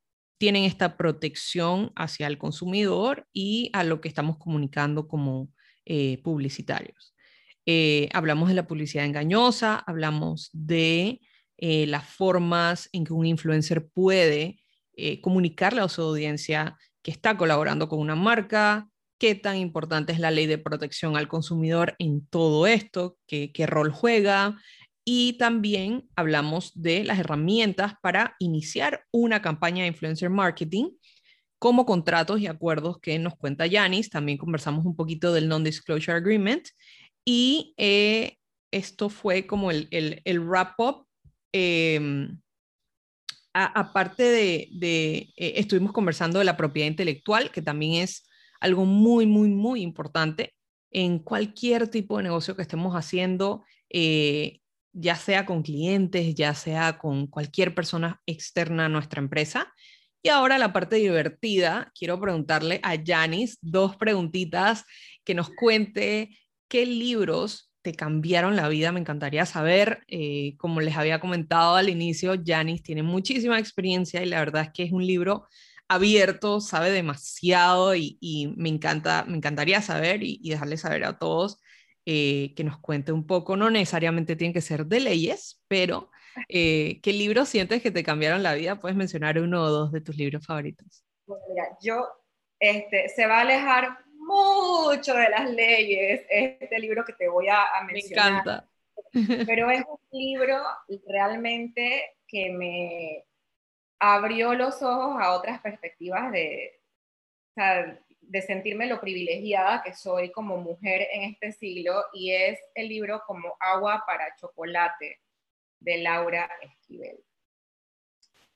tienen 0.41 0.63
esta 0.63 0.97
protección 0.97 1.91
hacia 1.95 2.25
el 2.25 2.39
consumidor 2.39 3.27
y 3.31 3.69
a 3.73 3.83
lo 3.83 4.01
que 4.01 4.07
estamos 4.07 4.39
comunicando 4.39 5.07
como 5.07 5.51
eh, 5.85 6.19
publicitarios. 6.23 7.13
Eh, 7.67 8.09
hablamos 8.11 8.49
de 8.49 8.55
la 8.55 8.65
publicidad 8.65 9.05
engañosa, 9.05 9.75
hablamos 9.85 10.49
de 10.51 11.21
eh, 11.57 11.85
las 11.85 12.07
formas 12.07 12.89
en 12.91 13.03
que 13.03 13.13
un 13.13 13.27
influencer 13.27 13.87
puede 13.87 14.57
comunicarle 15.21 15.81
a 15.81 15.89
su 15.89 16.01
audiencia 16.01 16.77
que 17.03 17.11
está 17.11 17.37
colaborando 17.37 17.87
con 17.87 17.99
una 17.99 18.15
marca, 18.15 18.87
qué 19.19 19.35
tan 19.35 19.57
importante 19.57 20.11
es 20.11 20.19
la 20.19 20.31
ley 20.31 20.47
de 20.47 20.57
protección 20.57 21.17
al 21.17 21.27
consumidor 21.27 21.95
en 21.99 22.25
todo 22.27 22.65
esto, 22.65 23.17
qué, 23.27 23.51
qué 23.51 23.67
rol 23.67 23.91
juega, 23.91 24.57
y 25.03 25.33
también 25.33 26.09
hablamos 26.15 26.71
de 26.75 27.03
las 27.03 27.19
herramientas 27.19 27.93
para 28.01 28.35
iniciar 28.39 29.05
una 29.11 29.41
campaña 29.41 29.83
de 29.83 29.89
influencer 29.89 30.29
marketing, 30.29 30.91
como 31.59 31.85
contratos 31.85 32.39
y 32.39 32.47
acuerdos 32.47 32.99
que 32.99 33.17
nos 33.19 33.35
cuenta 33.35 33.67
Yanis. 33.67 34.09
También 34.09 34.37
conversamos 34.37 34.85
un 34.85 34.95
poquito 34.95 35.33
del 35.33 35.47
Non-Disclosure 35.47 36.17
Agreement. 36.17 36.67
Y 37.25 37.73
eh, 37.77 38.37
esto 38.71 39.09
fue 39.09 39.45
como 39.45 39.71
el, 39.71 39.87
el, 39.91 40.39
wrap-up. 40.39 41.05
Em, 41.51 42.39
aparte 43.53 44.23
de, 44.23 44.69
de 44.71 45.17
eh, 45.35 45.53
estuvimos 45.57 45.91
conversando 45.91 46.39
de 46.39 46.45
la 46.45 46.57
propiedad 46.57 46.87
intelectual, 46.87 47.51
que 47.51 47.61
también 47.61 48.01
es 48.03 48.27
algo 48.59 48.85
muy, 48.85 49.25
muy, 49.25 49.49
muy 49.49 49.81
importante 49.81 50.53
en 50.91 51.19
cualquier 51.19 51.87
tipo 51.89 52.17
de 52.17 52.23
negocio 52.23 52.55
que 52.55 52.61
estemos 52.61 52.95
haciendo. 52.95 53.63
Eh, 53.89 54.60
ya 54.93 55.15
sea 55.15 55.45
con 55.45 55.63
clientes, 55.63 56.35
ya 56.35 56.53
sea 56.53 56.97
con 56.97 57.27
cualquier 57.27 57.73
persona 57.75 58.21
externa 58.25 58.85
a 58.85 58.89
nuestra 58.89 59.21
empresa, 59.21 59.73
Y 60.23 60.29
ahora 60.29 60.59
la 60.59 60.71
parte 60.71 60.97
divertida, 60.97 61.91
quiero 61.97 62.19
preguntarle 62.19 62.79
a 62.83 62.95
Janis 63.03 63.57
dos 63.61 63.95
preguntitas 63.97 64.85
que 65.23 65.33
nos 65.33 65.49
cuente 65.49 66.37
qué 66.67 66.85
libros 66.85 67.71
te 67.81 67.93
cambiaron 67.95 68.55
la 68.55 68.69
vida. 68.69 68.91
Me 68.91 68.99
encantaría 68.99 69.45
saber, 69.47 70.03
eh, 70.07 70.55
como 70.57 70.81
les 70.81 70.95
había 70.95 71.19
comentado 71.19 71.75
al 71.75 71.89
inicio, 71.89 72.35
Janis 72.45 72.83
tiene 72.83 73.03
muchísima 73.03 73.59
experiencia 73.59 74.21
y 74.21 74.27
la 74.27 74.39
verdad 74.39 74.63
es 74.63 74.69
que 74.73 74.83
es 74.83 74.91
un 74.91 75.05
libro 75.05 75.47
abierto, 75.87 76.61
sabe 76.61 76.91
demasiado 76.91 77.95
y, 77.95 78.53
me, 78.55 78.69
encanta, 78.69 79.25
me 79.27 79.37
encantaría 79.37 79.81
saber 79.81 80.23
y, 80.23 80.49
dejarle 80.49 80.77
saber 80.77 81.03
a 81.03 81.17
todos 81.17 81.57
eh, 82.05 82.53
que 82.55 82.63
nos 82.63 82.79
cuente 82.79 83.11
un 83.11 83.25
poco, 83.25 83.55
no 83.57 83.69
necesariamente 83.69 84.35
tienen 84.35 84.53
que 84.53 84.61
ser 84.61 84.85
de 84.85 84.99
leyes, 84.99 85.61
pero 85.67 86.09
eh, 86.47 86.99
¿qué 87.01 87.13
libros 87.13 87.49
sientes 87.49 87.81
que 87.81 87.91
te 87.91 88.03
cambiaron 88.03 88.43
la 88.43 88.53
vida? 88.53 88.79
Puedes 88.79 88.97
mencionar 88.97 89.39
uno 89.39 89.63
o 89.63 89.69
dos 89.69 89.91
de 89.91 90.01
tus 90.01 90.17
libros 90.17 90.45
favoritos. 90.45 91.03
Bueno, 91.25 91.43
mira, 91.49 91.77
yo, 91.81 92.07
este, 92.59 93.09
se 93.09 93.25
va 93.27 93.39
a 93.39 93.41
alejar 93.41 93.97
mucho 94.15 95.13
de 95.13 95.29
las 95.29 95.49
leyes 95.49 96.25
este 96.29 96.79
libro 96.79 97.03
que 97.05 97.13
te 97.13 97.27
voy 97.27 97.47
a, 97.47 97.63
a 97.63 97.83
mencionar. 97.83 98.31
Me 98.31 98.39
encanta. 98.39 98.69
Pero 99.45 99.69
es 99.69 99.83
un 99.87 100.19
libro 100.19 100.57
realmente 101.07 102.17
que 102.27 102.49
me, 102.51 103.25
abrió 104.01 104.55
los 104.55 104.81
ojos 104.81 105.21
a 105.21 105.33
otras 105.33 105.61
perspectivas 105.61 106.31
de, 106.31 106.81
de 108.31 108.41
sentirme 108.41 108.87
lo 108.87 109.01
privilegiada 109.01 109.83
que 109.83 109.93
soy 109.93 110.31
como 110.31 110.55
mujer 110.55 111.05
en 111.11 111.23
este 111.23 111.51
siglo 111.51 112.01
y 112.13 112.31
es 112.31 112.57
el 112.75 112.87
libro 112.87 113.23
como 113.27 113.57
Agua 113.59 114.05
para 114.07 114.33
Chocolate 114.37 115.19
de 115.81 115.97
Laura 115.97 116.49
Esquivel. 116.61 117.19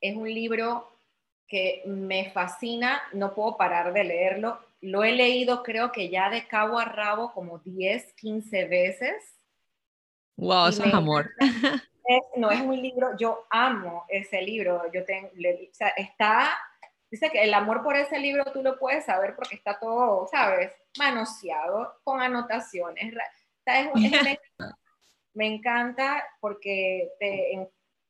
Es 0.00 0.16
un 0.16 0.32
libro 0.32 0.90
que 1.46 1.82
me 1.84 2.30
fascina, 2.30 3.02
no 3.12 3.34
puedo 3.34 3.58
parar 3.58 3.92
de 3.92 4.04
leerlo. 4.04 4.58
Lo 4.80 5.04
he 5.04 5.12
leído 5.12 5.62
creo 5.62 5.92
que 5.92 6.08
ya 6.08 6.30
de 6.30 6.46
cabo 6.46 6.78
a 6.78 6.86
rabo 6.86 7.34
como 7.34 7.58
10, 7.58 8.14
15 8.14 8.64
veces. 8.64 9.36
Wow, 10.36 10.68
eso 10.68 10.84
es 10.84 10.94
amor. 10.94 11.30
no 12.36 12.50
es 12.50 12.62
un 12.62 12.80
libro, 12.80 13.14
yo 13.18 13.46
amo 13.50 14.06
ese 14.08 14.40
libro, 14.40 14.90
yo 14.90 15.04
tengo, 15.04 15.28
está, 15.96 16.56
dice 17.10 17.30
que 17.30 17.42
el 17.42 17.54
amor 17.54 17.82
por 17.82 17.96
ese 17.96 18.18
libro 18.18 18.44
tú 18.52 18.62
lo 18.62 18.78
puedes 18.78 19.04
saber 19.04 19.34
porque 19.34 19.56
está 19.56 19.78
todo, 19.78 20.26
¿sabes? 20.30 20.72
Manoseado, 20.98 22.00
con 22.04 22.20
anotaciones. 22.20 23.14
me, 25.34 25.46
encanta 25.46 26.24
porque 26.40 27.10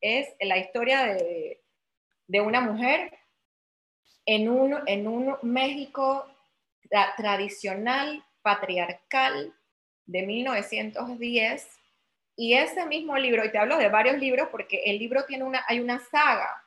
es 0.01 0.29
la 0.41 0.59
historia 0.59 1.05
de, 1.05 1.63
de, 2.27 2.41
una 2.41 2.61
mujer 2.61 3.19
en 4.27 4.49
un, 4.51 4.77
en 4.87 5.09
un 5.09 5.37
México 5.43 6.27
tradicional, 7.17 8.23
patriarcal, 8.43 9.55
de 10.07 10.23
1910 10.23 11.69
y 12.37 12.55
ese 12.55 12.87
mismo 12.87 13.17
libro, 13.17 13.45
y 13.45 13.51
te 13.51 13.59
hablo 13.59 13.79
de 13.79 13.89
varios 13.89 14.19
libros 14.19 14.49
porque 14.51 14.83
el 14.85 14.99
libro 14.99 15.25
tiene 15.25 15.45
una, 15.45 15.65
hay 15.69 15.81
una 15.81 15.99
saga. 15.99 16.66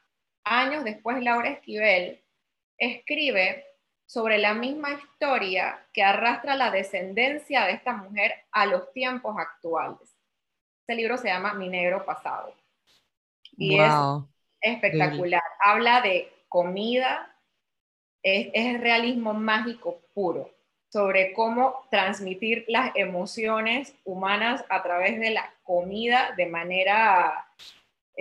Años 0.52 0.84
después, 0.84 1.22
Laura 1.22 1.50
Esquivel 1.50 2.24
escribe 2.80 3.66
sobre 4.08 4.40
la 4.40 4.56
misma 4.56 4.94
historia 4.94 5.86
que 5.94 6.02
arrastra 6.02 6.56
la 6.56 6.72
descendencia 6.72 7.66
de 7.66 7.74
esta 7.74 7.94
mujer 7.94 8.34
a 8.52 8.66
los 8.66 8.92
tiempos 8.92 9.36
actuales. 9.38 10.18
Ese 10.88 10.96
libro 10.96 11.18
se 11.18 11.28
llama 11.28 11.54
Mi 11.54 11.70
Negro 11.70 12.04
Pasado. 12.04 12.56
Y 13.58 13.80
es 13.80 13.94
espectacular. 14.60 15.44
Habla 15.60 16.02
de 16.02 16.34
comida, 16.48 17.32
es 18.24 18.82
realismo 18.82 19.36
mágico 19.36 20.02
puro 20.16 20.50
sobre 20.92 21.32
cómo 21.34 21.86
transmitir 21.92 22.66
las 22.68 22.92
emociones 22.96 23.94
humanas 24.04 24.66
a 24.70 24.82
través 24.82 25.20
de 25.20 25.30
la 25.30 25.54
comida 25.62 26.34
de 26.36 26.48
manera 26.48 27.46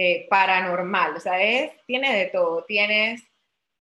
eh, 0.01 0.29
paranormal. 0.31 1.17
O 1.17 1.21
sea, 1.21 1.43
es, 1.43 1.73
tiene 1.85 2.17
de 2.17 2.27
todo. 2.27 2.63
Tienes 2.63 3.21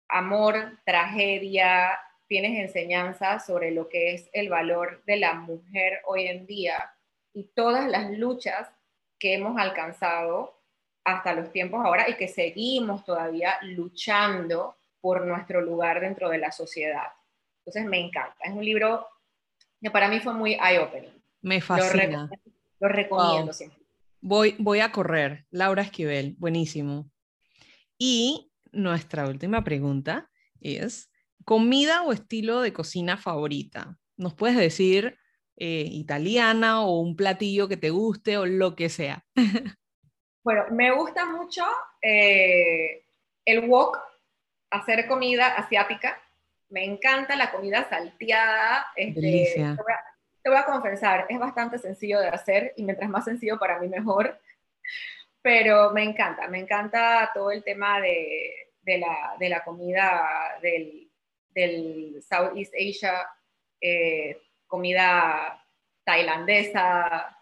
amor, 0.09 0.79
tragedia, 0.85 1.99
tienes 2.29 2.59
enseñanzas 2.59 3.47
sobre 3.47 3.71
lo 3.71 3.89
que 3.89 4.13
es 4.13 4.29
el 4.35 4.51
valor 4.51 5.03
de 5.07 5.17
la 5.17 5.33
mujer 5.33 6.03
hoy 6.05 6.27
en 6.27 6.47
día 6.47 6.93
y 7.33 7.45
todas 7.55 7.89
las 7.89 8.11
luchas 8.11 8.71
que 9.19 9.33
hemos 9.33 9.59
alcanzado 9.59 10.61
hasta 11.03 11.33
los 11.33 11.51
tiempos 11.51 11.83
ahora 11.83 12.07
y 12.11 12.17
que 12.17 12.29
seguimos 12.29 13.07
todavía 13.07 13.57
luchando 13.63 14.77
por 15.01 15.25
nuestro 15.25 15.63
lugar 15.63 16.01
dentro 16.01 16.29
de 16.29 16.37
la 16.37 16.53
sociedad. 16.53 17.09
Entonces 17.61 17.87
me 17.87 17.99
encanta. 17.99 18.37
Es 18.45 18.53
un 18.53 18.67
libro 18.67 19.07
que 19.81 19.91
para 19.91 20.09
mí 20.09 20.21
fue 20.21 20.35
muy 20.35 20.59
eye-opening. 20.63 21.23
Me 21.41 21.63
fascina. 21.63 22.29
Lo, 22.81 22.89
recomiendo 22.89 23.55
siempre. 23.55 23.82
Voy, 24.23 24.57
voy 24.59 24.81
a 24.81 24.91
correr. 24.91 25.45
Laura 25.51 25.83
Esquivel, 25.83 26.37
buenísimo. 26.39 27.11
Y 27.99 28.51
nuestra 28.73 29.27
última 29.27 29.63
pregunta 29.63 30.31
es, 30.61 31.11
¿comida 31.45 32.03
o 32.03 32.13
estilo 32.13 32.63
de 32.63 32.73
cocina 32.73 33.19
favorita? 33.19 33.99
¿Nos 34.17 34.33
puedes 34.33 34.57
decir 34.57 35.19
eh, 35.57 35.87
italiana 35.91 36.83
o 36.83 37.01
un 37.01 37.17
platillo 37.17 37.69
que 37.69 37.77
te 37.77 37.91
guste 37.91 38.39
o 38.39 38.47
lo 38.47 38.75
que 38.75 38.89
sea? 38.89 39.25
bueno, 40.43 40.65
me 40.71 40.91
gusta 40.93 41.27
mucho 41.27 41.65
eh, 42.01 43.05
el 43.45 43.69
wok, 43.69 43.99
hacer 44.71 45.07
comida 45.07 45.49
asiática 45.49 46.19
me 46.73 46.85
encanta 46.85 47.37
la 47.37 47.53
comida 47.53 47.87
salteada. 47.89 48.87
Este, 48.97 49.77
te, 50.43 50.51
voy 50.51 50.59
a, 50.59 50.65
confesar, 50.65 51.27
es 51.29 51.39
bastante 51.39 51.79
sencillo 51.79 52.21
de 52.21 52.29
hacer 52.29 52.73
y 52.77 52.85
mientras 52.85 53.09
más 53.09 53.25
sencillo 53.25 53.59
para 53.59 53.79
mí 53.79 53.89
mejor. 53.89 54.39
Pero 55.41 55.91
me 55.91 56.05
encanta, 56.05 56.49
me 56.49 56.61
encanta 56.61 57.31
todo 57.35 57.51
el 57.51 57.65
tema 57.65 58.01
de, 58.01 58.79
la, 58.85 59.65
comida 59.65 60.59
del, 60.63 61.11
del 61.51 62.23
Southeast 62.23 62.75
Asia, 62.75 63.27
eh, 63.81 64.41
comida 64.67 65.65
tailandesa, 66.05 67.37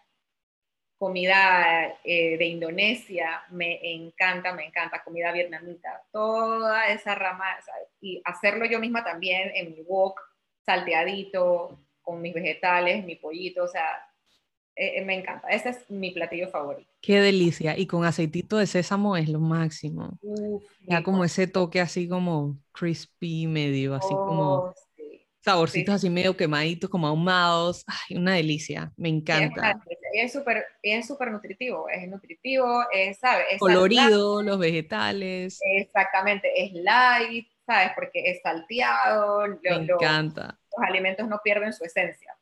comida 1.01 1.99
eh, 2.05 2.37
de 2.37 2.45
Indonesia, 2.45 3.43
me 3.49 3.81
encanta, 3.95 4.53
me 4.53 4.67
encanta, 4.67 5.03
comida 5.03 5.33
vietnamita, 5.33 6.03
toda 6.13 6.89
esa 6.89 7.15
rama, 7.15 7.47
y 8.03 8.21
hacerlo 8.23 8.67
yo 8.67 8.79
misma 8.79 9.03
también 9.03 9.51
en 9.55 9.71
mi 9.71 9.81
wok, 9.81 10.21
salteadito, 10.67 11.79
con 12.11 12.21
mis 12.21 12.35
vegetales, 12.35 13.05
mi 13.05 13.15
pollito, 13.15 13.63
o 13.63 13.69
sea, 13.69 13.87
eh, 14.75 14.99
eh, 14.99 15.05
me 15.05 15.15
encanta, 15.15 15.47
ese 15.49 15.69
es 15.69 15.91
mi 15.91 16.11
platillo 16.11 16.49
favorito. 16.49 16.91
Qué 17.01 17.21
delicia, 17.21 17.79
y 17.79 17.87
con 17.87 18.05
aceitito 18.05 18.57
de 18.57 18.67
sésamo 18.67 19.17
es 19.17 19.29
lo 19.29 19.39
máximo. 19.39 20.19
ya 20.89 21.03
como 21.03 21.25
ese 21.25 21.47
toque 21.47 21.81
así 21.81 22.09
como 22.09 22.59
crispy 22.73 23.47
medio, 23.47 23.95
así 23.95 24.13
como 24.13 24.55
oh, 24.55 24.75
saborcitos 25.41 25.95
así 25.95 26.11
medio 26.11 26.37
quemaditos, 26.37 26.91
como 26.91 27.07
ahumados, 27.07 27.85
Ay, 27.87 28.17
una 28.17 28.35
delicia, 28.35 28.93
me 28.97 29.09
encanta 29.09 29.81
es 30.13 30.33
súper 30.33 30.65
es 30.83 31.07
super 31.07 31.31
nutritivo, 31.31 31.89
es 31.89 32.09
nutritivo, 32.09 32.85
es, 32.93 33.19
¿sabes? 33.19 33.59
Colorido, 33.59 34.43
los 34.43 34.59
vegetales. 34.59 35.59
Exactamente, 35.63 36.51
es 36.63 36.73
light, 36.73 37.49
¿sabes? 37.67 37.93
Porque 37.95 38.31
es 38.31 38.41
salteado. 38.43 39.47
Me 39.63 39.77
encanta. 39.77 40.59
Los 40.77 40.89
alimentos 40.89 41.29
no 41.29 41.41
pierden 41.43 41.73
su 41.73 41.85
esencia. 41.85 42.37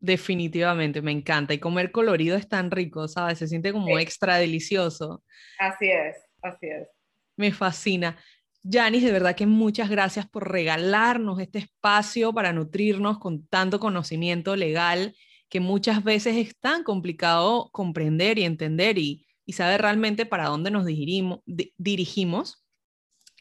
Definitivamente, 0.00 1.00
me 1.00 1.12
encanta. 1.12 1.54
Y 1.54 1.58
comer 1.58 1.92
colorido 1.92 2.36
es 2.36 2.48
tan 2.48 2.70
rico, 2.72 3.06
¿sabes? 3.06 3.38
Se 3.38 3.46
siente 3.46 3.72
como 3.72 3.98
extra 3.98 4.36
delicioso. 4.36 5.22
Así 5.60 5.88
es, 5.88 6.16
así 6.42 6.66
es. 6.66 6.88
Me 7.36 7.52
fascina. 7.52 8.18
Yanis, 8.64 9.04
de 9.04 9.12
verdad 9.12 9.36
que 9.36 9.46
muchas 9.46 9.88
gracias 9.90 10.28
por 10.28 10.50
regalarnos 10.50 11.40
este 11.40 11.60
espacio 11.60 12.32
para 12.32 12.52
nutrirnos 12.52 13.18
con 13.18 13.46
tanto 13.46 13.80
conocimiento 13.80 14.56
legal 14.56 15.14
que 15.48 15.60
muchas 15.60 16.02
veces 16.02 16.36
es 16.36 16.58
tan 16.58 16.82
complicado 16.82 17.68
comprender 17.72 18.38
y 18.38 18.44
entender 18.44 18.98
y, 18.98 19.26
saber 19.52 19.82
realmente 19.82 20.24
para 20.24 20.46
dónde 20.46 20.70
nos 20.70 20.86
dirigimos. 20.86 21.40
dirigimos. 21.76 22.64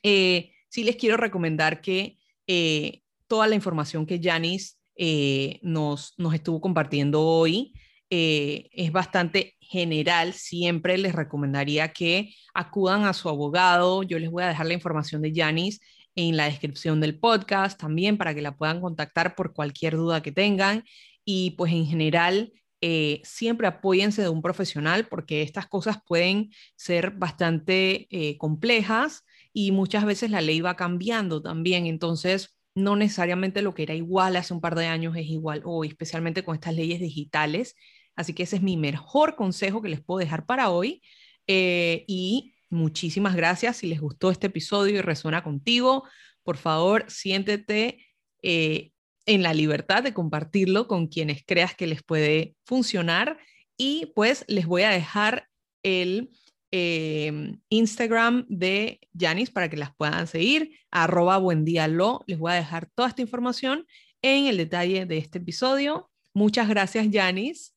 Eh, 0.03 0.51
sí 0.67 0.83
les 0.83 0.97
quiero 0.97 1.15
recomendar 1.15 1.79
que 1.79 2.17
eh, 2.47 3.01
toda 3.31 3.47
la 3.47 3.55
información 3.55 4.05
que 4.05 4.19
Janice 4.21 4.75
eh, 4.97 5.59
nos, 5.63 6.13
nos 6.17 6.33
estuvo 6.33 6.59
compartiendo 6.59 7.21
hoy 7.21 7.73
es 8.13 8.91
bastante 8.91 9.55
general. 9.61 10.33
Siempre 10.33 10.97
les 10.97 11.15
recomendaría 11.15 11.93
que 11.93 12.33
acudan 12.53 13.05
a 13.05 13.13
su 13.13 13.29
abogado. 13.29 14.03
Yo 14.03 14.19
les 14.19 14.29
voy 14.29 14.43
a 14.43 14.49
dejar 14.49 14.65
la 14.65 14.73
información 14.73 15.21
de 15.21 15.31
Janice 15.33 15.79
en 16.15 16.35
la 16.35 16.43
descripción 16.43 16.99
del 16.99 17.17
podcast 17.17 17.79
también 17.79 18.17
para 18.17 18.35
que 18.35 18.41
la 18.41 18.57
puedan 18.57 18.81
contactar 18.81 19.33
por 19.33 19.53
cualquier 19.53 19.95
duda 19.95 20.21
que 20.21 20.33
tengan 20.33 20.83
y 21.23 21.51
pues 21.51 21.71
en 21.71 21.85
general 21.85 22.51
eh, 22.81 23.21
siempre 23.23 23.67
apóyense 23.67 24.21
de 24.21 24.29
un 24.29 24.41
profesional 24.41 25.07
porque 25.07 25.43
estas 25.43 25.67
cosas 25.67 25.99
pueden 26.05 26.51
ser 26.75 27.11
bastante 27.11 28.07
eh, 28.09 28.37
complejas 28.37 29.23
y 29.53 29.71
muchas 29.71 30.03
veces 30.03 30.31
la 30.31 30.41
ley 30.41 30.61
va 30.61 30.75
cambiando 30.75 31.41
también, 31.41 31.85
entonces 31.85 32.57
no 32.75 32.95
necesariamente 32.95 33.61
lo 33.61 33.73
que 33.73 33.83
era 33.83 33.93
igual 33.93 34.35
hace 34.35 34.53
un 34.53 34.61
par 34.61 34.75
de 34.75 34.87
años 34.87 35.15
es 35.15 35.27
igual 35.27 35.61
hoy, 35.65 35.89
especialmente 35.89 36.43
con 36.43 36.55
estas 36.55 36.75
leyes 36.75 36.99
digitales. 36.99 37.75
Así 38.15 38.33
que 38.33 38.43
ese 38.43 38.57
es 38.57 38.61
mi 38.61 38.77
mejor 38.77 39.35
consejo 39.35 39.81
que 39.81 39.89
les 39.89 40.01
puedo 40.01 40.19
dejar 40.19 40.45
para 40.45 40.69
hoy. 40.69 41.01
Eh, 41.47 42.05
y 42.07 42.53
muchísimas 42.69 43.35
gracias. 43.35 43.77
Si 43.77 43.87
les 43.87 43.99
gustó 43.99 44.31
este 44.31 44.47
episodio 44.47 44.97
y 44.97 45.01
resuena 45.01 45.43
contigo, 45.43 46.03
por 46.43 46.57
favor, 46.57 47.05
siéntete 47.07 48.05
eh, 48.41 48.91
en 49.25 49.43
la 49.43 49.53
libertad 49.53 50.03
de 50.03 50.13
compartirlo 50.13 50.87
con 50.87 51.07
quienes 51.07 51.43
creas 51.45 51.75
que 51.75 51.87
les 51.87 52.03
puede 52.03 52.55
funcionar. 52.65 53.37
Y 53.77 54.11
pues 54.15 54.45
les 54.47 54.65
voy 54.65 54.83
a 54.83 54.89
dejar 54.91 55.47
el 55.83 56.29
Em, 56.73 57.59
Instagram 57.67 58.45
de 58.47 59.01
Janis 59.13 59.51
para 59.51 59.69
que 59.69 59.75
las 59.75 59.93
puedan 59.93 60.25
seguir, 60.25 60.79
arroba 60.89 61.37
buen 61.37 61.65
día 61.65 61.89
lo. 61.89 62.23
Les 62.27 62.39
voy 62.39 62.53
a 62.53 62.55
dejar 62.55 62.89
toda 62.95 63.09
esta 63.09 63.21
información 63.21 63.85
en 64.21 64.45
el 64.45 64.55
detalle 64.55 65.05
de 65.05 65.17
este 65.17 65.39
episodio. 65.39 66.09
Muchas 66.33 66.69
gracias, 66.69 67.07
Janis. 67.11 67.75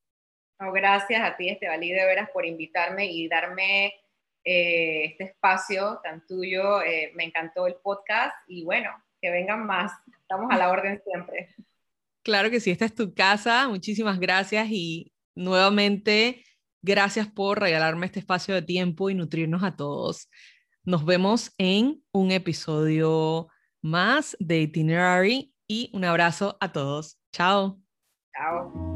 gracias 0.59 1.21
a 1.21 1.37
ti, 1.37 1.49
Estebalí, 1.49 1.91
de 1.91 2.07
veras, 2.07 2.31
por 2.31 2.47
invitarme 2.47 3.07
y 3.07 3.27
darme 3.27 3.93
eh, 4.45 5.07
este 5.07 5.25
espacio 5.25 5.99
tan 6.05 6.25
tuyo. 6.25 6.81
Eh, 6.83 7.11
me 7.17 7.25
encantó 7.25 7.67
el 7.67 7.75
podcast 7.83 8.33
y 8.47 8.63
bueno, 8.65 8.91
que 9.21 9.31
vengan 9.31 9.67
más. 9.67 9.91
Estamos 10.21 10.53
a 10.53 10.57
la 10.57 10.71
orden 10.71 11.03
siempre. 11.05 11.49
Claro 12.23 12.49
que 12.49 12.61
sí, 12.61 12.71
esta 12.71 12.85
es 12.85 12.95
tu 12.95 13.13
casa. 13.13 13.67
Muchísimas 13.69 14.21
gracias 14.21 14.69
y 14.71 15.13
nuevamente 15.35 16.45
Gracias 16.87 17.27
por 17.27 17.61
regalarme 17.61 18.05
este 18.05 18.19
espacio 18.19 18.55
de 18.55 18.61
tiempo 18.61 19.09
y 19.09 19.15
nutrirnos 19.15 19.63
a 19.63 19.75
todos. 19.75 20.29
Nos 20.85 21.07
vemos 21.07 21.55
en 21.57 22.03
un 22.13 22.31
episodio 22.31 23.49
más 23.81 24.37
de 24.39 24.61
Itinerary 24.61 25.55
y 25.67 25.89
un 25.95 26.05
abrazo 26.05 26.59
a 26.61 26.73
todos. 26.73 27.19
Chao. 27.33 27.81
Chao. 28.35 28.94